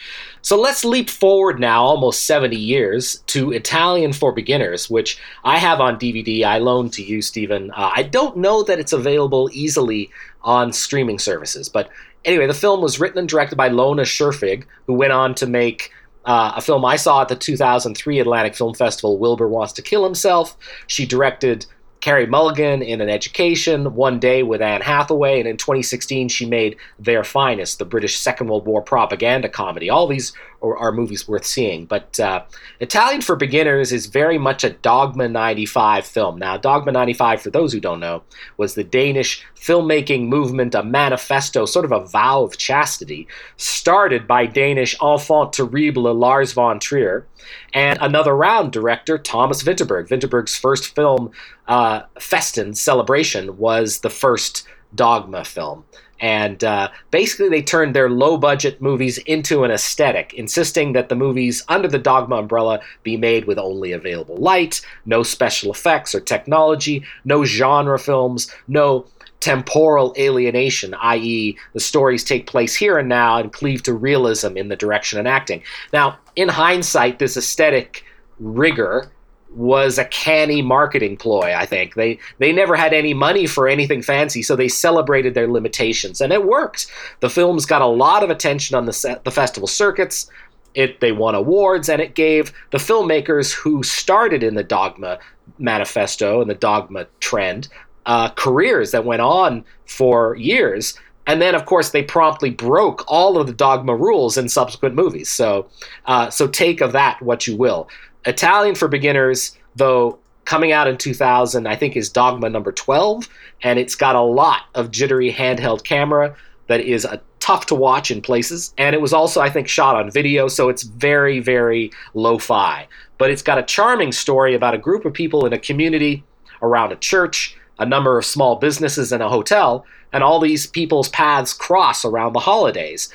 So 0.43 0.59
let's 0.59 0.83
leap 0.83 1.09
forward 1.09 1.59
now 1.59 1.83
almost 1.83 2.25
70 2.25 2.55
years 2.55 3.21
to 3.27 3.51
italian 3.51 4.13
for 4.13 4.31
beginners 4.31 4.89
which 4.89 5.19
i 5.43 5.57
have 5.57 5.79
on 5.79 5.99
dvd 5.99 6.43
i 6.43 6.57
loaned 6.57 6.93
to 6.93 7.03
you 7.03 7.21
stephen 7.21 7.69
uh, 7.71 7.91
i 7.95 8.01
don't 8.01 8.37
know 8.37 8.63
that 8.63 8.79
it's 8.79 8.93
available 8.93 9.49
easily 9.53 10.09
on 10.41 10.73
streaming 10.73 11.19
services 11.19 11.69
but 11.69 11.89
Anyway, 12.23 12.47
the 12.47 12.53
film 12.53 12.81
was 12.81 12.99
written 12.99 13.17
and 13.17 13.27
directed 13.27 13.55
by 13.55 13.67
Lone 13.67 13.97
Scherfig, 13.97 14.65
who 14.87 14.93
went 14.93 15.11
on 15.11 15.33
to 15.35 15.47
make 15.47 15.91
uh, 16.25 16.53
a 16.55 16.61
film 16.61 16.85
I 16.85 16.95
saw 16.95 17.21
at 17.21 17.29
the 17.29 17.35
2003 17.35 18.19
Atlantic 18.19 18.55
Film 18.55 18.73
Festival, 18.73 19.17
Wilbur 19.17 19.47
Wants 19.47 19.73
to 19.73 19.81
Kill 19.81 20.03
Himself. 20.03 20.55
She 20.87 21.05
directed 21.05 21.65
Carey 22.01 22.25
Mulligan 22.25 22.81
in 22.81 23.01
An 23.01 23.09
Education, 23.09 23.95
One 23.95 24.19
Day 24.19 24.43
with 24.43 24.61
Anne 24.61 24.81
Hathaway, 24.81 25.39
and 25.39 25.47
in 25.47 25.57
2016 25.57 26.29
she 26.29 26.45
made 26.45 26.75
Their 26.99 27.23
Finest, 27.23 27.79
the 27.79 27.85
British 27.85 28.17
Second 28.17 28.47
World 28.47 28.65
War 28.65 28.81
propaganda 28.81 29.49
comedy. 29.49 29.89
All 29.89 30.07
these 30.07 30.33
are, 30.61 30.77
are 30.77 30.91
movies 30.91 31.27
worth 31.27 31.45
seeing. 31.45 31.85
But 31.85 32.19
uh, 32.19 32.43
Italian 32.79 33.21
for 33.21 33.35
Beginners 33.35 33.91
is 33.91 34.05
very 34.05 34.37
much 34.37 34.63
a 34.63 34.71
Dogma 34.71 35.27
95 35.27 36.05
film. 36.05 36.37
Now, 36.37 36.57
Dogma 36.57 36.91
95, 36.91 37.41
for 37.41 37.49
those 37.49 37.73
who 37.73 37.79
don't 37.79 37.99
know, 37.99 38.23
was 38.57 38.75
the 38.75 38.83
Danish 38.83 39.45
filmmaking 39.55 40.27
movement, 40.27 40.75
a 40.75 40.83
manifesto, 40.83 41.65
sort 41.65 41.85
of 41.85 41.91
a 41.91 42.05
vow 42.05 42.43
of 42.43 42.57
chastity, 42.57 43.27
started 43.57 44.27
by 44.27 44.45
Danish 44.45 44.95
enfant 45.01 45.53
terrible 45.53 46.13
Lars 46.13 46.53
von 46.53 46.79
Trier 46.79 47.25
and 47.73 47.97
another 48.01 48.35
round 48.35 48.71
director, 48.71 49.17
Thomas 49.17 49.63
Vinterberg. 49.63 50.07
Vinterberg's 50.07 50.57
first 50.57 50.95
film, 50.95 51.31
uh, 51.67 52.01
Festen 52.19 52.75
Celebration, 52.75 53.57
was 53.57 53.99
the 53.99 54.09
first 54.09 54.67
Dogma 54.93 55.45
film. 55.45 55.85
And 56.21 56.63
uh, 56.63 56.89
basically, 57.09 57.49
they 57.49 57.63
turned 57.63 57.95
their 57.95 58.09
low 58.09 58.37
budget 58.37 58.79
movies 58.79 59.17
into 59.19 59.63
an 59.63 59.71
aesthetic, 59.71 60.33
insisting 60.35 60.93
that 60.93 61.09
the 61.09 61.15
movies 61.15 61.63
under 61.67 61.87
the 61.87 61.97
Dogma 61.97 62.35
umbrella 62.35 62.79
be 63.01 63.17
made 63.17 63.45
with 63.45 63.57
only 63.57 63.91
available 63.91 64.37
light, 64.37 64.81
no 65.05 65.23
special 65.23 65.71
effects 65.71 66.13
or 66.13 66.19
technology, 66.19 67.03
no 67.25 67.43
genre 67.43 67.97
films, 67.97 68.53
no 68.67 69.05
temporal 69.39 70.13
alienation, 70.19 70.93
i.e., 71.01 71.57
the 71.73 71.79
stories 71.79 72.23
take 72.23 72.45
place 72.45 72.75
here 72.75 72.99
and 72.99 73.09
now 73.09 73.37
and 73.37 73.51
cleave 73.51 73.81
to 73.81 73.93
realism 73.93 74.55
in 74.55 74.69
the 74.69 74.75
direction 74.75 75.17
and 75.17 75.27
acting. 75.27 75.63
Now, 75.91 76.19
in 76.35 76.47
hindsight, 76.47 77.17
this 77.17 77.35
aesthetic 77.35 78.05
rigor 78.39 79.11
was 79.53 79.97
a 79.97 80.05
canny 80.05 80.61
marketing 80.61 81.17
ploy. 81.17 81.53
I 81.53 81.65
think 81.65 81.95
they 81.95 82.19
they 82.37 82.51
never 82.51 82.75
had 82.75 82.93
any 82.93 83.13
money 83.13 83.47
for 83.47 83.67
anything 83.67 84.01
fancy, 84.01 84.41
so 84.41 84.55
they 84.55 84.67
celebrated 84.67 85.33
their 85.33 85.47
limitations, 85.47 86.21
and 86.21 86.31
it 86.31 86.45
worked. 86.45 86.87
The 87.19 87.29
films 87.29 87.65
got 87.65 87.81
a 87.81 87.87
lot 87.87 88.23
of 88.23 88.29
attention 88.29 88.75
on 88.75 88.85
the 88.85 88.93
set, 88.93 89.23
the 89.23 89.31
festival 89.31 89.67
circuits. 89.67 90.29
It 90.73 91.01
they 91.01 91.11
won 91.11 91.35
awards, 91.35 91.89
and 91.89 92.01
it 92.01 92.15
gave 92.15 92.53
the 92.71 92.77
filmmakers 92.77 93.53
who 93.53 93.83
started 93.83 94.43
in 94.43 94.55
the 94.55 94.63
Dogma 94.63 95.19
manifesto 95.57 96.41
and 96.41 96.49
the 96.49 96.55
Dogma 96.55 97.07
trend 97.19 97.67
uh, 98.05 98.29
careers 98.29 98.91
that 98.91 99.05
went 99.05 99.21
on 99.21 99.65
for 99.85 100.35
years. 100.35 100.97
And 101.27 101.41
then, 101.41 101.53
of 101.53 101.65
course, 101.65 101.91
they 101.91 102.03
promptly 102.03 102.49
broke 102.49 103.03
all 103.07 103.37
of 103.37 103.45
the 103.45 103.53
dogma 103.53 103.95
rules 103.95 104.37
in 104.37 104.49
subsequent 104.49 104.95
movies. 104.95 105.29
So, 105.29 105.67
uh, 106.05 106.31
so 106.31 106.47
take 106.47 106.81
of 106.81 106.93
that 106.93 107.21
what 107.21 107.45
you 107.45 107.55
will. 107.55 107.87
Italian 108.25 108.75
for 108.75 108.87
Beginners, 108.87 109.57
though 109.75 110.19
coming 110.45 110.71
out 110.71 110.87
in 110.87 110.97
2000, 110.97 111.67
I 111.67 111.75
think 111.75 111.95
is 111.95 112.09
Dogma 112.09 112.49
number 112.49 112.71
12, 112.71 113.27
and 113.63 113.79
it's 113.79 113.95
got 113.95 114.15
a 114.15 114.21
lot 114.21 114.63
of 114.75 114.91
jittery 114.91 115.31
handheld 115.31 115.83
camera 115.83 116.35
that 116.67 116.81
is 116.81 117.05
a 117.05 117.21
tough 117.39 117.65
to 117.67 117.75
watch 117.75 118.11
in 118.11 118.21
places, 118.21 118.73
and 118.77 118.95
it 118.95 119.01
was 119.01 119.13
also 119.13 119.41
I 119.41 119.49
think 119.49 119.67
shot 119.67 119.95
on 119.95 120.11
video, 120.11 120.47
so 120.47 120.69
it's 120.69 120.83
very 120.83 121.39
very 121.39 121.91
lo-fi. 122.13 122.87
But 123.17 123.31
it's 123.31 123.41
got 123.41 123.57
a 123.57 123.63
charming 123.63 124.11
story 124.11 124.55
about 124.55 124.73
a 124.73 124.79
group 124.79 125.05
of 125.05 125.13
people 125.13 125.45
in 125.45 125.53
a 125.53 125.59
community 125.59 126.23
around 126.61 126.91
a 126.91 126.95
church 126.95 127.55
a 127.81 127.85
number 127.85 128.19
of 128.19 128.25
small 128.25 128.57
businesses 128.57 129.11
and 129.11 129.23
a 129.23 129.29
hotel, 129.29 129.85
and 130.13 130.23
all 130.23 130.39
these 130.39 130.67
people's 130.67 131.09
paths 131.09 131.51
cross 131.51 132.05
around 132.05 132.33
the 132.33 132.39
holidays. 132.39 133.11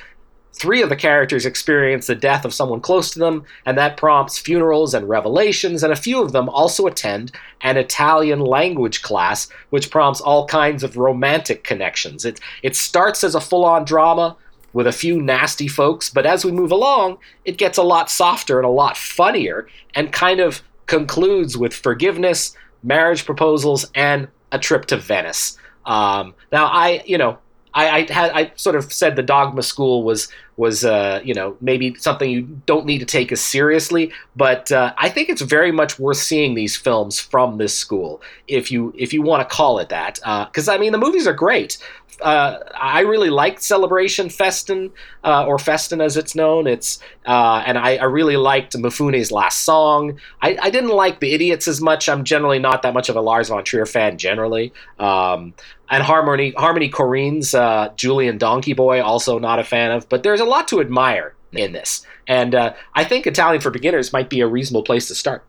Three 0.58 0.80
of 0.80 0.88
the 0.88 0.96
characters 0.96 1.44
experience 1.44 2.06
the 2.06 2.14
death 2.14 2.46
of 2.46 2.54
someone 2.54 2.80
close 2.80 3.10
to 3.10 3.18
them, 3.18 3.44
and 3.66 3.76
that 3.76 3.98
prompts 3.98 4.38
funerals 4.38 4.94
and 4.94 5.06
revelations, 5.06 5.82
and 5.82 5.92
a 5.92 5.96
few 5.96 6.22
of 6.22 6.32
them 6.32 6.48
also 6.48 6.86
attend 6.86 7.32
an 7.60 7.76
Italian 7.76 8.40
language 8.40 9.02
class, 9.02 9.50
which 9.68 9.90
prompts 9.90 10.22
all 10.22 10.46
kinds 10.46 10.82
of 10.82 10.96
romantic 10.96 11.62
connections. 11.62 12.24
It, 12.24 12.40
it 12.62 12.74
starts 12.74 13.22
as 13.22 13.34
a 13.34 13.40
full 13.40 13.66
on 13.66 13.84
drama 13.84 14.34
with 14.72 14.86
a 14.86 14.92
few 14.92 15.20
nasty 15.20 15.68
folks, 15.68 16.08
but 16.08 16.24
as 16.24 16.42
we 16.42 16.52
move 16.52 16.72
along, 16.72 17.18
it 17.44 17.58
gets 17.58 17.76
a 17.76 17.82
lot 17.82 18.10
softer 18.10 18.58
and 18.58 18.66
a 18.66 18.70
lot 18.70 18.96
funnier, 18.96 19.68
and 19.94 20.10
kind 20.10 20.40
of 20.40 20.62
concludes 20.86 21.58
with 21.58 21.74
forgiveness, 21.74 22.56
marriage 22.82 23.26
proposals, 23.26 23.90
and 23.94 24.28
a 24.52 24.58
trip 24.58 24.86
to 24.86 24.96
Venice. 24.96 25.58
Um, 25.84 26.34
now, 26.50 26.66
I, 26.66 27.02
you 27.04 27.18
know, 27.18 27.38
I, 27.76 27.90
I 27.90 28.12
had 28.12 28.30
I 28.32 28.52
sort 28.56 28.74
of 28.74 28.90
said 28.90 29.16
the 29.16 29.22
dogma 29.22 29.62
school 29.62 30.02
was 30.02 30.28
was 30.56 30.84
uh, 30.84 31.20
you 31.22 31.34
know 31.34 31.56
maybe 31.60 31.94
something 31.96 32.30
you 32.30 32.42
don't 32.64 32.86
need 32.86 32.98
to 32.98 33.04
take 33.04 33.30
as 33.30 33.40
seriously, 33.42 34.10
but 34.34 34.72
uh, 34.72 34.94
I 34.96 35.10
think 35.10 35.28
it's 35.28 35.42
very 35.42 35.70
much 35.70 35.98
worth 35.98 36.16
seeing 36.16 36.54
these 36.54 36.74
films 36.74 37.20
from 37.20 37.58
this 37.58 37.76
school 37.76 38.22
if 38.48 38.72
you 38.72 38.94
if 38.96 39.12
you 39.12 39.20
want 39.20 39.46
to 39.46 39.54
call 39.54 39.78
it 39.78 39.90
that. 39.90 40.14
Because 40.50 40.68
uh, 40.68 40.72
I 40.72 40.78
mean 40.78 40.92
the 40.92 40.98
movies 40.98 41.26
are 41.26 41.34
great 41.34 41.76
uh, 42.20 42.58
I 42.74 43.00
really 43.00 43.30
liked 43.30 43.62
Celebration 43.62 44.28
Festen, 44.28 44.90
uh, 45.24 45.46
or 45.46 45.58
Festen 45.58 46.00
as 46.00 46.16
it's 46.16 46.34
known. 46.34 46.66
It's 46.66 46.98
uh, 47.26 47.62
and 47.66 47.76
I, 47.76 47.96
I, 47.96 48.04
really 48.04 48.36
liked 48.36 48.74
Mifune's 48.74 49.30
last 49.30 49.64
song. 49.64 50.18
I, 50.40 50.56
I, 50.62 50.70
didn't 50.70 50.90
like 50.90 51.20
The 51.20 51.32
Idiots 51.32 51.68
as 51.68 51.80
much. 51.80 52.08
I'm 52.08 52.24
generally 52.24 52.58
not 52.58 52.82
that 52.82 52.94
much 52.94 53.08
of 53.08 53.16
a 53.16 53.20
Lars 53.20 53.48
von 53.48 53.64
Trier 53.64 53.86
fan 53.86 54.16
generally. 54.16 54.72
Um, 54.98 55.54
and 55.90 56.02
Harmony 56.02 56.52
Harmony 56.56 56.88
Korine's 56.88 57.54
uh, 57.54 57.92
Julien 57.96 58.38
Donkey 58.38 58.72
Boy 58.72 59.02
also 59.02 59.38
not 59.38 59.58
a 59.58 59.64
fan 59.64 59.90
of. 59.90 60.08
But 60.08 60.22
there's 60.22 60.40
a 60.40 60.44
lot 60.44 60.68
to 60.68 60.80
admire 60.80 61.34
in 61.52 61.72
this. 61.72 62.04
And 62.26 62.54
uh, 62.54 62.74
I 62.94 63.04
think 63.04 63.26
Italian 63.26 63.60
for 63.60 63.70
Beginners 63.70 64.12
might 64.12 64.28
be 64.28 64.40
a 64.40 64.46
reasonable 64.46 64.82
place 64.82 65.08
to 65.08 65.14
start. 65.14 65.44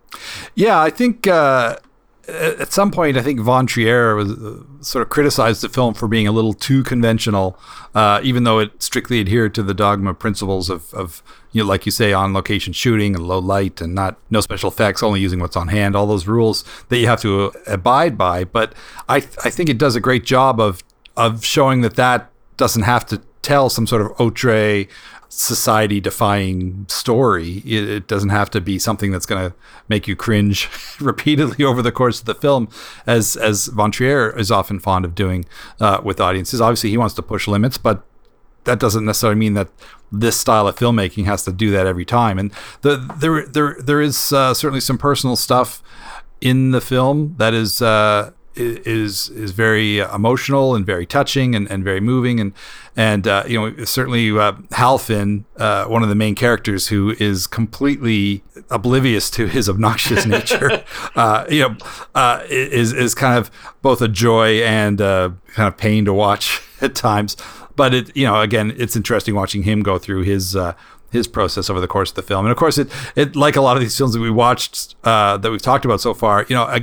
Yeah, 0.56 0.80
I 0.80 0.89
think 0.89 1.28
uh, 1.28 1.78
at 2.28 2.74
some 2.74 2.92
point, 2.92 3.16
I 3.16 3.22
think 3.22 3.40
Von 3.40 3.68
Trier 3.68 4.16
was 4.16 4.32
uh, 4.32 4.63
sort 4.82 5.02
of 5.02 5.10
criticized 5.10 5.62
the 5.62 5.70
film 5.70 5.94
for 5.94 6.08
being 6.08 6.28
a 6.28 6.32
little 6.32 6.54
too 6.54 6.84
conventional, 6.84 7.58
uh, 7.96 8.19
even 8.21 8.44
though 8.44 8.60
it 8.60 8.84
strictly 8.84 9.21
adhered 9.21 9.56
to 9.56 9.63
the 9.63 9.73
dogma 9.73 10.13
principles 10.13 10.69
of, 10.69 10.94
of, 10.94 11.23
you 11.54 11.63
know, 11.63 11.67
like 11.67 11.86
you 11.86 11.92
say, 11.92 12.12
on 12.12 12.34
location 12.34 12.73
shooting 12.73 13.15
and 13.15 13.25
low 13.25 13.40
light 13.40 13.80
and 13.80 13.96
not 13.96 14.17
no 14.30 14.42
special 14.42 14.69
effects, 14.69 15.02
only 15.02 15.21
using 15.21 15.40
what's 15.40 15.56
on 15.56 15.69
hand. 15.69 15.96
All 15.96 16.06
those 16.06 16.28
rules 16.28 16.65
that 16.90 16.98
you 16.98 17.08
have 17.08 17.21
to 17.21 17.54
abide 17.65 18.17
by. 18.17 18.44
But 18.44 18.73
I 19.08 19.17
I 19.17 19.50
think 19.50 19.69
it 19.69 19.78
does 19.78 19.96
a 19.96 20.02
great 20.02 20.25
job 20.25 20.60
of 20.60 20.84
of 21.15 21.46
showing 21.46 21.82
that 21.82 21.96
that 21.96 22.30
doesn't 22.58 22.84
have 22.84 23.06
to 23.06 23.21
tell 23.42 23.69
some 23.69 23.88
sort 23.88 24.02
of 24.02 24.12
outre 24.19 24.86
society 25.30 26.00
defying 26.00 26.86
story. 26.88 27.58
It, 27.65 27.90
it, 27.90 28.08
doesn't 28.08 28.30
have 28.30 28.50
to 28.52 28.62
be 28.62 28.80
something 28.80 29.12
that's 29.12 29.25
going 29.25 29.50
to 29.50 29.56
make 29.90 30.08
you 30.08 30.15
cringe 30.15 30.69
repeatedly 31.00 31.65
over 31.65 31.82
the 31.82 31.92
course 31.92 32.19
of 32.19 32.25
the 32.25 32.36
film, 32.36 32.69
as 33.06 33.36
as 33.36 33.67
Von 33.67 33.92
Trier 33.92 34.30
is 34.38 34.52
often 34.52 34.80
fond 34.80 35.06
of 35.06 35.15
doing 35.15 35.46
uh, 35.80 36.02
with 36.04 36.21
audiences. 36.21 36.62
Obviously, 36.62 36.90
he 36.90 36.98
wants 36.98 37.15
to 37.15 37.21
push 37.21 37.48
limits, 37.48 37.78
but 37.78 38.04
that 38.63 38.80
doesn't 38.80 39.06
necessarily 39.06 39.40
mean 39.40 39.54
that 39.54 39.69
this 40.12 40.40
style 40.40 40.67
of 40.67 40.75
filmmaking 40.75 41.25
has 41.25 41.44
to 41.44 41.52
do 41.52 41.71
that 41.71 41.88
every 41.88 42.06
time. 42.06 42.40
And 42.40 42.52
the, 42.82 42.98
there 43.19 43.46
there 43.46 43.78
there 43.80 44.02
is 44.02 44.32
uh, 44.32 44.54
certainly 44.54 44.82
some 44.82 44.98
personal 44.98 45.36
stuff 45.36 45.82
in 46.40 46.71
the 46.71 46.82
film 46.82 47.36
that 47.38 47.54
is 47.54 47.82
uh, 47.82 48.32
is 48.58 49.29
is 49.29 49.51
very 49.51 49.99
emotional 49.99 50.75
and 50.75 50.85
very 50.85 51.05
touching 51.05 51.55
and, 51.55 51.69
and 51.69 51.83
very 51.83 51.99
moving 51.99 52.39
and 52.39 52.53
and 52.97 53.27
uh, 53.27 53.43
you 53.47 53.60
know 53.60 53.85
certainly 53.85 54.31
uh, 54.31 54.53
Hal-Finn, 54.71 55.45
uh, 55.58 55.85
one 55.85 56.01
of 56.03 56.10
the 56.10 56.15
main 56.15 56.33
characters, 56.33 56.87
who 56.87 57.15
is 57.19 57.45
completely 57.45 58.43
oblivious 58.71 59.29
to 59.31 59.45
his 59.45 59.69
obnoxious 59.69 60.25
nature, 60.37 60.83
uh, 61.15 61.45
you 61.49 61.62
know, 61.62 61.77
uh, 62.15 62.43
is 62.49 62.93
is 62.93 63.13
kind 63.13 63.37
of 63.37 63.51
both 63.81 64.01
a 64.01 64.08
joy 64.08 64.63
and 64.63 64.99
uh, 64.99 65.29
kind 65.53 65.67
of 65.67 65.77
pain 65.77 66.05
to 66.05 66.13
watch 66.13 66.62
at 66.81 66.95
times. 66.95 67.37
But 67.75 67.93
it 67.93 68.17
you 68.17 68.25
know 68.25 68.41
again 68.41 68.73
it's 68.77 68.95
interesting 68.95 69.35
watching 69.35 69.63
him 69.63 69.83
go 69.83 69.99
through 69.99 70.23
his 70.23 70.55
his 71.12 71.27
process 71.27 71.69
over 71.69 71.79
the 71.79 71.87
course 71.87 72.10
of 72.10 72.15
the 72.15 72.21
film. 72.21 72.45
And 72.45 72.51
of 72.51 72.58
course, 72.58 72.77
it 72.77 72.89
it 73.15 73.35
like 73.35 73.55
a 73.55 73.62
lot 73.62 73.77
of 73.77 73.81
these 73.81 73.97
films 73.97 74.13
that 74.13 74.19
we 74.19 74.31
watched 74.31 74.95
uh, 75.03 75.37
that 75.37 75.51
we've 75.51 75.62
talked 75.62 75.85
about 75.85 76.01
so 76.01 76.13
far, 76.13 76.45
you 76.49 76.55
know, 76.55 76.79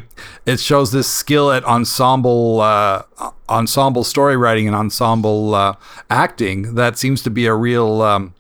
it 0.47 0.61
shows 0.61 0.93
this 0.93 1.09
skill 1.09 1.53
at 1.53 1.65
ensemble 1.65 2.61
uh, 2.61 3.03
ensemble 3.49 4.05
story 4.05 4.37
writing 4.37 4.67
and 4.67 4.77
ensemble 4.77 5.55
uh, 5.55 5.75
acting 6.11 6.75
that 6.75 6.99
seems 6.99 7.23
to 7.23 7.31
be 7.31 7.47
a 7.47 7.55
real. 7.55 8.03
Um, 8.03 8.35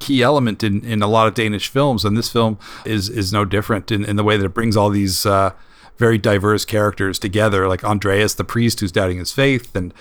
key 0.00 0.22
element 0.22 0.62
in, 0.62 0.84
in 0.84 1.00
a 1.00 1.06
lot 1.06 1.26
of 1.26 1.32
Danish 1.32 1.68
films, 1.68 2.04
and 2.04 2.14
this 2.14 2.30
film 2.30 2.58
is 2.84 3.08
is 3.08 3.32
no 3.32 3.46
different 3.46 3.90
in, 3.90 4.04
in 4.04 4.16
the 4.16 4.22
way 4.22 4.36
that 4.36 4.44
it 4.44 4.52
brings 4.52 4.76
all 4.76 4.90
these 4.90 5.24
uh, 5.24 5.52
very 5.96 6.18
diverse 6.18 6.66
characters 6.66 7.18
together, 7.18 7.66
like 7.66 7.84
Andreas 7.84 8.34
the 8.34 8.44
priest 8.44 8.80
who's 8.80 8.92
doubting 8.92 9.16
his 9.16 9.32
faith, 9.32 9.74
and 9.74 9.94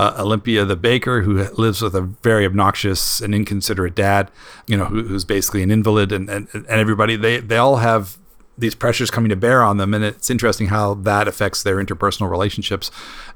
uh, 0.00 0.14
Olympia 0.18 0.64
the 0.64 0.76
baker, 0.76 1.20
who 1.20 1.44
lives 1.50 1.82
with 1.82 1.94
a 1.94 2.00
very 2.00 2.46
obnoxious 2.46 3.20
and 3.20 3.34
inconsiderate 3.34 3.94
dad, 3.94 4.30
you 4.66 4.74
know, 4.74 4.86
who, 4.86 5.02
who's 5.02 5.26
basically 5.26 5.62
an 5.62 5.70
invalid, 5.70 6.10
and, 6.10 6.30
and, 6.30 6.48
and 6.54 6.66
everybody, 6.68 7.16
they, 7.16 7.38
they 7.38 7.58
all 7.58 7.76
have 7.76 8.16
these 8.56 8.74
pressures 8.74 9.10
coming 9.10 9.28
to 9.28 9.36
bear 9.36 9.62
on 9.62 9.76
them. 9.76 9.92
And 9.92 10.02
it's 10.02 10.30
interesting 10.30 10.68
how 10.68 10.94
that 10.94 11.28
affects 11.28 11.62
their 11.62 11.76
interpersonal 11.76 12.30
relationships. 12.30 12.90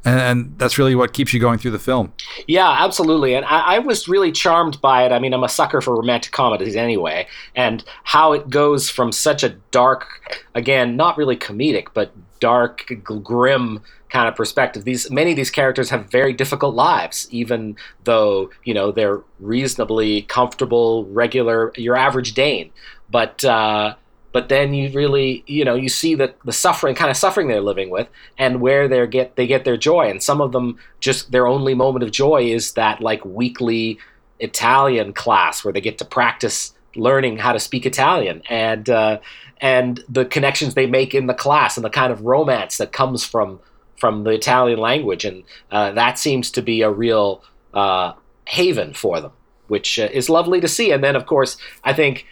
And, 0.06 0.20
and 0.20 0.58
that's 0.58 0.78
really 0.78 0.94
what 0.94 1.12
keeps 1.12 1.34
you 1.34 1.40
going 1.40 1.58
through 1.58 1.72
the 1.72 1.78
film. 1.78 2.14
Yeah, 2.46 2.70
absolutely. 2.70 3.34
And 3.34 3.44
I, 3.44 3.76
I, 3.76 3.78
was 3.80 4.08
really 4.08 4.32
charmed 4.32 4.80
by 4.80 5.04
it. 5.04 5.12
I 5.12 5.18
mean, 5.18 5.34
I'm 5.34 5.44
a 5.44 5.48
sucker 5.50 5.82
for 5.82 5.94
romantic 5.94 6.32
comedies 6.32 6.76
anyway, 6.76 7.26
and 7.54 7.84
how 8.04 8.32
it 8.32 8.48
goes 8.48 8.88
from 8.88 9.12
such 9.12 9.42
a 9.42 9.50
dark, 9.70 10.44
again, 10.54 10.96
not 10.96 11.18
really 11.18 11.36
comedic, 11.36 11.88
but 11.92 12.12
dark, 12.44 12.92
grim 13.22 13.80
kind 14.10 14.28
of 14.28 14.36
perspective. 14.36 14.84
These 14.84 15.10
many 15.10 15.30
of 15.30 15.36
these 15.36 15.50
characters 15.50 15.88
have 15.88 16.10
very 16.10 16.34
difficult 16.34 16.74
lives, 16.74 17.26
even 17.30 17.74
though 18.04 18.50
you 18.64 18.74
know 18.74 18.92
they're 18.92 19.22
reasonably 19.40 20.22
comfortable, 20.22 21.06
regular, 21.06 21.72
your 21.76 21.96
average 21.96 22.34
Dane. 22.34 22.70
But 23.10 23.42
uh, 23.46 23.94
but 24.32 24.50
then 24.50 24.74
you 24.74 24.90
really 24.90 25.42
you 25.46 25.64
know 25.64 25.74
you 25.74 25.88
see 25.88 26.14
the 26.14 26.34
the 26.44 26.52
suffering 26.52 26.94
kind 26.94 27.10
of 27.10 27.16
suffering 27.16 27.48
they're 27.48 27.62
living 27.62 27.88
with 27.88 28.08
and 28.36 28.60
where 28.60 28.88
they 28.88 29.06
get 29.06 29.36
they 29.36 29.46
get 29.46 29.64
their 29.64 29.78
joy 29.78 30.10
and 30.10 30.22
some 30.22 30.42
of 30.42 30.52
them 30.52 30.76
just 31.00 31.32
their 31.32 31.46
only 31.46 31.72
moment 31.72 32.02
of 32.02 32.10
joy 32.10 32.42
is 32.42 32.72
that 32.72 33.00
like 33.00 33.24
weekly 33.24 33.98
Italian 34.38 35.14
class 35.14 35.64
where 35.64 35.72
they 35.72 35.80
get 35.80 35.96
to 35.96 36.04
practice 36.04 36.74
learning 36.94 37.38
how 37.38 37.52
to 37.54 37.60
speak 37.60 37.86
Italian 37.86 38.42
and 38.50 38.90
uh, 38.90 39.18
and 39.64 40.04
the 40.10 40.26
connections 40.26 40.74
they 40.74 40.84
make 40.84 41.14
in 41.14 41.26
the 41.26 41.32
class 41.32 41.78
and 41.78 41.84
the 41.84 41.90
kind 41.90 42.12
of 42.12 42.20
romance 42.20 42.76
that 42.76 42.92
comes 42.92 43.24
from 43.24 43.58
from 43.98 44.24
the 44.24 44.30
Italian 44.30 44.78
language, 44.78 45.24
and 45.24 45.42
uh, 45.70 45.90
that 45.92 46.18
seems 46.18 46.50
to 46.50 46.60
be 46.60 46.82
a 46.82 46.90
real 46.90 47.42
uh, 47.72 48.12
haven 48.44 48.92
for 48.92 49.22
them, 49.22 49.32
which 49.68 49.98
uh, 49.98 50.08
is 50.12 50.28
lovely 50.28 50.60
to 50.60 50.68
see. 50.68 50.90
And 50.92 51.02
then, 51.02 51.16
of 51.16 51.24
course, 51.24 51.56
I 51.82 51.94
think 51.94 52.26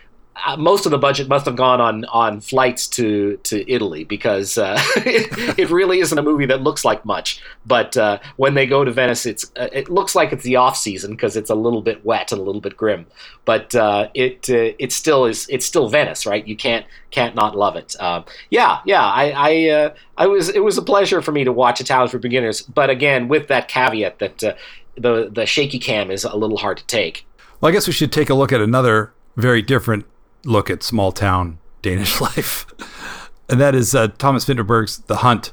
most 0.58 0.86
of 0.86 0.92
the 0.92 0.98
budget 0.98 1.28
must 1.28 1.46
have 1.46 1.56
gone 1.56 1.80
on 1.80 2.04
on 2.06 2.40
flights 2.40 2.86
to 2.86 3.36
to 3.38 3.70
Italy 3.70 4.04
because 4.04 4.58
uh, 4.58 4.80
it, 4.96 5.58
it, 5.58 5.70
really 5.70 6.00
isn't 6.00 6.18
a 6.18 6.22
movie 6.22 6.46
that 6.46 6.62
looks 6.62 6.84
like 6.84 7.04
much. 7.04 7.40
But 7.66 7.96
uh, 7.96 8.18
when 8.36 8.54
they 8.54 8.66
go 8.66 8.84
to 8.84 8.90
Venice, 8.90 9.26
it's 9.26 9.50
uh, 9.56 9.68
it 9.72 9.90
looks 9.90 10.14
like 10.14 10.32
it's 10.32 10.42
the 10.42 10.56
off 10.56 10.76
season 10.76 11.12
because 11.12 11.36
it's 11.36 11.50
a 11.50 11.54
little 11.54 11.82
bit 11.82 12.04
wet 12.04 12.32
and 12.32 12.40
a 12.40 12.44
little 12.44 12.60
bit 12.60 12.76
grim. 12.76 13.06
But 13.44 13.74
uh, 13.74 14.08
it 14.14 14.48
uh, 14.48 14.74
it 14.78 14.92
still 14.92 15.26
is 15.26 15.46
it's 15.48 15.66
still 15.66 15.88
Venice, 15.88 16.26
right? 16.26 16.46
You 16.46 16.56
can't 16.56 16.86
can't 17.10 17.34
not 17.34 17.56
love 17.56 17.76
it. 17.76 17.94
yeah, 18.50 18.80
yeah. 18.84 19.04
I 19.04 19.32
I, 19.36 19.92
I 20.16 20.26
was 20.26 20.48
it 20.48 20.64
was 20.64 20.78
a 20.78 20.82
pleasure 20.82 21.22
for 21.22 21.32
me 21.32 21.44
to 21.44 21.52
watch 21.52 21.80
Italian 21.80 22.08
for 22.08 22.18
Beginners, 22.18 22.62
but 22.62 22.90
again 22.90 23.28
with 23.28 23.48
that 23.48 23.68
caveat 23.68 24.18
that 24.18 24.38
the 24.96 25.30
the 25.30 25.46
shaky 25.46 25.78
cam 25.78 26.10
is 26.10 26.24
a 26.24 26.36
little 26.36 26.56
hard 26.56 26.78
to 26.78 26.86
take. 26.86 27.26
Well, 27.60 27.68
I 27.68 27.72
guess 27.72 27.86
we 27.86 27.92
should 27.92 28.12
take 28.12 28.28
a 28.28 28.34
look 28.34 28.52
at 28.52 28.60
another 28.60 29.12
very 29.36 29.62
different 29.62 30.04
look 30.44 30.70
at 30.70 30.82
small 30.82 31.12
town 31.12 31.58
Danish 31.82 32.20
life, 32.20 32.66
and 33.48 33.60
that 33.60 33.74
is 33.74 33.94
uh, 33.94 34.08
Thomas 34.18 34.44
Vinterberg's 34.44 34.98
The 34.98 35.16
Hunt, 35.16 35.52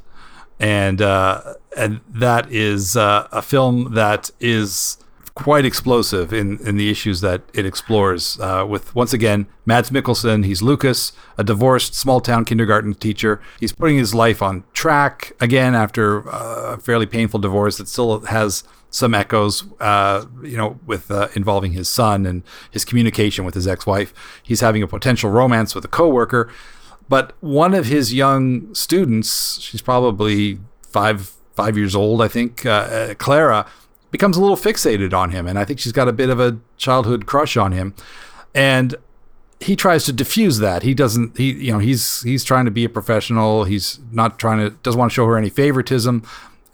and 0.60 1.02
uh, 1.02 1.56
and 1.78 2.02
that 2.10 2.52
is 2.52 2.98
uh, 2.98 3.28
a 3.32 3.42
film 3.42 3.94
that 3.94 4.32
is 4.40 4.98
quite 5.40 5.64
explosive 5.64 6.34
in, 6.34 6.60
in 6.68 6.76
the 6.76 6.90
issues 6.90 7.22
that 7.22 7.42
it 7.54 7.66
explores. 7.66 8.38
Uh, 8.42 8.66
with 8.68 8.94
once 8.94 9.14
again 9.14 9.48
Mads 9.66 9.90
Mikkelsen, 9.90 10.46
he's 10.46 10.62
Lucas, 10.62 11.14
a 11.38 11.46
divorced 11.46 11.96
small 11.96 12.20
town 12.20 12.44
kindergarten 12.44 12.94
teacher. 12.94 13.42
He's 13.58 13.72
putting 13.72 13.98
his 13.98 14.14
life 14.14 14.42
on 14.42 14.66
track 14.74 15.32
again 15.40 15.76
after 15.76 16.28
uh, 16.30 16.76
a 16.76 16.78
fairly 16.78 17.06
painful 17.06 17.40
divorce 17.40 17.78
that 17.78 17.88
still 17.88 18.20
has 18.22 18.66
some 18.92 19.14
echoes, 19.14 19.64
uh, 19.80 20.26
you 20.42 20.58
know, 20.58 20.80
with 20.86 21.12
uh, 21.12 21.28
involving 21.36 21.74
his 21.74 21.88
son 21.88 22.26
and 22.26 22.44
his 22.72 22.84
communication 22.84 23.46
with 23.46 23.54
his 23.54 23.68
ex-wife. 23.68 24.14
He's 24.42 24.62
having 24.62 24.82
a 24.82 24.88
potential 24.88 25.30
romance 25.30 25.76
with 25.76 25.86
a 25.86 25.88
coworker, 25.90 26.52
but 27.08 27.34
one 27.40 27.74
of 27.74 27.88
his 27.88 28.14
young 28.14 28.74
students, 28.74 29.60
she's 29.62 29.82
probably 29.82 30.60
five 30.82 31.34
five 31.56 31.78
years 31.78 31.94
old, 31.94 32.22
I 32.22 32.30
think, 32.30 32.66
uh, 32.66 32.70
uh, 32.70 33.14
Clara, 33.16 33.66
becomes 34.12 34.38
a 34.38 34.42
little 34.42 34.56
fixated 34.56 35.14
on 35.14 35.32
him, 35.32 35.46
and 35.46 35.60
I 35.60 35.66
think 35.66 35.80
she's 35.80 35.92
got 35.92 36.08
a 36.08 36.14
bit 36.14 36.30
of 36.30 36.40
a 36.40 36.58
childhood 36.78 37.26
crush 37.26 37.58
on 37.58 37.74
him, 37.74 37.94
and 38.56 38.96
he 39.60 39.76
tries 39.76 40.06
to 40.06 40.14
diffuse 40.14 40.60
that. 40.60 40.84
He 40.84 40.94
doesn't. 40.94 41.38
He 41.38 41.52
you 41.52 41.74
know 41.74 41.80
he's 41.80 42.22
he's 42.22 42.44
trying 42.44 42.66
to 42.66 42.72
be 42.72 42.86
a 42.86 42.90
professional. 42.90 43.66
He's 43.66 44.00
not 44.12 44.40
trying 44.40 44.60
to 44.60 44.70
doesn't 44.84 44.98
want 44.98 45.12
to 45.12 45.16
show 45.16 45.26
her 45.26 45.38
any 45.38 45.50
favoritism, 45.50 46.24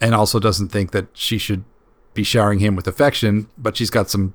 and 0.00 0.14
also 0.14 0.38
doesn't 0.38 0.68
think 0.68 0.92
that 0.92 1.08
she 1.12 1.36
should 1.36 1.64
be 2.16 2.24
showering 2.24 2.58
him 2.58 2.74
with 2.74 2.88
affection, 2.88 3.48
but 3.56 3.76
she's 3.76 3.90
got 3.90 4.10
some 4.10 4.34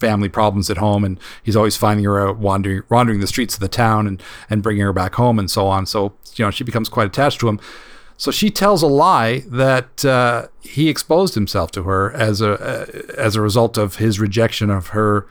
family 0.00 0.28
problems 0.28 0.70
at 0.70 0.78
home 0.78 1.04
and 1.04 1.20
he's 1.42 1.54
always 1.54 1.76
finding 1.76 2.04
her 2.06 2.28
out 2.28 2.38
wandering 2.38 2.82
wandering 2.88 3.20
the 3.20 3.26
streets 3.26 3.54
of 3.54 3.60
the 3.60 3.68
town 3.68 4.06
and 4.06 4.22
and 4.48 4.62
bringing 4.62 4.82
her 4.82 4.92
back 4.92 5.14
home 5.14 5.38
and 5.38 5.50
so 5.50 5.66
on. 5.66 5.86
So 5.86 6.14
you 6.34 6.44
know 6.44 6.50
she 6.50 6.64
becomes 6.64 6.88
quite 6.88 7.06
attached 7.06 7.38
to 7.40 7.48
him. 7.48 7.60
So 8.16 8.30
she 8.30 8.50
tells 8.50 8.82
a 8.82 8.86
lie 8.86 9.44
that 9.46 10.04
uh, 10.04 10.48
he 10.60 10.88
exposed 10.88 11.34
himself 11.34 11.70
to 11.72 11.84
her 11.84 12.12
as 12.12 12.40
a 12.40 12.52
uh, 12.52 12.86
as 13.16 13.36
a 13.36 13.40
result 13.40 13.78
of 13.78 13.96
his 13.96 14.18
rejection 14.18 14.70
of 14.70 14.88
her 14.88 15.26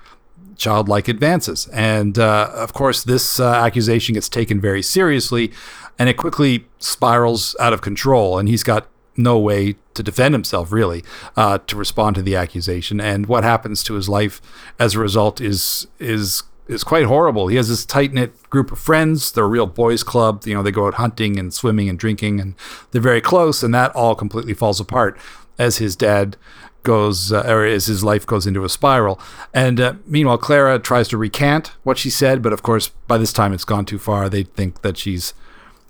childlike 0.55 1.07
advances. 1.07 1.67
And 1.73 2.17
uh, 2.19 2.51
of 2.53 2.73
course 2.73 3.03
this 3.03 3.39
uh, 3.39 3.51
accusation 3.51 4.13
gets 4.13 4.29
taken 4.29 4.61
very 4.61 4.81
seriously 4.81 5.51
and 5.97 6.07
it 6.09 6.17
quickly 6.17 6.67
spirals 6.79 7.55
out 7.59 7.73
of 7.73 7.81
control 7.81 8.37
and 8.37 8.47
he's 8.47 8.63
got 8.63 8.87
no 9.19 9.37
way 9.37 9.75
to 9.93 10.01
defend 10.01 10.33
himself, 10.33 10.71
really, 10.71 11.03
uh, 11.35 11.59
to 11.67 11.75
respond 11.75 12.15
to 12.15 12.21
the 12.21 12.35
accusation. 12.35 12.99
And 12.99 13.27
what 13.27 13.43
happens 13.43 13.83
to 13.83 13.93
his 13.93 14.09
life 14.09 14.41
as 14.79 14.95
a 14.95 14.99
result 14.99 15.41
is 15.41 15.87
is 15.99 16.43
is 16.67 16.83
quite 16.83 17.05
horrible. 17.05 17.47
He 17.47 17.57
has 17.57 17.67
this 17.67 17.83
tight 17.83 18.13
knit 18.13 18.31
group 18.49 18.71
of 18.71 18.79
friends. 18.79 19.31
They're 19.31 19.43
a 19.43 19.47
real 19.47 19.65
boys' 19.65 20.03
club. 20.03 20.43
You 20.45 20.53
know, 20.53 20.63
they 20.63 20.71
go 20.71 20.87
out 20.87 20.95
hunting 20.95 21.37
and 21.39 21.53
swimming 21.53 21.89
and 21.89 21.97
drinking, 21.97 22.39
and 22.39 22.55
they're 22.91 23.01
very 23.01 23.21
close. 23.21 23.63
And 23.63 23.73
that 23.73 23.95
all 23.95 24.15
completely 24.15 24.53
falls 24.53 24.79
apart 24.79 25.17
as 25.57 25.77
his 25.77 25.95
dad 25.95 26.37
goes, 26.83 27.33
uh, 27.33 27.43
or 27.47 27.65
as 27.65 27.87
his 27.87 28.03
life 28.03 28.25
goes 28.25 28.47
into 28.47 28.63
a 28.63 28.69
spiral. 28.69 29.19
And 29.53 29.81
uh, 29.81 29.93
meanwhile, 30.05 30.37
Clara 30.37 30.79
tries 30.79 31.07
to 31.09 31.17
recant 31.17 31.73
what 31.83 31.97
she 31.97 32.09
said, 32.09 32.41
but 32.41 32.53
of 32.53 32.63
course, 32.63 32.89
by 33.07 33.17
this 33.17 33.33
time 33.33 33.51
it's 33.51 33.65
gone 33.65 33.85
too 33.85 33.99
far. 33.99 34.29
They 34.29 34.43
think 34.43 34.81
that 34.81 34.97
she's 34.97 35.33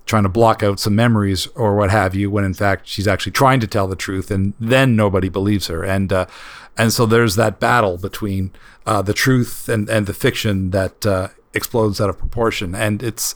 trying 0.09 0.23
to 0.23 0.29
block 0.29 0.63
out 0.63 0.79
some 0.79 0.95
memories 0.95 1.47
or 1.55 1.75
what 1.75 1.91
have 1.91 2.15
you, 2.15 2.29
when 2.29 2.43
in 2.43 2.53
fact 2.53 2.87
she's 2.87 3.07
actually 3.07 3.31
trying 3.31 3.59
to 3.59 3.67
tell 3.67 3.87
the 3.87 3.95
truth, 3.95 4.31
and 4.31 4.53
then 4.59 4.95
nobody 4.95 5.29
believes 5.29 5.67
her. 5.67 5.83
And 5.83 6.11
uh, 6.11 6.25
and 6.77 6.91
so 6.91 7.05
there's 7.05 7.35
that 7.35 7.59
battle 7.59 7.97
between 7.97 8.51
uh, 8.85 9.01
the 9.01 9.13
truth 9.13 9.69
and, 9.69 9.87
and 9.89 10.07
the 10.07 10.13
fiction 10.13 10.71
that 10.71 11.05
uh, 11.05 11.29
explodes 11.53 12.01
out 12.01 12.09
of 12.09 12.17
proportion, 12.17 12.75
and 12.75 13.01
it's. 13.01 13.35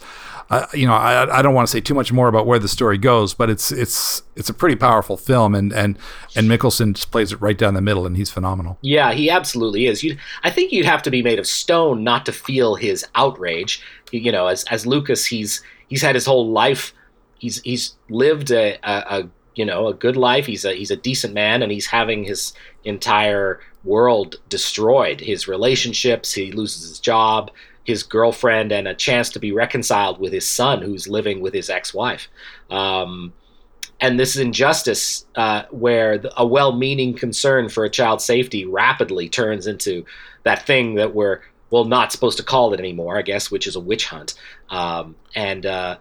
Uh, 0.50 0.68
you 0.74 0.86
know, 0.86 0.94
I, 0.94 1.40
I 1.40 1.42
don't 1.42 1.56
want 1.56 1.68
to 1.68 1.72
say 1.72 1.80
too 1.80 1.94
much 1.94 2.12
more 2.12 2.28
about 2.28 2.46
where 2.46 2.60
the 2.60 2.68
story 2.68 2.98
goes, 2.98 3.34
but 3.34 3.50
it's 3.50 3.72
it's 3.72 4.22
it's 4.36 4.50
a 4.50 4.54
pretty 4.54 4.76
powerful 4.76 5.16
film, 5.16 5.56
and 5.56 5.72
and 5.72 5.98
and 6.36 6.48
Mikkelsen 6.48 6.94
just 6.94 7.12
plays 7.12 7.32
it 7.32 7.42
right 7.42 7.58
down 7.58 7.74
the 7.74 7.82
middle, 7.82 8.06
and 8.06 8.18
he's 8.18 8.30
phenomenal. 8.30 8.78
Yeah, 8.82 9.14
he 9.14 9.30
absolutely 9.30 9.88
is. 9.88 10.04
You, 10.04 10.18
I 10.44 10.52
think 10.52 10.72
you'd 10.72 10.86
have 10.86 11.02
to 11.04 11.10
be 11.10 11.24
made 11.24 11.40
of 11.40 11.48
stone 11.48 12.04
not 12.04 12.26
to 12.26 12.34
feel 12.34 12.76
his 12.76 13.06
outrage. 13.16 13.82
You 14.12 14.32
know, 14.32 14.48
as 14.48 14.66
as 14.66 14.86
Lucas, 14.86 15.26
he's 15.26 15.64
he's 15.88 16.02
had 16.02 16.16
his 16.16 16.26
whole 16.26 16.50
life. 16.50 16.94
He's 17.40 17.62
he's 17.62 17.96
lived 18.10 18.52
a, 18.52 18.78
a, 18.84 19.22
a 19.22 19.30
you 19.56 19.66
know 19.66 19.88
a 19.88 19.94
good 19.94 20.18
life. 20.18 20.46
He's 20.46 20.66
a 20.66 20.74
he's 20.74 20.92
a 20.92 20.96
decent 20.96 21.34
man, 21.34 21.62
and 21.62 21.72
he's 21.72 21.88
having 21.88 22.24
his 22.24 22.54
entire 22.84 23.60
world 23.84 24.38
destroyed. 24.50 25.20
His 25.20 25.48
relationships, 25.48 26.34
he 26.34 26.52
loses 26.52 26.88
his 26.88 27.00
job, 27.00 27.52
his 27.84 28.04
girlfriend, 28.04 28.72
and 28.72 28.88
a 28.88 28.94
chance 28.94 29.30
to 29.32 29.40
be 29.40 29.52
reconciled 29.52 30.20
with 30.20 30.32
his 30.32 30.48
son, 30.48 30.82
who's 30.82 31.08
living 31.08 31.42
with 31.42 31.54
his 31.54 31.70
ex-wife. 31.70 32.30
Um, 32.70 33.34
and 34.00 34.20
this 34.20 34.36
injustice, 34.38 35.26
uh, 35.36 35.64
where 35.72 36.22
a 36.36 36.46
well-meaning 36.46 37.14
concern 37.14 37.70
for 37.70 37.86
a 37.86 37.90
child's 37.90 38.26
safety 38.26 38.66
rapidly 38.66 39.30
turns 39.30 39.68
into 39.68 40.06
that 40.44 40.66
thing 40.66 40.96
that 40.96 41.14
we're 41.14 41.42
well 41.74 41.86
not 41.86 42.12
supposed 42.12 42.38
to 42.38 42.44
call 42.44 42.72
it 42.72 42.80
anymore, 42.80 43.18
I 43.18 43.24
guess, 43.24 43.50
which 43.50 43.66
is 43.66 43.76
a 43.76 43.80
witch 43.80 44.06
hunt. 44.06 44.36
Um, 44.70 45.16
and 45.34 45.66
uh, 45.66 45.98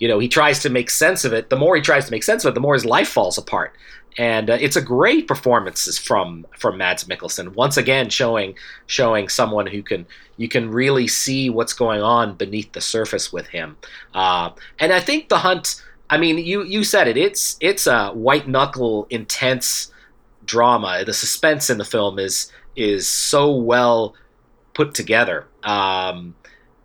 you 0.00 0.08
know, 0.08 0.18
he 0.18 0.26
tries 0.26 0.58
to 0.62 0.68
make 0.68 0.90
sense 0.90 1.24
of 1.24 1.32
it. 1.32 1.48
The 1.48 1.54
more 1.56 1.76
he 1.76 1.80
tries 1.80 2.06
to 2.06 2.10
make 2.10 2.24
sense 2.24 2.44
of 2.44 2.50
it, 2.50 2.54
the 2.54 2.60
more 2.60 2.74
his 2.74 2.84
life 2.84 3.08
falls 3.08 3.38
apart. 3.38 3.72
And 4.18 4.50
uh, 4.50 4.58
it's 4.60 4.74
a 4.74 4.82
great 4.82 5.28
performance 5.28 5.96
from 5.96 6.44
from 6.58 6.76
Mads 6.76 7.04
Mikkelsen. 7.04 7.54
Once 7.54 7.76
again, 7.76 8.10
showing 8.10 8.56
showing 8.86 9.28
someone 9.28 9.68
who 9.68 9.80
can 9.84 10.06
you 10.38 10.48
can 10.48 10.68
really 10.72 11.06
see 11.06 11.48
what's 11.48 11.72
going 11.72 12.02
on 12.02 12.34
beneath 12.34 12.72
the 12.72 12.80
surface 12.80 13.32
with 13.32 13.46
him. 13.46 13.76
Uh, 14.12 14.50
and 14.80 14.92
I 14.92 14.98
think 14.98 15.28
the 15.28 15.38
hunt. 15.38 15.80
I 16.10 16.18
mean, 16.18 16.36
you 16.38 16.64
you 16.64 16.82
said 16.82 17.06
it. 17.06 17.16
It's 17.16 17.56
it's 17.60 17.86
a 17.86 18.08
white 18.08 18.48
knuckle 18.48 19.06
intense 19.08 19.92
drama. 20.44 21.04
The 21.06 21.14
suspense 21.14 21.70
in 21.70 21.78
the 21.78 21.84
film 21.84 22.18
is 22.18 22.50
is 22.74 23.06
so 23.06 23.54
well 23.54 24.16
put 24.74 24.94
together. 24.94 25.46
Um, 25.62 26.34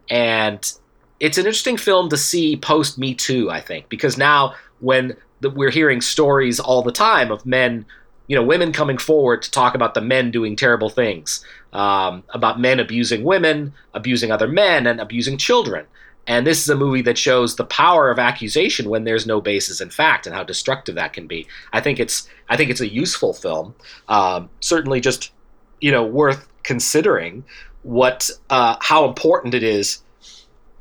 and 0.10 0.72
it's 1.20 1.38
an 1.38 1.46
interesting 1.46 1.78
film 1.78 2.10
to 2.10 2.18
see 2.18 2.58
post 2.58 2.98
Me 2.98 3.14
Too, 3.14 3.50
I 3.50 3.62
think, 3.62 3.90
because 3.90 4.18
now 4.18 4.56
when 4.80 5.16
the, 5.42 5.50
we're 5.50 5.72
hearing 5.72 6.02
stories 6.02 6.60
all 6.60 6.82
the 6.82 6.92
time 6.92 7.32
of 7.32 7.46
men, 7.46 7.86
you 8.28 8.36
know, 8.36 8.44
women 8.44 8.72
coming 8.72 8.98
forward 8.98 9.42
to 9.44 9.52
talk 9.52 9.76
about 9.76 9.94
the 9.94 10.02
men 10.02 10.32
doing 10.32 10.56
terrible 10.56 10.90
things, 10.90 11.44
um, 11.74 12.24
about 12.30 12.60
men 12.60 12.80
abusing 12.80 13.24
women, 13.24 13.74
abusing 13.94 14.32
other 14.32 14.48
men, 14.48 14.86
and 14.88 15.00
abusing 15.00 15.38
children. 15.38 15.86
And 16.28 16.46
this 16.46 16.62
is 16.62 16.70
a 16.70 16.76
movie 16.76 17.02
that 17.04 17.18
shows 17.18 17.56
the 17.56 17.64
power 17.64 18.12
of 18.12 18.20
accusation 18.20 18.90
when 18.90 19.06
there's 19.06 19.26
no 19.26 19.40
basis 19.40 19.80
in 19.80 19.90
fact, 19.90 20.28
and 20.28 20.36
how 20.36 20.44
destructive 20.44 20.96
that 20.96 21.14
can 21.14 21.26
be. 21.26 21.48
I 21.72 21.80
think 21.80 22.00
it's 22.00 22.28
I 22.50 22.58
think 22.58 22.70
it's 22.70 22.82
a 22.82 22.94
useful 22.94 23.34
film, 23.34 23.74
um, 24.10 24.50
certainly 24.60 25.00
just 25.00 25.32
you 25.80 25.92
know 25.92 26.06
worth 26.06 26.48
considering 26.64 27.46
what 27.88 28.30
uh, 28.50 28.76
how 28.82 29.06
important 29.06 29.54
it 29.54 29.64
is 29.64 30.04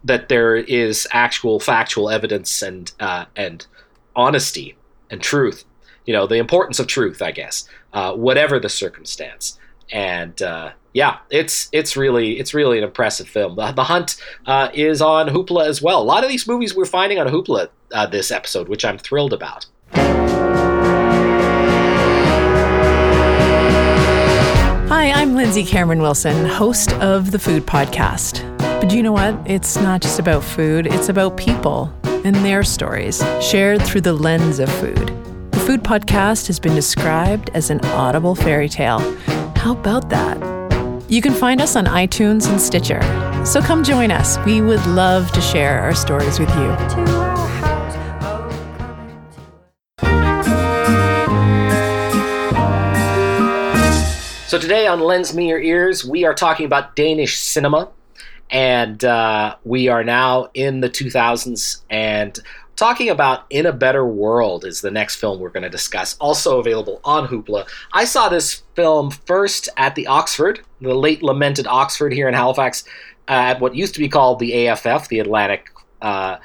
that 0.02 0.28
there 0.28 0.56
is 0.56 1.06
actual 1.12 1.60
factual 1.60 2.10
evidence 2.10 2.62
and 2.62 2.92
uh, 2.98 3.26
and 3.36 3.66
honesty 4.16 4.76
and 5.10 5.22
truth. 5.22 5.64
You 6.04 6.12
know, 6.12 6.26
the 6.26 6.36
importance 6.36 6.80
of 6.80 6.88
truth, 6.88 7.22
I 7.22 7.30
guess, 7.30 7.68
uh, 7.92 8.12
whatever 8.14 8.58
the 8.58 8.68
circumstance. 8.68 9.58
And 9.92 10.40
uh, 10.42 10.72
yeah, 10.94 11.18
it's 11.30 11.68
it's 11.70 11.96
really 11.96 12.40
it's 12.40 12.54
really 12.54 12.78
an 12.78 12.84
impressive 12.84 13.28
film. 13.28 13.54
The, 13.54 13.70
the 13.70 13.84
Hunt 13.84 14.16
uh, 14.44 14.70
is 14.74 15.00
on 15.00 15.28
Hoopla 15.28 15.64
as 15.66 15.80
well. 15.80 16.02
A 16.02 16.04
lot 16.04 16.24
of 16.24 16.28
these 16.28 16.48
movies 16.48 16.74
we're 16.74 16.86
finding 16.86 17.20
on 17.20 17.28
Hoopla 17.28 17.68
uh, 17.92 18.06
this 18.06 18.32
episode, 18.32 18.68
which 18.68 18.84
I'm 18.84 18.98
thrilled 18.98 19.32
about. 19.32 19.66
Hi, 24.88 25.10
I'm 25.10 25.34
Lindsay 25.34 25.64
Cameron 25.64 26.00
Wilson, 26.00 26.46
host 26.46 26.92
of 26.94 27.32
the 27.32 27.40
Food 27.40 27.66
Podcast. 27.66 28.40
But 28.58 28.92
you 28.92 29.02
know 29.02 29.10
what? 29.10 29.36
It's 29.44 29.76
not 29.76 30.00
just 30.00 30.20
about 30.20 30.44
food, 30.44 30.86
it's 30.86 31.08
about 31.08 31.36
people 31.36 31.92
and 32.04 32.36
their 32.36 32.62
stories, 32.62 33.20
shared 33.40 33.82
through 33.82 34.02
the 34.02 34.12
lens 34.12 34.60
of 34.60 34.68
food. 34.74 35.08
The 35.50 35.58
Food 35.58 35.82
Podcast 35.82 36.46
has 36.46 36.60
been 36.60 36.76
described 36.76 37.50
as 37.52 37.68
an 37.68 37.84
audible 37.86 38.36
fairy 38.36 38.68
tale. 38.68 39.00
How 39.56 39.72
about 39.72 40.08
that? 40.10 40.38
You 41.10 41.20
can 41.20 41.32
find 41.32 41.60
us 41.60 41.74
on 41.74 41.86
iTunes 41.86 42.48
and 42.48 42.60
Stitcher. 42.60 43.02
So 43.44 43.60
come 43.60 43.82
join 43.82 44.12
us. 44.12 44.38
We 44.46 44.60
would 44.60 44.86
love 44.86 45.32
to 45.32 45.40
share 45.40 45.80
our 45.80 45.96
stories 45.96 46.38
with 46.38 46.50
you. 46.50 47.45
So 54.56 54.62
today 54.62 54.86
on 54.86 55.00
Lens 55.00 55.34
Me 55.34 55.50
Your 55.50 55.60
Ears, 55.60 56.02
we 56.02 56.24
are 56.24 56.32
talking 56.32 56.64
about 56.64 56.96
Danish 56.96 57.38
cinema, 57.38 57.90
and 58.48 59.04
uh, 59.04 59.56
we 59.64 59.88
are 59.88 60.02
now 60.02 60.48
in 60.54 60.80
the 60.80 60.88
2000s 60.88 61.82
and 61.90 62.38
talking 62.74 63.10
about 63.10 63.44
In 63.50 63.66
a 63.66 63.72
Better 63.74 64.06
World 64.06 64.64
is 64.64 64.80
the 64.80 64.90
next 64.90 65.16
film 65.16 65.40
we're 65.40 65.50
going 65.50 65.64
to 65.64 65.68
discuss, 65.68 66.16
also 66.20 66.58
available 66.58 67.02
on 67.04 67.28
Hoopla. 67.28 67.68
I 67.92 68.06
saw 68.06 68.30
this 68.30 68.62
film 68.74 69.10
first 69.10 69.68
at 69.76 69.94
the 69.94 70.06
Oxford, 70.06 70.60
the 70.80 70.94
late 70.94 71.22
lamented 71.22 71.66
Oxford 71.66 72.14
here 72.14 72.26
in 72.26 72.32
Halifax, 72.32 72.82
uh, 73.28 73.32
at 73.32 73.60
what 73.60 73.74
used 73.74 73.92
to 73.92 74.00
be 74.00 74.08
called 74.08 74.38
the 74.38 74.68
AFF, 74.68 75.08
the 75.08 75.18
Atlantic 75.18 75.68
uh, 76.00 76.38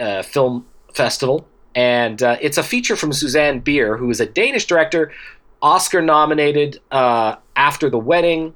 uh, 0.00 0.22
Film 0.24 0.66
Festival. 0.94 1.46
And 1.76 2.22
uh, 2.22 2.38
it's 2.40 2.56
a 2.56 2.62
feature 2.64 2.96
from 2.96 3.12
Susanne 3.12 3.60
Bier, 3.60 3.98
who 3.98 4.10
is 4.10 4.18
a 4.18 4.26
Danish 4.26 4.64
director 4.66 5.12
Oscar 5.66 6.00
nominated 6.00 6.80
uh, 6.92 7.34
after 7.56 7.90
the 7.90 7.98
wedding, 7.98 8.54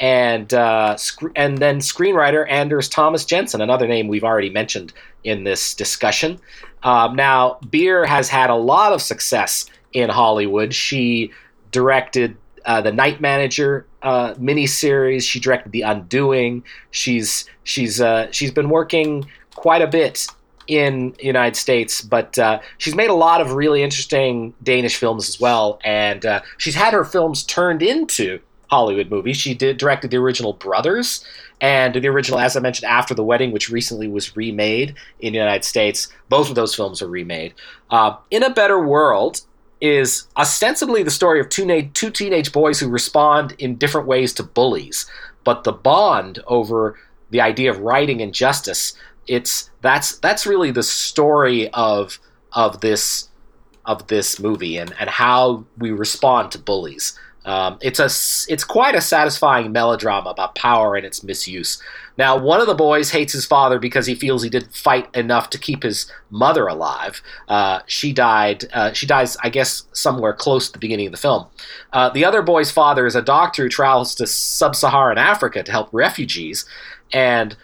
and 0.00 0.52
uh, 0.52 0.96
sc- 0.96 1.30
and 1.36 1.58
then 1.58 1.78
screenwriter 1.78 2.44
Anders 2.50 2.88
Thomas 2.88 3.24
Jensen, 3.24 3.60
another 3.60 3.86
name 3.86 4.08
we've 4.08 4.24
already 4.24 4.50
mentioned 4.50 4.92
in 5.22 5.44
this 5.44 5.72
discussion. 5.72 6.40
Um, 6.82 7.14
now, 7.14 7.58
Bier 7.70 8.04
has 8.06 8.28
had 8.28 8.50
a 8.50 8.56
lot 8.56 8.92
of 8.92 9.00
success 9.00 9.66
in 9.92 10.10
Hollywood. 10.10 10.74
She 10.74 11.30
directed 11.70 12.36
uh, 12.64 12.80
the 12.80 12.92
Night 12.92 13.20
Manager 13.20 13.86
uh, 14.02 14.34
miniseries. 14.34 15.22
She 15.22 15.38
directed 15.38 15.70
The 15.70 15.82
Undoing. 15.82 16.64
She's 16.90 17.44
she's 17.62 18.00
uh, 18.00 18.32
she's 18.32 18.50
been 18.50 18.68
working 18.68 19.24
quite 19.54 19.80
a 19.80 19.86
bit 19.86 20.26
in 20.68 21.14
the 21.18 21.24
United 21.24 21.56
States, 21.56 22.02
but 22.02 22.38
uh, 22.38 22.60
she's 22.76 22.94
made 22.94 23.10
a 23.10 23.14
lot 23.14 23.40
of 23.40 23.52
really 23.52 23.82
interesting 23.82 24.54
Danish 24.62 24.96
films 24.96 25.28
as 25.28 25.40
well, 25.40 25.80
and 25.82 26.24
uh, 26.24 26.40
she's 26.58 26.74
had 26.74 26.92
her 26.92 27.04
films 27.04 27.42
turned 27.42 27.82
into 27.82 28.38
Hollywood 28.70 29.10
movies. 29.10 29.38
She 29.38 29.54
did 29.54 29.78
directed 29.78 30.10
the 30.10 30.18
original 30.18 30.52
Brothers 30.52 31.24
and 31.60 31.94
the 31.94 32.08
original, 32.08 32.38
as 32.38 32.56
I 32.56 32.60
mentioned, 32.60 32.88
After 32.88 33.14
the 33.14 33.24
Wedding, 33.24 33.50
which 33.50 33.70
recently 33.70 34.08
was 34.08 34.36
remade 34.36 34.94
in 35.20 35.32
the 35.32 35.38
United 35.38 35.64
States. 35.64 36.08
Both 36.28 36.50
of 36.50 36.54
those 36.54 36.74
films 36.74 37.02
are 37.02 37.08
remade. 37.08 37.54
Uh, 37.90 38.16
in 38.30 38.42
a 38.42 38.50
Better 38.50 38.78
World 38.78 39.40
is 39.80 40.26
ostensibly 40.36 41.02
the 41.02 41.10
story 41.10 41.40
of 41.40 41.48
two, 41.48 41.64
na- 41.64 41.88
two 41.94 42.10
teenage 42.10 42.52
boys 42.52 42.78
who 42.78 42.88
respond 42.88 43.54
in 43.58 43.76
different 43.76 44.06
ways 44.06 44.32
to 44.34 44.42
bullies, 44.42 45.06
but 45.44 45.64
the 45.64 45.72
bond 45.72 46.40
over 46.46 46.98
the 47.30 47.40
idea 47.40 47.70
of 47.70 47.80
righting 47.80 48.20
and 48.20 48.34
justice 48.34 48.94
it's 49.28 49.70
that's 49.80 50.18
that's 50.18 50.46
really 50.46 50.70
the 50.70 50.82
story 50.82 51.70
of 51.70 52.18
of 52.52 52.80
this 52.80 53.28
of 53.84 54.06
this 54.08 54.38
movie 54.38 54.76
and, 54.76 54.94
and 55.00 55.08
how 55.08 55.64
we 55.78 55.90
respond 55.90 56.52
to 56.52 56.58
bullies. 56.58 57.18
Um, 57.44 57.78
it's 57.80 57.98
a 57.98 58.10
it's 58.52 58.64
quite 58.64 58.94
a 58.94 59.00
satisfying 59.00 59.72
melodrama 59.72 60.28
about 60.28 60.54
power 60.54 60.96
and 60.96 61.06
its 61.06 61.22
misuse. 61.22 61.82
Now, 62.18 62.36
one 62.36 62.60
of 62.60 62.66
the 62.66 62.74
boys 62.74 63.10
hates 63.10 63.32
his 63.32 63.46
father 63.46 63.78
because 63.78 64.04
he 64.04 64.14
feels 64.14 64.42
he 64.42 64.50
didn't 64.50 64.74
fight 64.74 65.08
enough 65.16 65.48
to 65.50 65.58
keep 65.58 65.82
his 65.82 66.12
mother 66.30 66.66
alive. 66.66 67.22
Uh, 67.46 67.80
she 67.86 68.12
died. 68.12 68.64
Uh, 68.74 68.92
she 68.92 69.06
dies, 69.06 69.38
I 69.42 69.48
guess, 69.48 69.84
somewhere 69.92 70.34
close 70.34 70.66
to 70.66 70.72
the 70.72 70.78
beginning 70.78 71.06
of 71.06 71.12
the 71.12 71.18
film. 71.18 71.46
Uh, 71.92 72.10
the 72.10 72.24
other 72.24 72.42
boy's 72.42 72.70
father 72.70 73.06
is 73.06 73.16
a 73.16 73.22
doctor 73.22 73.62
who 73.62 73.68
travels 73.70 74.14
to 74.16 74.26
sub-Saharan 74.26 75.16
Africa 75.16 75.62
to 75.62 75.70
help 75.70 75.88
refugees, 75.92 76.66
and 77.12 77.56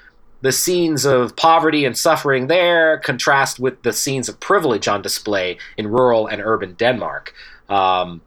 the 0.44 0.52
scenes 0.52 1.06
of 1.06 1.34
poverty 1.36 1.86
and 1.86 1.96
suffering 1.96 2.48
there 2.48 2.98
contrast 2.98 3.58
with 3.58 3.82
the 3.82 3.94
scenes 3.94 4.28
of 4.28 4.38
privilege 4.40 4.86
on 4.86 5.00
display 5.00 5.56
in 5.78 5.86
rural 5.86 6.26
and 6.26 6.42
urban 6.44 6.74
Denmark. 6.74 7.32
Um, 7.70 8.20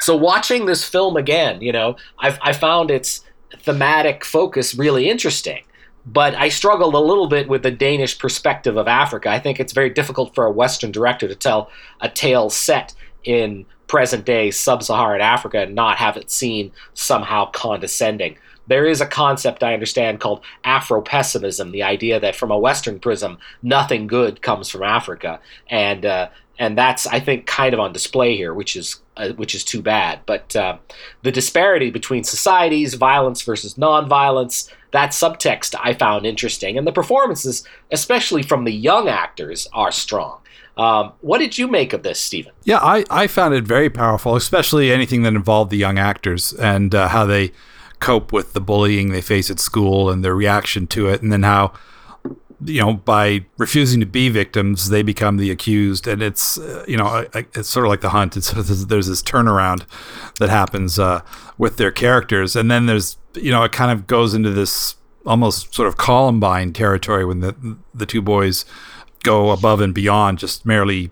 so 0.00 0.16
watching 0.16 0.64
this 0.64 0.88
film 0.88 1.18
again, 1.18 1.60
you 1.60 1.70
know, 1.70 1.96
I've, 2.18 2.38
I 2.40 2.54
found 2.54 2.90
its 2.90 3.22
thematic 3.58 4.24
focus 4.24 4.74
really 4.74 5.10
interesting. 5.10 5.64
But 6.06 6.34
I 6.34 6.48
struggled 6.48 6.94
a 6.94 6.98
little 6.98 7.26
bit 7.26 7.46
with 7.46 7.62
the 7.62 7.70
Danish 7.70 8.18
perspective 8.18 8.78
of 8.78 8.88
Africa. 8.88 9.28
I 9.28 9.38
think 9.38 9.60
it's 9.60 9.74
very 9.74 9.90
difficult 9.90 10.34
for 10.34 10.46
a 10.46 10.50
Western 10.50 10.92
director 10.92 11.28
to 11.28 11.34
tell 11.34 11.68
a 12.00 12.08
tale 12.08 12.48
set 12.48 12.94
in 13.22 13.66
present 13.86 14.24
day 14.24 14.50
sub 14.50 14.82
Saharan 14.82 15.20
Africa 15.20 15.58
and 15.58 15.74
not 15.74 15.98
have 15.98 16.16
it 16.16 16.30
seen 16.30 16.72
somehow 16.94 17.50
condescending. 17.50 18.38
There 18.66 18.86
is 18.86 19.00
a 19.00 19.06
concept 19.06 19.62
I 19.62 19.74
understand 19.74 20.20
called 20.20 20.42
Afro 20.64 21.00
pessimism, 21.00 21.70
the 21.70 21.82
idea 21.82 22.20
that 22.20 22.36
from 22.36 22.50
a 22.50 22.58
Western 22.58 22.98
prism, 22.98 23.38
nothing 23.62 24.06
good 24.06 24.42
comes 24.42 24.68
from 24.68 24.82
Africa, 24.82 25.40
and 25.68 26.04
uh, 26.04 26.28
and 26.58 26.76
that's 26.76 27.06
I 27.06 27.20
think 27.20 27.46
kind 27.46 27.74
of 27.74 27.80
on 27.80 27.92
display 27.92 28.36
here, 28.36 28.54
which 28.54 28.76
is 28.76 29.00
uh, 29.16 29.30
which 29.30 29.54
is 29.54 29.64
too 29.64 29.82
bad. 29.82 30.20
But 30.26 30.54
uh, 30.56 30.78
the 31.22 31.32
disparity 31.32 31.90
between 31.90 32.24
societies, 32.24 32.94
violence 32.94 33.42
versus 33.42 33.74
nonviolence, 33.74 34.70
that 34.92 35.10
subtext 35.10 35.74
I 35.80 35.94
found 35.94 36.26
interesting, 36.26 36.78
and 36.78 36.86
the 36.86 36.92
performances, 36.92 37.66
especially 37.92 38.42
from 38.42 38.64
the 38.64 38.72
young 38.72 39.08
actors, 39.08 39.68
are 39.72 39.92
strong. 39.92 40.40
Um, 40.76 41.12
what 41.22 41.38
did 41.38 41.56
you 41.56 41.68
make 41.68 41.94
of 41.94 42.02
this, 42.02 42.20
Stephen? 42.20 42.52
Yeah, 42.64 42.78
I, 42.78 43.04
I 43.08 43.26
found 43.28 43.54
it 43.54 43.64
very 43.64 43.88
powerful, 43.88 44.36
especially 44.36 44.92
anything 44.92 45.22
that 45.22 45.32
involved 45.32 45.70
the 45.70 45.78
young 45.78 45.98
actors 45.98 46.52
and 46.52 46.94
uh, 46.94 47.08
how 47.08 47.24
they 47.24 47.52
cope 48.00 48.32
with 48.32 48.52
the 48.52 48.60
bullying 48.60 49.10
they 49.10 49.20
face 49.20 49.50
at 49.50 49.60
school 49.60 50.10
and 50.10 50.24
their 50.24 50.34
reaction 50.34 50.86
to 50.88 51.08
it, 51.08 51.22
and 51.22 51.32
then 51.32 51.42
how 51.42 51.72
you 52.64 52.80
know 52.80 52.94
by 52.94 53.44
refusing 53.58 54.00
to 54.00 54.06
be 54.06 54.28
victims 54.28 54.88
they 54.88 55.02
become 55.02 55.36
the 55.36 55.50
accused. 55.50 56.06
And 56.06 56.22
it's 56.22 56.58
uh, 56.58 56.84
you 56.88 56.96
know 56.96 57.26
it's 57.32 57.68
sort 57.68 57.86
of 57.86 57.90
like 57.90 58.00
the 58.00 58.10
hunt. 58.10 58.36
It's 58.36 58.50
there's 58.86 59.06
this 59.06 59.22
turnaround 59.22 59.86
that 60.38 60.48
happens 60.48 60.98
uh, 60.98 61.22
with 61.58 61.76
their 61.76 61.90
characters. 61.90 62.56
And 62.56 62.70
then 62.70 62.86
there's 62.86 63.16
you 63.34 63.50
know 63.50 63.62
it 63.64 63.72
kind 63.72 63.90
of 63.90 64.06
goes 64.06 64.34
into 64.34 64.50
this 64.50 64.96
almost 65.24 65.74
sort 65.74 65.88
of 65.88 65.96
columbine 65.96 66.72
territory 66.72 67.24
when 67.24 67.40
the 67.40 67.76
the 67.94 68.06
two 68.06 68.22
boys 68.22 68.64
go 69.22 69.50
above 69.50 69.80
and 69.80 69.92
beyond 69.92 70.38
just 70.38 70.64
merely 70.64 71.10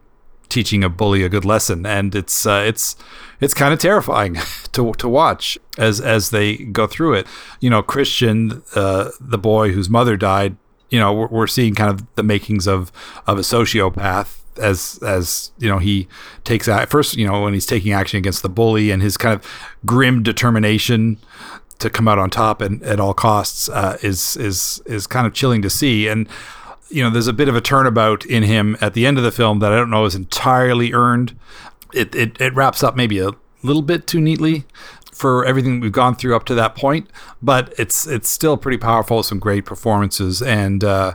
teaching 0.54 0.84
a 0.84 0.88
bully 0.88 1.24
a 1.24 1.28
good 1.28 1.44
lesson, 1.44 1.84
and 1.84 2.14
it's 2.14 2.46
uh, 2.46 2.64
it's 2.66 2.96
it's 3.40 3.52
kind 3.52 3.74
of 3.74 3.80
terrifying 3.80 4.38
to 4.72 4.92
to 4.94 5.08
watch 5.08 5.58
as 5.76 6.00
as 6.00 6.30
they 6.30 6.56
go 6.56 6.86
through 6.86 7.14
it. 7.14 7.26
You 7.60 7.68
know, 7.68 7.82
Christian, 7.82 8.62
uh, 8.74 9.10
the 9.20 9.38
boy 9.38 9.72
whose 9.72 9.90
mother 9.90 10.16
died. 10.16 10.56
You 10.90 11.00
know, 11.00 11.12
we're, 11.12 11.26
we're 11.26 11.46
seeing 11.48 11.74
kind 11.74 11.90
of 11.90 12.06
the 12.14 12.22
makings 12.22 12.68
of 12.68 12.92
of 13.26 13.36
a 13.36 13.42
sociopath 13.42 14.38
as 14.56 15.00
as 15.02 15.50
you 15.58 15.68
know 15.68 15.78
he 15.78 16.06
takes 16.44 16.68
out 16.68 16.88
first 16.88 17.16
you 17.16 17.26
know 17.26 17.42
when 17.42 17.54
he's 17.54 17.66
taking 17.66 17.92
action 17.92 18.18
against 18.18 18.44
the 18.44 18.48
bully 18.48 18.92
and 18.92 19.02
his 19.02 19.16
kind 19.16 19.34
of 19.34 19.44
grim 19.84 20.22
determination 20.22 21.18
to 21.80 21.90
come 21.90 22.06
out 22.06 22.20
on 22.20 22.30
top 22.30 22.60
and 22.60 22.80
at 22.84 23.00
all 23.00 23.12
costs 23.12 23.68
uh, 23.68 23.98
is 24.00 24.36
is 24.36 24.80
is 24.86 25.08
kind 25.08 25.26
of 25.26 25.34
chilling 25.34 25.60
to 25.60 25.68
see 25.68 26.06
and 26.06 26.28
you 26.94 27.02
know, 27.02 27.10
there's 27.10 27.26
a 27.26 27.32
bit 27.32 27.48
of 27.48 27.56
a 27.56 27.60
turnabout 27.60 28.24
in 28.24 28.44
him 28.44 28.76
at 28.80 28.94
the 28.94 29.04
end 29.04 29.18
of 29.18 29.24
the 29.24 29.32
film 29.32 29.58
that 29.58 29.72
I 29.72 29.76
don't 29.76 29.90
know 29.90 30.04
is 30.04 30.14
entirely 30.14 30.92
earned. 30.92 31.36
It, 31.92 32.14
it, 32.14 32.40
it 32.40 32.54
wraps 32.54 32.82
up 32.82 32.94
maybe 32.94 33.18
a 33.18 33.30
little 33.62 33.82
bit 33.82 34.06
too 34.06 34.20
neatly 34.20 34.64
for 35.12 35.44
everything 35.44 35.80
we've 35.80 35.92
gone 35.92 36.14
through 36.14 36.36
up 36.36 36.44
to 36.44 36.54
that 36.54 36.74
point, 36.74 37.08
but 37.42 37.72
it's 37.78 38.06
it's 38.06 38.28
still 38.28 38.56
pretty 38.56 38.78
powerful. 38.78 39.22
Some 39.22 39.38
great 39.38 39.64
performances, 39.64 40.42
and 40.42 40.82
uh, 40.82 41.14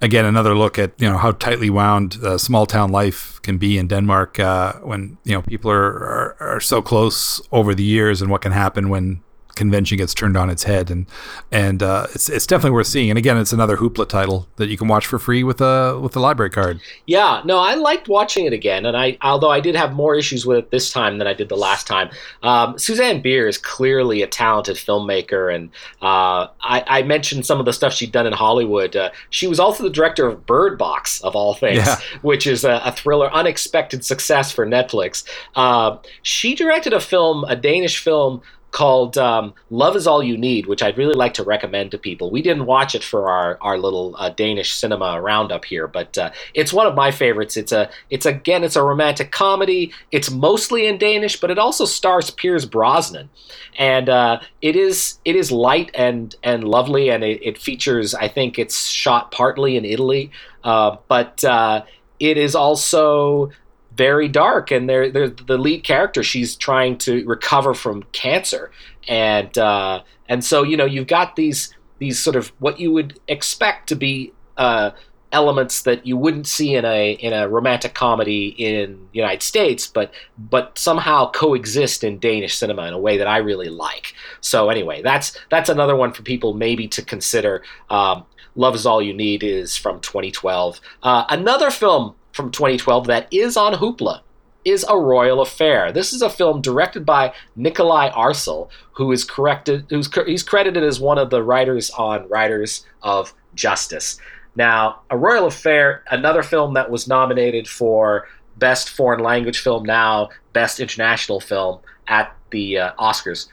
again, 0.00 0.24
another 0.24 0.56
look 0.56 0.78
at 0.78 0.92
you 1.00 1.08
know 1.08 1.16
how 1.16 1.32
tightly 1.32 1.70
wound 1.70 2.18
uh, 2.24 2.38
small 2.38 2.66
town 2.66 2.90
life 2.90 3.40
can 3.42 3.56
be 3.56 3.78
in 3.78 3.86
Denmark 3.86 4.40
uh, 4.40 4.74
when 4.80 5.18
you 5.24 5.32
know 5.32 5.42
people 5.42 5.70
are, 5.70 5.86
are, 5.86 6.36
are 6.40 6.60
so 6.60 6.82
close 6.82 7.40
over 7.52 7.74
the 7.74 7.84
years, 7.84 8.20
and 8.20 8.30
what 8.30 8.42
can 8.42 8.52
happen 8.52 8.88
when 8.88 9.22
convention 9.56 9.98
gets 9.98 10.14
turned 10.14 10.36
on 10.36 10.50
its 10.50 10.64
head, 10.64 10.90
and 10.90 11.06
and 11.50 11.82
uh, 11.82 12.06
it's 12.14 12.28
it's 12.28 12.46
definitely 12.46 12.72
worth 12.72 12.86
seeing. 12.86 13.10
And 13.10 13.18
again, 13.18 13.36
it's 13.38 13.52
another 13.52 13.78
Hoopla 13.78 14.08
title 14.08 14.46
that 14.56 14.68
you 14.68 14.76
can 14.76 14.86
watch 14.86 15.06
for 15.06 15.18
free 15.18 15.42
with 15.42 15.60
a 15.60 15.98
with 16.00 16.14
a 16.14 16.20
library 16.20 16.50
card. 16.50 16.80
Yeah, 17.06 17.42
no, 17.44 17.58
I 17.58 17.74
liked 17.74 18.08
watching 18.08 18.46
it 18.46 18.52
again, 18.52 18.86
and 18.86 18.96
I 18.96 19.18
although 19.22 19.50
I 19.50 19.60
did 19.60 19.74
have 19.74 19.92
more 19.92 20.14
issues 20.14 20.46
with 20.46 20.58
it 20.58 20.70
this 20.70 20.92
time 20.92 21.18
than 21.18 21.26
I 21.26 21.34
did 21.34 21.48
the 21.48 21.56
last 21.56 21.86
time. 21.86 22.10
Um, 22.42 22.78
Susanne 22.78 23.20
Bier 23.20 23.48
is 23.48 23.58
clearly 23.58 24.22
a 24.22 24.26
talented 24.26 24.76
filmmaker, 24.76 25.54
and 25.54 25.70
uh, 26.02 26.48
I, 26.60 26.84
I, 26.86 27.02
mentioned 27.02 27.46
some 27.46 27.58
of 27.58 27.64
the 27.64 27.72
stuff 27.72 27.92
she'd 27.92 28.12
done 28.12 28.26
in 28.26 28.32
Hollywood. 28.32 28.94
Uh, 28.94 29.10
she 29.30 29.46
was 29.46 29.58
also 29.58 29.82
the 29.82 29.90
director 29.90 30.26
of 30.26 30.44
Bird 30.46 30.78
Box, 30.78 31.20
of 31.22 31.34
all 31.34 31.54
things, 31.54 31.78
yeah. 31.78 31.96
which 32.22 32.46
is 32.46 32.64
a, 32.64 32.82
a, 32.84 32.92
thriller, 32.92 33.32
unexpected 33.32 34.04
success 34.04 34.52
for 34.52 34.66
Netflix. 34.66 35.24
Uh, 35.54 35.96
she 36.22 36.54
directed 36.54 36.92
a 36.92 37.00
film, 37.00 37.44
a 37.44 37.56
Danish 37.56 37.98
film 37.98 38.42
called 38.76 39.16
um, 39.16 39.54
Love 39.70 39.96
is 39.96 40.06
All 40.06 40.22
You 40.22 40.36
Need, 40.36 40.66
which 40.66 40.82
I'd 40.82 40.98
really 40.98 41.14
like 41.14 41.32
to 41.34 41.42
recommend 41.42 41.92
to 41.92 41.98
people. 41.98 42.30
We 42.30 42.42
didn't 42.42 42.66
watch 42.66 42.94
it 42.94 43.02
for 43.02 43.30
our, 43.30 43.56
our 43.62 43.78
little 43.78 44.14
uh, 44.18 44.28
Danish 44.28 44.74
cinema 44.74 45.18
roundup 45.18 45.64
here, 45.64 45.88
but 45.88 46.18
uh, 46.18 46.30
it's 46.52 46.74
one 46.74 46.86
of 46.86 46.94
my 46.94 47.10
favorites. 47.10 47.56
It's 47.56 47.72
a 47.72 47.88
it's 48.10 48.26
again 48.26 48.62
it's 48.64 48.76
a 48.76 48.82
romantic 48.82 49.32
comedy. 49.32 49.94
It's 50.12 50.30
mostly 50.30 50.86
in 50.86 50.98
Danish, 50.98 51.40
but 51.40 51.50
it 51.50 51.58
also 51.58 51.86
stars 51.86 52.30
Pierce 52.30 52.66
Brosnan, 52.66 53.30
and 53.78 54.10
uh, 54.10 54.40
it 54.60 54.76
is 54.76 55.20
it 55.24 55.36
is 55.36 55.50
light 55.50 55.90
and 55.94 56.36
and 56.42 56.62
lovely, 56.62 57.08
and 57.08 57.24
it, 57.24 57.40
it, 57.42 57.56
features 57.56 58.14
I 58.14 58.28
think 58.28 58.58
it's 58.58 58.88
shot 58.88 59.32
partly 59.32 59.78
in 59.78 59.86
Italy, 59.86 60.30
uh, 60.64 60.98
but 61.08 61.42
uh, 61.44 61.82
it 62.20 62.36
is 62.36 62.54
also 62.54 63.52
very 63.96 64.28
dark 64.28 64.70
and 64.70 64.88
they're, 64.88 65.10
they're 65.10 65.28
the 65.28 65.58
lead 65.58 65.82
character 65.82 66.22
she's 66.22 66.54
trying 66.54 66.96
to 66.98 67.24
recover 67.26 67.74
from 67.74 68.02
cancer 68.12 68.70
and 69.08 69.56
uh, 69.58 70.02
and 70.28 70.44
so 70.44 70.62
you 70.62 70.76
know 70.76 70.84
you've 70.84 71.06
got 71.06 71.36
these 71.36 71.74
these 71.98 72.18
sort 72.18 72.36
of 72.36 72.48
what 72.58 72.78
you 72.78 72.92
would 72.92 73.18
expect 73.28 73.88
to 73.88 73.96
be 73.96 74.32
uh, 74.56 74.90
elements 75.32 75.82
that 75.82 76.06
you 76.06 76.16
wouldn't 76.16 76.46
see 76.46 76.74
in 76.74 76.84
a 76.84 77.12
in 77.12 77.32
a 77.32 77.48
romantic 77.48 77.94
comedy 77.94 78.48
in 78.58 79.08
the 79.12 79.18
United 79.18 79.42
States, 79.42 79.86
but 79.86 80.12
but 80.38 80.78
somehow 80.78 81.30
coexist 81.30 82.04
in 82.04 82.18
Danish 82.18 82.56
cinema 82.56 82.86
in 82.86 82.94
a 82.94 82.98
way 82.98 83.18
that 83.18 83.26
I 83.26 83.38
really 83.38 83.68
like. 83.68 84.14
So 84.40 84.70
anyway, 84.70 85.02
that's 85.02 85.38
that's 85.50 85.68
another 85.68 85.96
one 85.96 86.12
for 86.12 86.22
people 86.22 86.54
maybe 86.54 86.88
to 86.88 87.02
consider. 87.02 87.62
Um, 87.90 88.24
Love 88.58 88.74
is 88.74 88.86
all 88.86 89.02
you 89.02 89.12
need 89.12 89.42
is 89.42 89.76
from 89.76 90.00
2012. 90.00 90.80
Uh, 91.02 91.24
another 91.28 91.70
film 91.70 92.14
from 92.36 92.50
2012 92.50 93.06
that 93.06 93.26
is 93.32 93.56
on 93.56 93.74
Hoopla 93.74 94.20
is 94.64 94.84
A 94.88 94.98
Royal 94.98 95.40
Affair. 95.40 95.90
This 95.90 96.12
is 96.12 96.22
a 96.22 96.28
film 96.28 96.60
directed 96.60 97.06
by 97.06 97.32
Nikolaj 97.56 98.12
Arcel, 98.12 98.68
who 98.92 99.10
is 99.12 99.24
corrected, 99.24 99.86
who's 99.88 100.12
he's 100.26 100.42
credited 100.42 100.82
as 100.82 101.00
one 101.00 101.18
of 101.18 101.30
the 101.30 101.42
writers 101.42 101.90
on 101.90 102.28
Riders 102.28 102.84
of 103.02 103.32
Justice. 103.54 104.18
Now, 104.54 105.00
A 105.10 105.16
Royal 105.16 105.46
Affair, 105.46 106.02
another 106.10 106.42
film 106.42 106.74
that 106.74 106.90
was 106.90 107.08
nominated 107.08 107.68
for 107.68 108.28
Best 108.56 108.90
Foreign 108.90 109.20
Language 109.20 109.60
Film, 109.60 109.84
now 109.84 110.30
Best 110.52 110.80
International 110.80 111.40
Film 111.40 111.80
at 112.08 112.34
the 112.50 112.78
uh, 112.78 112.92
Oscars. 112.98 113.48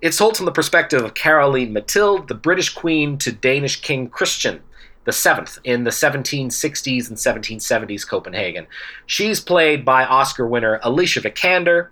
It's 0.00 0.18
told 0.18 0.36
from 0.36 0.46
the 0.46 0.52
perspective 0.52 1.02
of 1.02 1.14
Caroline 1.14 1.72
Mathilde, 1.72 2.28
the 2.28 2.34
British 2.34 2.74
Queen 2.74 3.18
to 3.18 3.32
Danish 3.32 3.80
King 3.80 4.08
Christian 4.08 4.62
the 5.08 5.12
seventh 5.12 5.58
in 5.64 5.84
the 5.84 5.90
1760s 5.90 7.08
and 7.08 7.16
1770s 7.16 8.06
Copenhagen. 8.06 8.66
She's 9.06 9.40
played 9.40 9.82
by 9.82 10.04
Oscar 10.04 10.46
winner 10.46 10.80
Alicia 10.82 11.22
Vikander. 11.22 11.88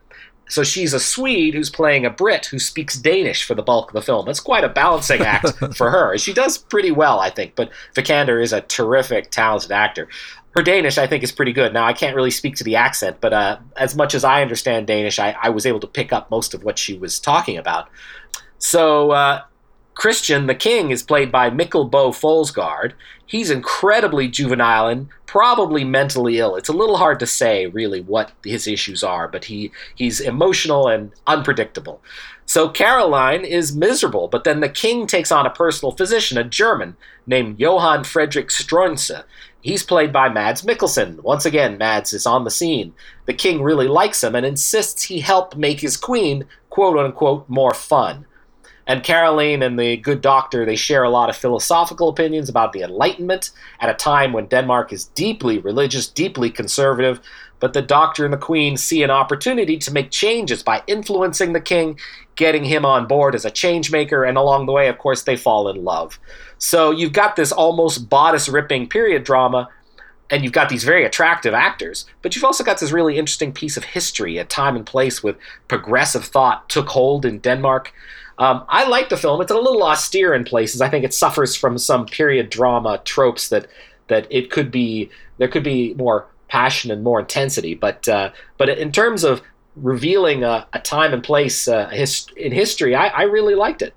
So 0.50 0.62
she's 0.62 0.92
a 0.92 1.00
Swede 1.00 1.54
who's 1.54 1.70
playing 1.70 2.04
a 2.04 2.10
Brit 2.10 2.44
who 2.44 2.58
speaks 2.58 2.98
Danish 2.98 3.44
for 3.44 3.54
the 3.54 3.62
bulk 3.62 3.88
of 3.88 3.94
the 3.94 4.02
film. 4.02 4.26
That's 4.26 4.38
quite 4.38 4.64
a 4.64 4.68
balancing 4.68 5.22
act 5.22 5.48
for 5.76 5.90
her. 5.90 6.18
She 6.18 6.34
does 6.34 6.58
pretty 6.58 6.92
well, 6.92 7.18
I 7.18 7.30
think, 7.30 7.54
but 7.56 7.70
Vikander 7.94 8.40
is 8.40 8.52
a 8.52 8.60
terrific, 8.60 9.30
talented 9.30 9.72
actor. 9.72 10.08
Her 10.54 10.62
Danish, 10.62 10.98
I 10.98 11.06
think, 11.06 11.24
is 11.24 11.32
pretty 11.32 11.54
good. 11.54 11.72
Now, 11.72 11.86
I 11.86 11.94
can't 11.94 12.14
really 12.14 12.30
speak 12.30 12.54
to 12.56 12.64
the 12.64 12.76
accent, 12.76 13.16
but 13.22 13.32
uh, 13.32 13.58
as 13.78 13.96
much 13.96 14.14
as 14.14 14.24
I 14.24 14.42
understand 14.42 14.86
Danish, 14.86 15.18
I, 15.18 15.34
I, 15.42 15.48
was 15.48 15.64
able 15.64 15.80
to 15.80 15.86
pick 15.86 16.12
up 16.12 16.30
most 16.30 16.54
of 16.54 16.64
what 16.64 16.78
she 16.78 16.96
was 16.96 17.18
talking 17.18 17.56
about. 17.56 17.88
So, 18.58 19.10
uh, 19.10 19.42
Christian, 19.96 20.46
the 20.46 20.54
king, 20.54 20.90
is 20.90 21.02
played 21.02 21.32
by 21.32 21.48
Mikkel 21.48 21.90
Boe 21.90 22.10
Følsgaard. 22.10 22.92
He's 23.24 23.50
incredibly 23.50 24.28
juvenile 24.28 24.88
and 24.88 25.08
probably 25.24 25.84
mentally 25.84 26.38
ill. 26.38 26.54
It's 26.54 26.68
a 26.68 26.74
little 26.74 26.98
hard 26.98 27.18
to 27.20 27.26
say 27.26 27.66
really 27.66 28.02
what 28.02 28.30
his 28.44 28.66
issues 28.66 29.02
are, 29.02 29.26
but 29.26 29.46
he 29.46 29.72
he's 29.94 30.20
emotional 30.20 30.86
and 30.86 31.12
unpredictable. 31.26 32.02
So 32.44 32.68
Caroline 32.68 33.46
is 33.46 33.74
miserable, 33.74 34.28
but 34.28 34.44
then 34.44 34.60
the 34.60 34.68
king 34.68 35.06
takes 35.06 35.32
on 35.32 35.46
a 35.46 35.50
personal 35.50 35.92
physician, 35.92 36.36
a 36.36 36.44
German 36.44 36.96
named 37.26 37.58
Johann 37.58 38.04
Friedrich 38.04 38.50
Struensee. 38.50 39.24
He's 39.62 39.82
played 39.82 40.12
by 40.12 40.28
Mads 40.28 40.60
Mikkelsen. 40.60 41.20
Once 41.22 41.46
again, 41.46 41.78
Mads 41.78 42.12
is 42.12 42.26
on 42.26 42.44
the 42.44 42.50
scene. 42.50 42.92
The 43.24 43.34
king 43.34 43.62
really 43.62 43.88
likes 43.88 44.22
him 44.22 44.34
and 44.34 44.44
insists 44.44 45.04
he 45.04 45.20
help 45.20 45.56
make 45.56 45.80
his 45.80 45.96
queen, 45.96 46.44
quote 46.68 46.98
unquote, 46.98 47.48
more 47.48 47.74
fun. 47.74 48.26
And 48.86 49.02
Caroline 49.02 49.62
and 49.62 49.78
the 49.78 49.96
good 49.96 50.20
doctor, 50.20 50.64
they 50.64 50.76
share 50.76 51.02
a 51.02 51.10
lot 51.10 51.28
of 51.28 51.36
philosophical 51.36 52.08
opinions 52.08 52.48
about 52.48 52.72
the 52.72 52.82
Enlightenment 52.82 53.50
at 53.80 53.90
a 53.90 53.94
time 53.94 54.32
when 54.32 54.46
Denmark 54.46 54.92
is 54.92 55.06
deeply 55.06 55.58
religious, 55.58 56.06
deeply 56.06 56.50
conservative. 56.50 57.20
But 57.58 57.72
the 57.72 57.82
doctor 57.82 58.24
and 58.24 58.32
the 58.32 58.38
queen 58.38 58.76
see 58.76 59.02
an 59.02 59.10
opportunity 59.10 59.78
to 59.78 59.92
make 59.92 60.10
changes 60.10 60.62
by 60.62 60.82
influencing 60.86 61.52
the 61.52 61.60
king, 61.60 61.98
getting 62.36 62.64
him 62.64 62.84
on 62.84 63.06
board 63.06 63.34
as 63.34 63.44
a 63.44 63.50
change 63.50 63.90
maker, 63.90 64.24
and 64.24 64.36
along 64.38 64.66
the 64.66 64.72
way, 64.72 64.88
of 64.88 64.98
course, 64.98 65.22
they 65.22 65.36
fall 65.36 65.68
in 65.68 65.82
love. 65.82 66.20
So 66.58 66.90
you've 66.90 67.12
got 67.12 67.34
this 67.34 67.52
almost 67.52 68.08
bodice 68.08 68.48
ripping 68.48 68.88
period 68.88 69.24
drama 69.24 69.68
and 70.30 70.42
you've 70.42 70.52
got 70.52 70.68
these 70.68 70.84
very 70.84 71.04
attractive 71.04 71.54
actors, 71.54 72.04
but 72.22 72.34
you've 72.34 72.44
also 72.44 72.64
got 72.64 72.80
this 72.80 72.90
really 72.90 73.16
interesting 73.16 73.52
piece 73.52 73.76
of 73.76 73.84
history, 73.84 74.38
a 74.38 74.44
time 74.44 74.74
and 74.74 74.84
place 74.84 75.22
with 75.22 75.36
progressive 75.68 76.24
thought 76.24 76.68
took 76.68 76.88
hold 76.88 77.24
in 77.24 77.38
Denmark. 77.38 77.92
Um, 78.38 78.64
I 78.68 78.86
like 78.86 79.08
the 79.08 79.16
film. 79.16 79.40
It's 79.40 79.50
a 79.50 79.56
little 79.56 79.82
austere 79.82 80.34
in 80.34 80.44
places. 80.44 80.80
I 80.80 80.88
think 80.88 81.04
it 81.04 81.14
suffers 81.14 81.56
from 81.56 81.78
some 81.78 82.06
period 82.06 82.50
drama 82.50 83.00
tropes 83.04 83.48
that 83.48 83.66
that 84.08 84.26
it 84.30 84.50
could 84.50 84.70
be 84.70 85.10
there 85.38 85.48
could 85.48 85.64
be 85.64 85.94
more 85.94 86.26
passion 86.48 86.90
and 86.90 87.02
more 87.02 87.20
intensity. 87.20 87.74
But 87.74 88.08
uh, 88.08 88.30
but 88.58 88.68
in 88.68 88.92
terms 88.92 89.24
of 89.24 89.42
revealing 89.76 90.42
a, 90.42 90.66
a 90.72 90.80
time 90.80 91.12
and 91.12 91.22
place 91.22 91.68
uh, 91.68 91.88
his, 91.88 92.26
in 92.36 92.52
history, 92.52 92.94
I, 92.94 93.08
I 93.08 93.22
really 93.22 93.54
liked 93.54 93.82
it. 93.82 93.94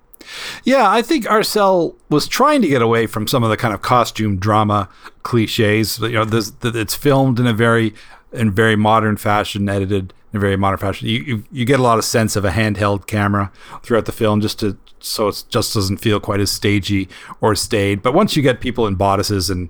Yeah, 0.64 0.90
I 0.90 1.02
think 1.02 1.26
Arcel 1.26 1.96
was 2.10 2.28
trying 2.28 2.62
to 2.62 2.68
get 2.68 2.82
away 2.82 3.08
from 3.08 3.28
some 3.28 3.44
of 3.44 3.50
the 3.50 3.58
kind 3.58 3.74
of 3.74 3.82
costume 3.82 4.38
drama 4.38 4.90
cliches. 5.24 6.00
You 6.00 6.10
know, 6.10 6.26
this, 6.26 6.52
it's 6.64 6.94
filmed 6.94 7.40
in 7.40 7.48
a 7.48 7.54
very 7.54 7.94
in 8.32 8.52
very 8.52 8.76
modern 8.76 9.18
fashion, 9.18 9.68
edited 9.68 10.14
in 10.32 10.38
a 10.38 10.40
very 10.40 10.56
modern 10.56 10.78
fashion. 10.78 11.08
You, 11.08 11.22
you, 11.22 11.44
you 11.52 11.66
get 11.66 11.80
a 11.80 11.84
lot 11.84 11.98
of 11.98 12.06
sense 12.06 12.36
of 12.36 12.46
a 12.46 12.52
handheld 12.52 13.08
camera 13.08 13.52
throughout 13.84 14.06
the 14.06 14.12
film, 14.12 14.42
just 14.42 14.60
to 14.60 14.78
so 15.02 15.30
it 15.30 15.46
just 15.50 15.74
doesn't 15.74 15.98
feel 15.98 16.20
quite 16.20 16.42
as 16.42 16.52
stagey 16.52 17.08
or 17.40 17.56
staid. 17.56 18.02
But 18.02 18.14
once 18.14 18.36
you 18.36 18.44
get 18.44 18.60
people 18.60 18.86
in 18.86 18.96
bodices 18.96 19.50
and 19.50 19.70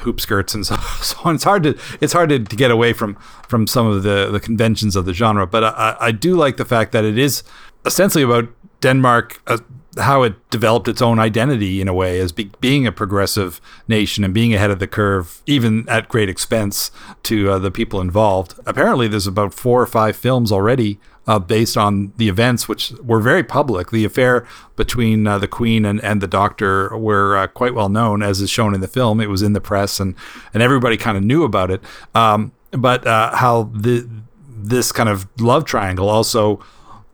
hoop 0.00 0.20
skirts 0.20 0.54
and 0.54 0.66
so, 0.66 0.76
so 0.76 1.16
on. 1.24 1.34
It's 1.34 1.44
hard 1.44 1.62
to 1.64 1.78
it's 2.00 2.12
hard 2.12 2.30
to, 2.30 2.38
to, 2.38 2.56
get 2.56 2.70
away 2.70 2.92
from 2.92 3.14
from 3.48 3.66
some 3.66 3.86
of 3.86 4.02
the 4.02 4.30
the 4.30 4.40
conventions 4.40 4.96
of 4.96 5.04
the 5.04 5.14
genre. 5.14 5.46
But 5.46 5.64
I, 5.64 5.96
I 6.00 6.12
do 6.12 6.34
like 6.34 6.56
the 6.56 6.64
fact 6.64 6.92
that 6.92 7.04
it 7.04 7.18
is 7.18 7.42
essentially 7.84 8.24
about 8.24 8.48
Denmark. 8.80 9.42
Uh, 9.46 9.58
how 10.00 10.22
it 10.22 10.50
developed 10.50 10.88
its 10.88 11.02
own 11.02 11.18
identity 11.18 11.80
in 11.80 11.88
a 11.88 11.94
way 11.94 12.18
as 12.20 12.32
be, 12.32 12.50
being 12.60 12.86
a 12.86 12.92
progressive 12.92 13.60
nation 13.88 14.24
and 14.24 14.34
being 14.34 14.54
ahead 14.54 14.70
of 14.70 14.78
the 14.78 14.86
curve, 14.86 15.42
even 15.46 15.88
at 15.88 16.08
great 16.08 16.28
expense 16.28 16.90
to 17.24 17.50
uh, 17.50 17.58
the 17.58 17.70
people 17.70 18.00
involved. 18.00 18.54
Apparently, 18.66 19.08
there's 19.08 19.26
about 19.26 19.54
four 19.54 19.80
or 19.80 19.86
five 19.86 20.16
films 20.16 20.50
already 20.50 20.98
uh, 21.26 21.38
based 21.38 21.76
on 21.76 22.12
the 22.16 22.28
events, 22.28 22.68
which 22.68 22.92
were 23.02 23.20
very 23.20 23.44
public. 23.44 23.90
The 23.90 24.04
affair 24.04 24.46
between 24.76 25.26
uh, 25.26 25.38
the 25.38 25.48
Queen 25.48 25.84
and, 25.84 26.02
and 26.02 26.20
the 26.20 26.26
Doctor 26.26 26.96
were 26.96 27.36
uh, 27.36 27.46
quite 27.46 27.74
well 27.74 27.88
known, 27.88 28.22
as 28.22 28.40
is 28.40 28.50
shown 28.50 28.74
in 28.74 28.80
the 28.80 28.88
film. 28.88 29.20
It 29.20 29.28
was 29.28 29.42
in 29.42 29.52
the 29.52 29.60
press, 29.60 30.00
and 30.00 30.14
and 30.52 30.62
everybody 30.62 30.96
kind 30.96 31.16
of 31.16 31.22
knew 31.22 31.44
about 31.44 31.70
it. 31.70 31.82
Um, 32.14 32.52
but 32.72 33.06
uh, 33.06 33.36
how 33.36 33.70
the 33.74 34.08
this 34.48 34.92
kind 34.92 35.08
of 35.08 35.26
love 35.38 35.64
triangle 35.64 36.08
also 36.08 36.60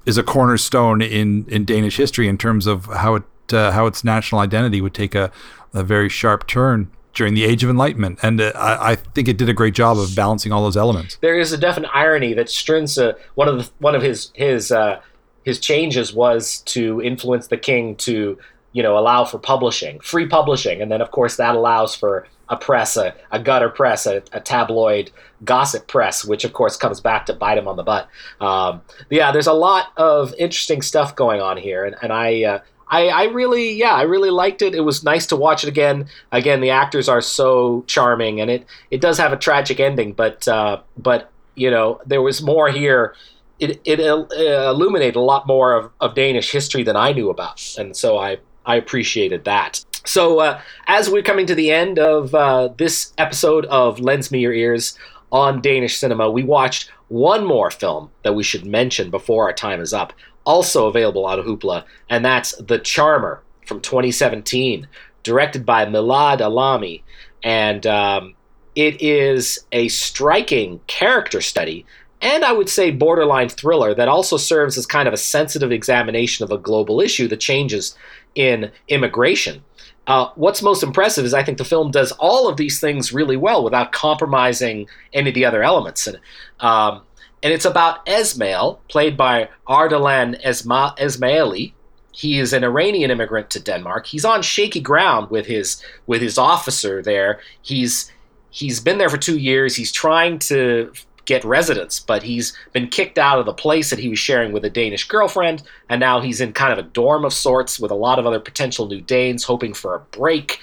is 0.07 0.17
a 0.17 0.23
cornerstone 0.23 1.03
in 1.03 1.45
in 1.49 1.65
Danish 1.65 1.97
history 1.97 2.29
in 2.29 2.39
terms 2.39 2.67
of 2.67 2.87
how 2.87 3.17
it 3.17 3.25
uh, 3.53 3.73
how 3.73 3.87
its 3.87 4.05
national 4.05 4.41
identity 4.41 4.81
would 4.81 4.95
take 4.95 5.15
a, 5.15 5.31
a 5.75 5.83
very 5.83 6.09
sharp 6.09 6.47
turn 6.47 6.91
during 7.13 7.35
the 7.35 7.45
Age 7.45 7.65
of 7.65 7.71
Enlightenment, 7.71 8.19
and 8.23 8.41
uh, 8.41 8.53
I, 8.55 8.93
I, 8.93 8.95
think 8.95 9.27
it 9.27 9.39
did 9.39 9.49
a 9.49 9.55
great 9.55 9.73
job 9.73 9.97
of 9.97 10.15
balancing 10.15 10.53
all 10.53 10.63
those 10.63 10.77
elements. 10.77 11.17
There 11.23 11.39
is 11.39 11.51
a 11.51 11.57
definite 11.57 11.91
irony 11.95 12.35
that 12.35 12.49
Struensee, 12.49 13.17
one 13.37 13.49
of 13.49 13.57
the, 13.59 13.71
one 13.79 13.95
of 13.95 14.03
his 14.03 14.31
his 14.35 14.71
uh, 14.71 15.01
his 15.45 15.59
changes 15.59 16.13
was 16.13 16.61
to 16.67 17.01
influence 17.01 17.47
the 17.47 17.57
king 17.57 17.97
to 17.97 18.39
you 18.73 18.83
know 18.83 18.99
allow 18.99 19.25
for 19.25 19.39
publishing, 19.39 19.99
free 20.01 20.27
publishing, 20.27 20.83
and 20.83 20.93
then 20.93 21.01
of 21.01 21.11
course 21.11 21.37
that 21.37 21.55
allows 21.55 21.95
for 21.95 22.29
a 22.49 22.57
press, 22.57 22.97
a, 22.97 23.15
a 23.31 23.41
gutter 23.41 23.69
press, 23.69 24.07
a, 24.07 24.23
a, 24.33 24.41
tabloid 24.41 25.11
gossip 25.45 25.89
press, 25.89 26.25
which 26.25 26.45
of 26.45 26.53
course 26.53 26.77
comes 26.77 27.01
back 27.01 27.27
to 27.27 27.35
bite 27.35 27.59
him 27.59 27.67
on 27.67 27.77
the 27.77 27.83
butt. 27.83 28.09
Um, 28.41 28.83
yeah, 29.11 29.33
there's 29.33 29.49
a 29.49 29.53
lot 29.53 29.89
of 29.97 30.33
interesting 30.39 30.81
stuff 30.83 31.17
going 31.17 31.41
on 31.41 31.57
here, 31.57 31.85
and, 31.85 31.97
and 32.03 32.13
I 32.13 32.45
uh, 32.45 32.59
I, 32.89 33.09
I 33.09 33.25
really, 33.25 33.73
yeah, 33.73 33.93
I 33.93 34.03
really 34.03 34.31
liked 34.31 34.63
it. 34.63 34.75
It 34.75 34.81
was 34.81 35.03
nice 35.03 35.27
to 35.27 35.37
watch 35.37 35.65
it 35.65 35.69
again. 35.69 36.07
Again, 36.31 36.61
the 36.61 36.71
actors 36.71 37.09
are 37.09 37.21
so 37.21 37.85
charming, 37.87 38.41
and 38.41 38.51
it 38.51 38.67
it 38.91 39.01
does 39.01 39.19
have 39.19 39.33
a 39.33 39.37
tragic 39.37 39.81
ending, 39.81 40.13
but 40.13 40.47
uh, 40.47 40.81
but 40.97 41.31
you 41.55 41.71
know 41.71 42.01
there 42.07 42.23
was 42.23 42.43
more 42.43 42.69
here. 42.69 43.15
It 43.59 43.81
it 43.85 44.01
uh, 44.01 44.27
illuminated 44.71 45.17
a 45.17 45.21
lot 45.21 45.47
more 45.47 45.73
of, 45.73 45.91
of 46.01 46.15
Danish 46.15 46.53
history 46.53 46.85
than 46.85 46.97
I 46.97 47.13
knew 47.13 47.31
about, 47.31 47.75
and 47.77 47.97
so 47.97 48.19
I 48.19 48.39
I 48.65 48.77
appreciated 48.77 49.45
that. 49.45 49.85
So 50.07 50.39
uh, 50.39 50.61
as 50.87 51.11
we're 51.11 51.23
coming 51.23 51.47
to 51.47 51.55
the 51.55 51.73
end 51.73 51.99
of 51.99 52.35
uh, 52.35 52.69
this 52.79 53.13
episode 53.19 53.67
of 53.67 53.99
Lens 53.99 54.31
Me 54.31 54.39
Your 54.39 54.53
Ears 54.53 54.97
on 55.33 55.61
Danish 55.61 55.99
cinema, 55.99 56.31
we 56.31 56.45
watched 56.45 56.91
one 57.09 57.45
more 57.45 57.71
film 57.73 58.11
that 58.23 58.35
we 58.35 58.45
should 58.45 58.65
mention 58.65 59.11
before 59.11 59.45
our 59.45 59.53
time 59.53 59.81
is 59.81 59.93
up 59.93 60.13
also 60.47 60.87
available 60.87 61.27
on 61.27 61.41
Hoopla, 61.41 61.85
and 62.09 62.25
that's 62.25 62.55
The 62.57 62.79
Charmer 62.79 63.43
from 63.67 63.81
2017, 63.81 64.87
directed 65.25 65.67
by 65.67 65.85
Milad 65.85 66.39
Alami. 66.39 67.03
And 67.43 67.85
um, 67.87 68.35
it 68.77 69.03
is 69.03 69.59
a 69.73 69.89
striking 69.89 70.81
character 70.87 71.41
study, 71.41 71.85
and 72.23 72.45
I 72.45 72.53
would 72.53 72.69
say 72.69 72.93
borderline 72.93 73.49
thriller 73.49 73.93
that 73.95 74.09
also 74.09 74.37
serves 74.37 74.79
as 74.79 74.87
kind 74.87 75.09
of 75.09 75.15
a 75.15 75.19
sensitive 75.19 75.73
examination 75.73 76.45
of 76.45 76.53
a 76.53 76.59
global 76.59 77.01
issue 77.01 77.29
the 77.29 77.37
changes 77.37 77.97
in 78.37 78.71
immigration. 78.89 79.65
Uh, 80.07 80.31
what's 80.37 80.63
most 80.63 80.83
impressive 80.83 81.25
is 81.25 81.35
I 81.35 81.43
think 81.43 81.59
the 81.59 81.65
film 81.65 81.91
does 81.91 82.13
all 82.13 82.49
of 82.49 82.57
these 82.57 82.79
things 82.79 83.13
really 83.13 83.37
well 83.37 83.65
without 83.65 83.93
compromising 83.93 84.89
any 85.13 85.31
of 85.31 85.35
the 85.35 85.45
other 85.45 85.63
elements. 85.63 86.07
And 86.07 86.19
um, 86.61 87.03
and 87.43 87.53
it's 87.53 87.65
about 87.65 88.05
Esmail, 88.07 88.79
played 88.89 89.17
by 89.17 89.49
Ardalan 89.69 90.43
Esma- 90.43 90.97
Esmaili. 90.99 91.73
He 92.13 92.39
is 92.39 92.53
an 92.53 92.65
Iranian 92.65 93.11
immigrant 93.11 93.51
to 93.51 93.61
Denmark. 93.61 94.07
He's 94.07 94.25
on 94.25 94.43
shaky 94.43 94.81
ground 94.81 95.31
with 95.31 95.47
his 95.47 95.83
with 96.07 96.23
his 96.23 96.39
officer 96.39 97.03
there. 97.03 97.41
He's 97.63 98.11
he's 98.51 98.81
been 98.81 98.99
there 98.99 99.11
for 99.11 99.19
two 99.19 99.39
years. 99.39 99.77
He's 99.77 99.93
trying 99.93 100.39
to 100.41 100.93
get 101.27 101.45
residence, 101.45 102.01
but 102.01 102.22
he's 102.22 102.57
been 102.72 102.89
kicked 102.89 103.18
out 103.18 103.39
of 103.39 103.47
the 103.47 103.53
place 103.53 103.91
that 103.91 103.99
he 103.99 104.09
was 104.09 104.18
sharing 104.18 104.53
with 104.53 104.64
a 104.64 104.70
Danish 104.70 105.07
girlfriend, 105.07 105.62
and 105.89 106.01
now 106.01 106.20
he's 106.20 106.41
in 106.41 106.53
kind 106.53 106.72
of 106.72 106.79
a 106.79 106.89
dorm 106.89 107.24
of 107.24 107.33
sorts 107.33 107.79
with 107.79 107.91
a 107.91 107.97
lot 107.97 108.18
of 108.18 108.27
other 108.27 108.41
potential 108.41 108.87
new 108.87 109.01
Danes 109.01 109.45
hoping 109.45 109.74
for 109.74 109.95
a 109.95 110.01
break. 110.16 110.59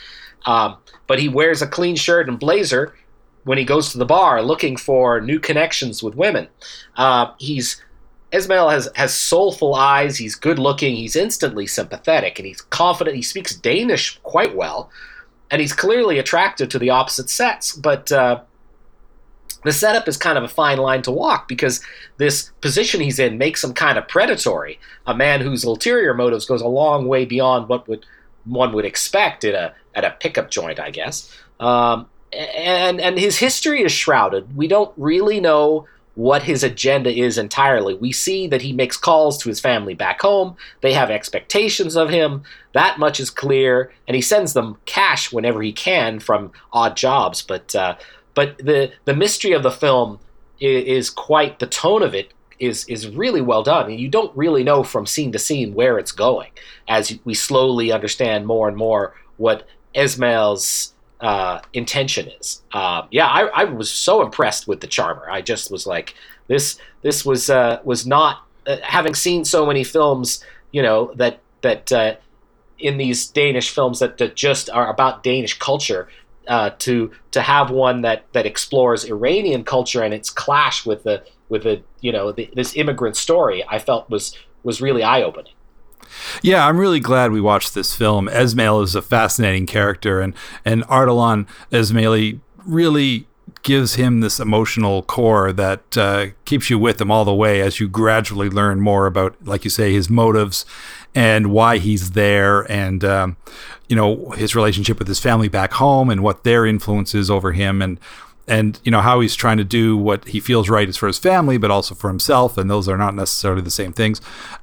Um, 0.45 0.78
but 1.05 1.20
he 1.20 1.30
wears 1.30 1.61
a 1.61 1.68
clean 1.68 1.95
shirt 1.95 2.28
and 2.28 2.39
blazer 2.39 2.95
when 3.43 3.57
he 3.57 3.66
goes 3.66 3.91
to 3.91 3.97
the 3.97 4.05
bar 4.05 4.41
looking 4.41 4.78
for 4.78 5.22
new 5.22 5.39
connections 5.39 6.01
with 6.01 6.16
women. 6.16 6.47
Uh, 6.95 7.32
he's 7.38 7.82
Ismail 8.32 8.70
has 8.70 8.89
has 8.95 9.14
soulful 9.14 9.76
eyes. 9.76 10.18
He's 10.18 10.36
good 10.36 10.57
looking. 10.57 10.95
He's 10.95 11.16
instantly 11.16 11.68
sympathetic, 11.68 12.39
and 12.39 12.47
he's 12.47 12.61
confident. 12.61 13.16
He 13.16 13.22
speaks 13.22 13.55
Danish 13.55 14.18
quite 14.24 14.55
well, 14.55 14.89
and 15.51 15.61
he's 15.61 15.74
clearly 15.74 16.18
attracted 16.18 16.72
to 16.72 16.80
the 16.80 16.89
opposite 16.89 17.30
sex. 17.30 17.76
But 17.76 18.11
uh, 18.11 18.41
the 19.64 19.72
setup 19.72 20.07
is 20.07 20.18
kind 20.18 20.38
of 20.38 20.43
a 20.43 20.47
fine 20.47 20.78
line 20.78 21.01
to 21.03 21.11
walk 21.11 21.47
because 21.47 21.82
this 22.18 22.51
position 22.61 23.01
he's 23.01 23.20
in 23.20 23.38
makes 23.38 23.64
him 23.64 23.74
kind 23.74 23.97
of 23.97 24.07
predatory. 24.07 24.80
A 25.07 25.16
man 25.16 25.41
whose 25.41 25.64
ulterior 25.64 26.14
motives 26.14 26.45
goes 26.45 26.61
a 26.61 26.68
long 26.68 27.07
way 27.07 27.26
beyond 27.26 27.70
what 27.70 27.88
would 27.88 28.05
one 28.45 28.74
would 28.74 28.86
expect 28.86 29.43
at 29.43 29.55
a 29.55 29.74
at 29.95 30.03
a 30.03 30.16
pickup 30.20 30.49
joint, 30.49 30.80
I 30.80 30.89
guess. 30.91 31.36
Um, 31.59 32.07
and 32.34 32.99
and 32.99 33.18
his 33.18 33.38
history 33.38 33.84
is 33.84 33.91
shrouded. 33.91 34.55
We 34.55 34.68
don't 34.68 34.91
really 34.97 35.39
know 35.39 35.88
what 36.16 36.43
his 36.43 36.64
agenda 36.64 37.11
is 37.11 37.38
entirely. 37.38 37.95
We 37.95 38.11
see 38.11 38.45
that 38.47 38.61
he 38.61 38.72
makes 38.72 38.97
calls 38.97 39.38
to 39.39 39.49
his 39.49 39.59
family 39.59 39.95
back 39.95 40.22
home. 40.22 40.55
They 40.82 40.93
have 40.93 41.09
expectations 41.09 41.95
of 41.95 42.09
him. 42.09 42.43
That 42.74 42.99
much 42.99 43.20
is 43.20 43.30
clear, 43.32 43.91
and 44.07 44.16
he 44.16 44.22
sends 44.22 44.53
them 44.53 44.78
cash 44.86 45.32
whenever 45.32 45.61
he 45.61 45.72
can 45.72 46.20
from 46.20 46.51
odd 46.72 46.95
jobs. 46.95 47.41
But 47.41 47.74
uh, 47.76 47.95
but 48.36 48.58
the 48.58 48.92
the 49.06 49.16
mystery 49.16 49.54
of 49.54 49.64
the 49.64 49.72
film 49.72 50.20
is, 50.60 50.84
is, 50.84 51.10
quite 51.10 51.60
the 51.60 51.68
tone 51.68 52.04
of 52.04 52.14
it 52.14 52.34
is 52.60 52.86
is 52.86 53.08
really 53.08 53.42
well 53.42 53.64
done, 53.64 53.90
and 53.90 54.00
you 54.00 54.10
don't 54.10 54.36
really 54.36 54.64
know 54.64 54.84
from 54.84 55.06
scene 55.06 55.32
to 55.32 55.40
scene 55.40 55.74
where 55.74 55.98
it's 55.98 56.12
going 56.12 56.52
as 56.88 57.18
we 57.26 57.34
slowly 57.34 57.92
understand 57.92 58.46
more 58.46 58.68
and 58.68 58.78
more 58.78 59.16
what 59.38 59.68
Esmail's 59.96 60.94
uh, 61.22 61.62
intention 61.74 62.28
is. 62.40 62.62
Uh, 62.74 63.04
yeah, 63.10 63.28
I, 63.28 63.62
I, 63.62 63.64
was 63.64 63.90
so 63.90 64.22
impressed 64.22 64.68
with 64.68 64.82
the 64.82 64.88
Charmer. 64.88 65.30
I 65.30 65.42
just 65.42 65.72
was 65.72 65.88
like, 65.88 66.16
this 66.48 66.78
this 67.02 67.26
was 67.26 67.50
uh, 67.50 67.80
was 67.84 68.06
not 68.06 68.46
uh, 68.68 68.78
having 68.84 69.16
seen 69.16 69.46
so 69.46 69.66
many 69.66 69.84
films, 69.84 70.44
you 70.72 70.82
know, 70.82 71.14
that 71.16 71.40
that 71.62 71.92
uh, 71.92 72.16
in 72.78 72.98
these 72.98 73.28
Danish 73.28 73.70
films 73.70 74.00
that, 74.00 74.18
that 74.18 74.36
just 74.36 74.70
are 74.70 74.90
about 74.92 75.24
Danish 75.24 75.58
culture. 75.58 76.10
Uh, 76.48 76.72
to 76.78 77.10
to 77.32 77.41
have 77.41 77.72
one 77.72 78.02
that 78.02 78.26
that 78.34 78.46
explores 78.46 79.06
Iranian 79.06 79.64
culture 79.64 80.04
and 80.04 80.14
its 80.14 80.30
clash 80.30 80.86
with 80.86 81.04
the 81.04 81.24
with 81.48 81.64
the 81.64 81.82
you 82.02 82.12
know 82.12 82.32
the, 82.32 82.50
this 82.54 82.76
immigrant 82.76 83.16
story, 83.16 83.64
I 83.70 83.80
felt 83.80 84.10
was 84.10 84.38
was 84.64 84.82
really 84.82 85.04
eye 85.04 85.24
opening. 85.24 85.54
Yeah, 86.41 86.68
I'm 86.68 86.78
really 86.78 87.00
glad 87.00 87.32
we 87.32 87.41
watched 87.41 87.74
this 87.74 87.96
film. 87.96 88.28
Esmail 88.28 88.84
is 88.84 88.96
a 88.96 89.02
fascinating 89.02 89.66
character, 89.66 90.20
and 90.20 90.34
and 90.66 90.84
Ardalan 90.88 91.48
Esmaili 91.72 92.39
really 92.66 93.28
gives 93.64 93.96
him 93.96 94.20
this 94.20 94.39
emotional 94.39 95.04
core 95.04 95.54
that 95.54 95.98
uh, 95.98 96.28
keeps 96.46 96.70
you 96.70 96.78
with 96.78 97.00
him 97.00 97.10
all 97.10 97.26
the 97.26 97.34
way 97.34 97.62
as 97.62 97.80
you 97.80 97.88
gradually 97.88 98.50
learn 98.50 98.82
more 98.82 99.06
about, 99.06 99.36
like 99.46 99.64
you 99.64 99.70
say, 99.70 99.94
his 99.94 100.10
motives 100.10 100.66
and 101.16 101.48
why 101.48 101.78
he's 101.78 102.12
there. 102.12 102.70
And 102.70 103.06
um, 103.06 103.38
you 103.90 103.96
know 103.96 104.32
his 104.32 104.56
relationship 104.56 105.00
with 105.00 105.08
his 105.08 105.20
family 105.20 105.48
back 105.48 105.74
home 105.74 106.10
and 106.10 106.24
what 106.24 106.44
their 106.44 106.66
influence 106.66 107.14
is 107.14 107.30
over 107.30 107.52
him 107.52 107.82
and 107.82 108.00
and 108.48 108.80
you 108.84 108.92
know 108.92 109.02
how 109.02 109.20
he's 109.20 109.36
trying 109.36 109.58
to 109.58 109.64
do 109.64 109.96
what 109.96 110.28
he 110.28 110.40
feels 110.40 110.70
right 110.70 110.90
is 110.90 110.98
for 110.98 111.08
his 111.08 111.18
family 111.18 111.58
but 111.58 111.72
also 111.72 111.96
for 111.96 112.10
himself. 112.10 112.58
And 112.58 112.70
those 112.70 112.90
are 112.90 112.98
not 112.98 113.16
necessarily 113.16 113.62
the 113.62 113.72
same 113.72 113.94
things. 113.94 114.20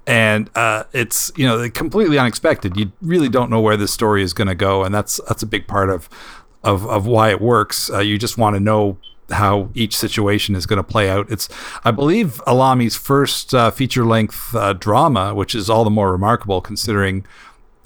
And 0.07 0.51
uh, 0.55 0.85
it's 0.93 1.33
you 1.37 1.47
know 1.47 1.69
completely 1.71 2.19
unexpected. 2.19 2.77
You 2.77 2.93
really 3.01 3.29
don't 3.29 3.51
know 3.51 3.61
where 3.61 3.77
this 3.77 3.93
story 3.93 4.23
is 4.23 4.33
going 4.33 4.49
to 4.49 4.55
go. 4.55 4.85
And 4.85 4.95
that's 4.95 5.21
that's 5.29 5.43
a 5.43 5.47
big 5.47 5.67
part 5.67 5.89
of 5.91 6.09
of, 6.63 6.87
of 6.87 7.07
why 7.07 7.31
it 7.31 7.41
works. 7.41 7.91
Uh, 7.91 8.01
you 8.01 8.19
just 8.19 8.37
want 8.37 8.55
to 8.55 8.61
know 8.61 8.99
how 9.31 9.71
each 9.75 9.97
situation 9.97 10.55
is 10.55 10.67
going 10.67 10.77
to 10.77 10.83
play 10.83 11.09
out. 11.09 11.31
It's, 11.31 11.49
I 11.85 11.93
believe, 11.93 12.43
Alami's 12.47 12.97
first 12.97 13.55
uh, 13.55 13.71
feature 13.71 14.05
length 14.05 14.55
uh, 14.55 14.73
drama, 14.73 15.35
which 15.35 15.55
is 15.55 15.71
all 15.71 15.85
the 15.85 15.91
more 15.91 16.11
remarkable 16.11 16.61
considering 16.61 17.25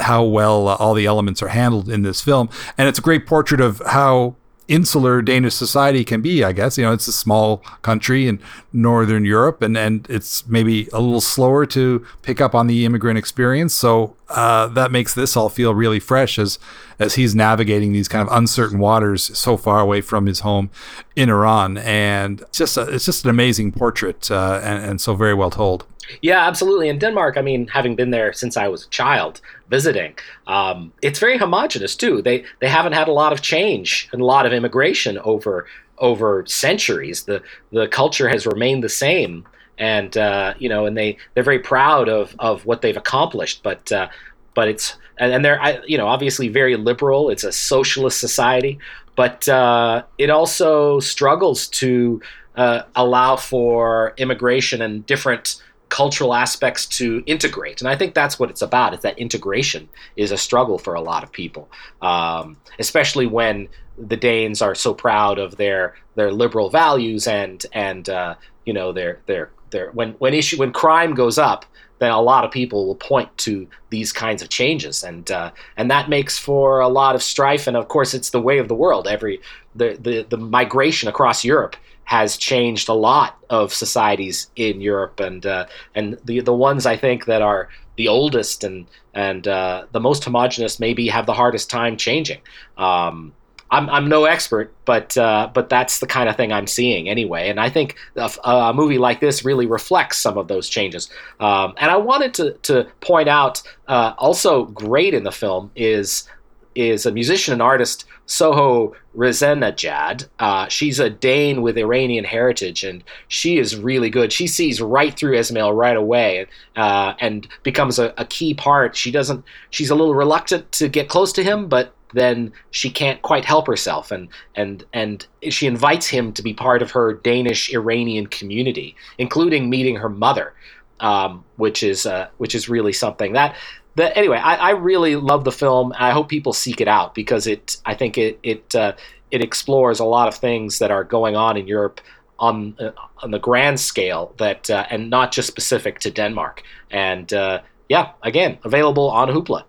how 0.00 0.24
well 0.24 0.68
uh, 0.68 0.76
all 0.76 0.94
the 0.94 1.06
elements 1.06 1.42
are 1.42 1.48
handled 1.48 1.88
in 1.88 2.02
this 2.02 2.20
film. 2.20 2.48
And 2.76 2.88
it's 2.88 2.98
a 2.98 3.02
great 3.02 3.26
portrait 3.26 3.60
of 3.60 3.80
how 3.86 4.36
insular 4.66 5.20
Danish 5.20 5.54
society 5.54 6.04
can 6.04 6.22
be, 6.22 6.42
I 6.42 6.52
guess. 6.52 6.78
You 6.78 6.84
know, 6.84 6.92
it's 6.92 7.06
a 7.06 7.12
small 7.12 7.58
country 7.82 8.26
in 8.26 8.40
Northern 8.72 9.24
Europe 9.24 9.62
and, 9.62 9.76
and 9.76 10.06
it's 10.08 10.46
maybe 10.46 10.88
a 10.92 11.00
little 11.00 11.20
slower 11.20 11.66
to 11.66 12.04
pick 12.22 12.40
up 12.40 12.54
on 12.54 12.66
the 12.66 12.84
immigrant 12.84 13.18
experience. 13.18 13.74
So 13.74 14.16
uh, 14.30 14.68
that 14.68 14.90
makes 14.90 15.14
this 15.14 15.36
all 15.36 15.48
feel 15.48 15.74
really 15.74 16.00
fresh 16.00 16.38
as 16.38 16.58
as 16.98 17.16
he's 17.16 17.34
navigating 17.34 17.92
these 17.92 18.06
kind 18.06 18.26
of 18.26 18.34
uncertain 18.34 18.78
waters 18.78 19.36
so 19.36 19.56
far 19.56 19.80
away 19.80 20.00
from 20.00 20.26
his 20.26 20.40
home 20.40 20.70
in 21.16 21.28
Iran. 21.28 21.76
And 21.78 22.40
it's 22.40 22.58
just 22.58 22.76
a, 22.76 22.82
it's 22.82 23.04
just 23.04 23.24
an 23.24 23.30
amazing 23.30 23.72
portrait 23.72 24.30
uh, 24.30 24.60
and, 24.62 24.84
and 24.84 25.00
so 25.00 25.14
very 25.14 25.34
well 25.34 25.50
told. 25.50 25.86
Yeah, 26.22 26.46
absolutely. 26.46 26.88
In 26.88 26.98
Denmark, 26.98 27.36
I 27.36 27.42
mean, 27.42 27.66
having 27.68 27.96
been 27.96 28.10
there 28.10 28.32
since 28.32 28.56
I 28.56 28.68
was 28.68 28.86
a 28.86 28.88
child 28.90 29.40
visiting, 29.76 30.12
um, 30.46 30.92
it's 31.02 31.18
very 31.26 31.36
homogenous 31.44 31.94
too. 31.96 32.22
They 32.22 32.44
they 32.60 32.70
haven't 32.78 32.96
had 33.00 33.08
a 33.08 33.12
lot 33.22 33.32
of 33.32 33.40
change 33.42 34.08
and 34.12 34.20
a 34.20 34.24
lot 34.34 34.46
of 34.46 34.52
immigration 34.52 35.14
over 35.32 35.66
over 35.98 36.44
centuries. 36.46 37.24
The 37.24 37.42
the 37.72 37.86
culture 37.88 38.28
has 38.28 38.46
remained 38.46 38.82
the 38.84 38.94
same, 39.06 39.32
and 39.78 40.16
uh, 40.16 40.54
you 40.62 40.68
know, 40.68 40.86
and 40.86 40.96
they 40.96 41.10
they're 41.32 41.50
very 41.52 41.62
proud 41.74 42.08
of 42.08 42.36
of 42.38 42.66
what 42.66 42.82
they've 42.82 43.02
accomplished. 43.06 43.62
But 43.62 43.90
uh, 43.90 44.08
but 44.54 44.68
it's 44.68 44.96
and, 45.18 45.44
they're 45.44 45.60
you 45.86 45.98
know 45.98 46.06
obviously 46.06 46.48
very 46.48 46.76
liberal. 46.76 47.30
It's 47.30 47.44
a 47.44 47.52
socialist 47.52 48.20
society, 48.20 48.78
but 49.16 49.48
uh, 49.48 50.04
it 50.18 50.30
also 50.30 51.00
struggles 51.00 51.68
to 51.80 52.20
uh, 52.56 52.82
allow 52.94 53.36
for 53.36 54.14
immigration 54.16 54.82
and 54.82 55.04
different 55.06 55.62
cultural 55.94 56.34
aspects 56.34 56.86
to 56.86 57.22
integrate. 57.24 57.80
And 57.80 57.88
I 57.88 57.94
think 57.94 58.14
that's 58.14 58.36
what 58.36 58.50
it's 58.50 58.62
about. 58.62 58.94
Is 58.94 59.00
that 59.02 59.16
integration 59.16 59.88
is 60.16 60.32
a 60.32 60.36
struggle 60.36 60.76
for 60.76 60.94
a 60.94 61.00
lot 61.00 61.22
of 61.22 61.30
people, 61.30 61.70
um, 62.02 62.56
especially 62.80 63.28
when 63.28 63.68
the 63.96 64.16
Danes 64.16 64.60
are 64.60 64.74
so 64.74 64.92
proud 64.92 65.38
of 65.38 65.56
their 65.56 65.94
their 66.16 66.32
liberal 66.32 66.68
values 66.68 67.28
and 67.28 67.64
and 67.72 68.08
uh, 68.08 68.34
you 68.66 68.72
know 68.72 68.92
their 68.92 69.20
their 69.26 69.52
their 69.70 69.92
when 69.92 70.14
when 70.14 70.34
issue 70.34 70.58
when 70.58 70.72
crime 70.72 71.14
goes 71.14 71.38
up. 71.38 71.64
Then 72.00 72.10
a 72.10 72.20
lot 72.20 72.44
of 72.44 72.50
people 72.50 72.88
will 72.88 72.96
point 72.96 73.30
to 73.46 73.68
these 73.90 74.12
kinds 74.12 74.42
of 74.42 74.48
changes, 74.48 75.04
and 75.04 75.30
uh, 75.30 75.52
and 75.76 75.88
that 75.92 76.08
makes 76.08 76.36
for 76.36 76.80
a 76.80 76.88
lot 76.88 77.14
of 77.14 77.22
strife. 77.22 77.68
And 77.68 77.76
of 77.76 77.86
course, 77.86 78.14
it's 78.14 78.30
the 78.30 78.40
way 78.40 78.58
of 78.58 78.66
the 78.66 78.74
world. 78.74 79.06
Every 79.06 79.40
the 79.76 79.96
the, 80.00 80.26
the 80.28 80.36
migration 80.36 81.08
across 81.08 81.44
Europe 81.44 81.76
has 82.04 82.36
changed 82.36 82.88
a 82.88 82.94
lot 82.94 83.38
of 83.50 83.72
societies 83.72 84.50
in 84.56 84.80
Europe, 84.80 85.20
and 85.20 85.44
uh, 85.46 85.66
and 85.94 86.18
the 86.24 86.40
the 86.40 86.54
ones 86.54 86.86
I 86.86 86.96
think 86.96 87.26
that 87.26 87.42
are 87.42 87.68
the 87.96 88.08
oldest 88.08 88.64
and 88.64 88.86
and 89.14 89.46
uh, 89.46 89.86
the 89.92 90.00
most 90.00 90.24
homogenous 90.24 90.80
maybe 90.80 91.08
have 91.08 91.26
the 91.26 91.34
hardest 91.34 91.70
time 91.70 91.96
changing. 91.96 92.40
Um, 92.76 93.32
I'm, 93.70 93.90
I'm 93.90 94.08
no 94.08 94.24
expert, 94.24 94.72
but 94.84 95.16
uh, 95.16 95.50
but 95.52 95.68
that's 95.68 95.98
the 95.98 96.06
kind 96.06 96.28
of 96.28 96.36
thing 96.36 96.52
I'm 96.52 96.66
seeing 96.66 97.08
anyway, 97.08 97.48
and 97.48 97.58
I 97.58 97.70
think 97.70 97.96
a, 98.14 98.72
movie 98.72 98.98
like 98.98 99.20
this 99.20 99.44
really 99.44 99.66
reflects 99.66 100.18
some 100.18 100.38
of 100.38 100.46
those 100.46 100.68
changes. 100.68 101.10
Um, 101.40 101.74
and 101.78 101.90
I 101.90 101.96
wanted 101.96 102.34
to 102.34 102.52
to 102.62 102.86
point 103.00 103.28
out 103.28 103.62
uh, 103.88 104.14
also 104.18 104.66
great 104.66 105.12
in 105.12 105.24
the 105.24 105.32
film 105.32 105.72
is 105.74 106.28
is 106.74 107.06
a 107.06 107.12
musician 107.12 107.52
and 107.52 107.62
artist, 107.62 108.04
Soho 108.26 108.94
Rezanejad. 109.16 110.28
Uh, 110.38 110.68
she's 110.68 110.98
a 110.98 111.10
Dane 111.10 111.62
with 111.62 111.78
Iranian 111.78 112.24
heritage, 112.24 112.84
and 112.84 113.04
she 113.28 113.58
is 113.58 113.76
really 113.76 114.10
good. 114.10 114.32
She 114.32 114.46
sees 114.46 114.80
right 114.80 115.16
through 115.16 115.36
Ismail 115.36 115.72
right 115.72 115.96
away, 115.96 116.46
uh, 116.76 117.14
and 117.20 117.46
becomes 117.62 117.98
a, 117.98 118.14
a, 118.16 118.24
key 118.24 118.54
part. 118.54 118.96
She 118.96 119.10
doesn't. 119.10 119.44
She's 119.70 119.90
a 119.90 119.94
little 119.94 120.14
reluctant 120.14 120.72
to 120.72 120.88
get 120.88 121.08
close 121.08 121.32
to 121.34 121.44
him, 121.44 121.68
but 121.68 121.94
then 122.12 122.52
she 122.70 122.90
can't 122.90 123.20
quite 123.22 123.44
help 123.44 123.66
herself, 123.66 124.10
and 124.10 124.28
and 124.54 124.84
and 124.92 125.26
she 125.50 125.66
invites 125.66 126.06
him 126.06 126.32
to 126.32 126.42
be 126.42 126.54
part 126.54 126.82
of 126.82 126.92
her 126.92 127.14
Danish 127.14 127.72
Iranian 127.72 128.26
community, 128.26 128.96
including 129.18 129.68
meeting 129.70 129.96
her 129.96 130.08
mother. 130.08 130.54
Um, 131.00 131.44
which 131.56 131.82
is 131.82 132.06
uh, 132.06 132.28
which 132.38 132.54
is 132.54 132.68
really 132.68 132.92
something 132.92 133.32
that 133.32 133.56
the, 133.96 134.16
anyway, 134.16 134.38
I, 134.38 134.56
I, 134.56 134.70
really 134.70 135.16
love 135.16 135.44
the 135.44 135.52
film. 135.52 135.92
I 135.96 136.10
hope 136.10 136.28
people 136.28 136.52
seek 136.52 136.80
it 136.80 136.88
out 136.88 137.14
because 137.14 137.46
it. 137.46 137.76
I 137.86 137.94
think 137.94 138.18
it 138.18 138.38
it 138.42 138.74
uh, 138.74 138.92
it 139.30 139.40
explores 139.40 140.00
a 140.00 140.04
lot 140.04 140.28
of 140.28 140.34
things 140.34 140.78
that 140.78 140.90
are 140.90 141.04
going 141.04 141.36
on 141.36 141.56
in 141.56 141.66
Europe 141.66 142.00
on 142.38 142.76
uh, 142.80 142.90
on 143.22 143.30
the 143.30 143.38
grand 143.38 143.80
scale 143.80 144.34
that 144.38 144.68
uh, 144.68 144.86
and 144.90 145.10
not 145.10 145.32
just 145.32 145.48
specific 145.48 146.00
to 146.00 146.10
Denmark. 146.10 146.62
And 146.90 147.32
uh, 147.32 147.62
yeah, 147.88 148.12
again, 148.22 148.58
available 148.64 149.10
on 149.10 149.28
Hoopla. 149.28 149.64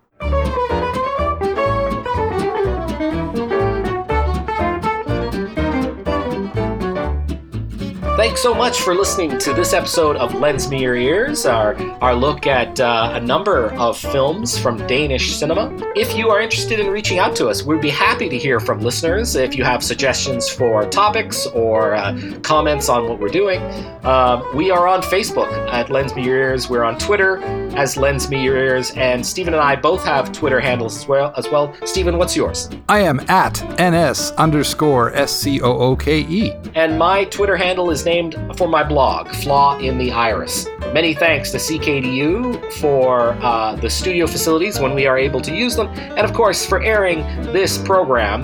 Thanks 8.26 8.42
so 8.42 8.52
much 8.52 8.80
for 8.80 8.92
listening 8.92 9.38
to 9.38 9.54
this 9.54 9.72
episode 9.72 10.16
of 10.16 10.34
Lens 10.34 10.68
Me 10.68 10.82
Your 10.82 10.96
Ears, 10.96 11.46
our, 11.46 11.76
our 12.02 12.12
look 12.12 12.48
at 12.48 12.80
uh, 12.80 13.12
a 13.14 13.20
number 13.20 13.72
of 13.74 13.96
films 13.96 14.58
from 14.58 14.84
Danish 14.88 15.36
cinema. 15.36 15.72
If 15.94 16.16
you 16.16 16.28
are 16.30 16.40
interested 16.40 16.80
in 16.80 16.88
reaching 16.88 17.20
out 17.20 17.36
to 17.36 17.46
us, 17.46 17.62
we'd 17.62 17.80
be 17.80 17.88
happy 17.88 18.28
to 18.28 18.36
hear 18.36 18.58
from 18.58 18.80
listeners. 18.80 19.36
If 19.36 19.56
you 19.56 19.62
have 19.62 19.80
suggestions 19.80 20.48
for 20.48 20.84
topics 20.86 21.46
or 21.46 21.94
uh, 21.94 22.20
comments 22.42 22.88
on 22.88 23.08
what 23.08 23.20
we're 23.20 23.28
doing, 23.28 23.60
uh, 24.02 24.42
we 24.56 24.72
are 24.72 24.88
on 24.88 25.02
Facebook 25.02 25.52
at 25.68 25.88
Lens 25.88 26.16
Me 26.16 26.24
Your 26.24 26.36
Ears. 26.36 26.68
We're 26.68 26.82
on 26.82 26.98
Twitter 26.98 27.40
as 27.76 27.96
Lens 27.96 28.28
Me 28.28 28.42
Your 28.42 28.56
Ears, 28.56 28.90
and 28.92 29.24
Stephen 29.24 29.54
and 29.54 29.62
I 29.62 29.76
both 29.76 30.02
have 30.02 30.32
Twitter 30.32 30.58
handles 30.58 30.96
as 30.96 31.06
well. 31.06 31.32
As 31.36 31.48
well, 31.48 31.72
Stephen, 31.84 32.18
what's 32.18 32.34
yours? 32.34 32.70
I 32.88 33.00
am 33.00 33.20
at 33.28 33.62
ns 33.80 34.32
underscore 34.32 35.14
s 35.14 35.30
c 35.30 35.60
o 35.60 35.70
o 35.70 35.94
k 35.94 36.22
e, 36.22 36.52
and 36.74 36.98
my 36.98 37.24
Twitter 37.26 37.54
handle 37.54 37.90
is 37.90 38.02
named 38.16 38.56
for 38.56 38.68
my 38.68 38.82
blog, 38.82 39.28
Flaw 39.28 39.78
in 39.78 39.98
the 39.98 40.10
Iris. 40.12 40.66
Many 40.92 41.14
thanks 41.14 41.50
to 41.50 41.58
CKDU 41.58 42.72
for 42.74 43.32
uh, 43.42 43.76
the 43.76 43.90
studio 43.90 44.26
facilities 44.26 44.78
when 44.78 44.94
we 44.94 45.06
are 45.06 45.18
able 45.18 45.40
to 45.42 45.54
use 45.54 45.76
them, 45.76 45.88
and 45.88 46.20
of 46.20 46.32
course 46.32 46.64
for 46.64 46.82
airing 46.82 47.18
this 47.52 47.78
program 47.78 48.40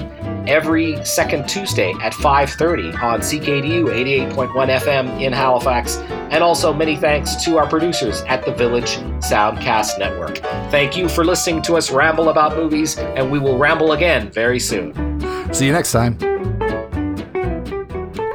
every 0.47 1.03
second 1.05 1.49
Tuesday 1.49 1.93
at 2.03 2.13
5:30 2.13 3.03
on 3.03 3.21
CKDU 3.21 3.85
88.1 3.89 4.69
FM 4.81 5.21
in 5.21 5.33
Halifax. 5.33 5.99
And 6.33 6.43
also 6.43 6.73
many 6.73 6.97
thanks 6.97 7.37
to 7.45 7.59
our 7.59 7.69
producers 7.69 8.23
at 8.23 8.45
the 8.45 8.53
Village 8.53 8.97
Soundcast 9.21 9.99
Network. 9.99 10.39
Thank 10.71 10.97
you 10.97 11.09
for 11.09 11.25
listening 11.25 11.63
to 11.63 11.77
us 11.77 11.91
ramble 11.91 12.31
about 12.31 12.57
movies, 12.57 12.99
and 12.99 13.31
we 13.31 13.39
will 13.39 13.59
ramble 13.59 13.93
again 13.93 14.31
very 14.31 14.59
soon. 14.59 14.95
See 15.53 15.67
you 15.67 15.73
next 15.73 15.93
time. 15.93 16.32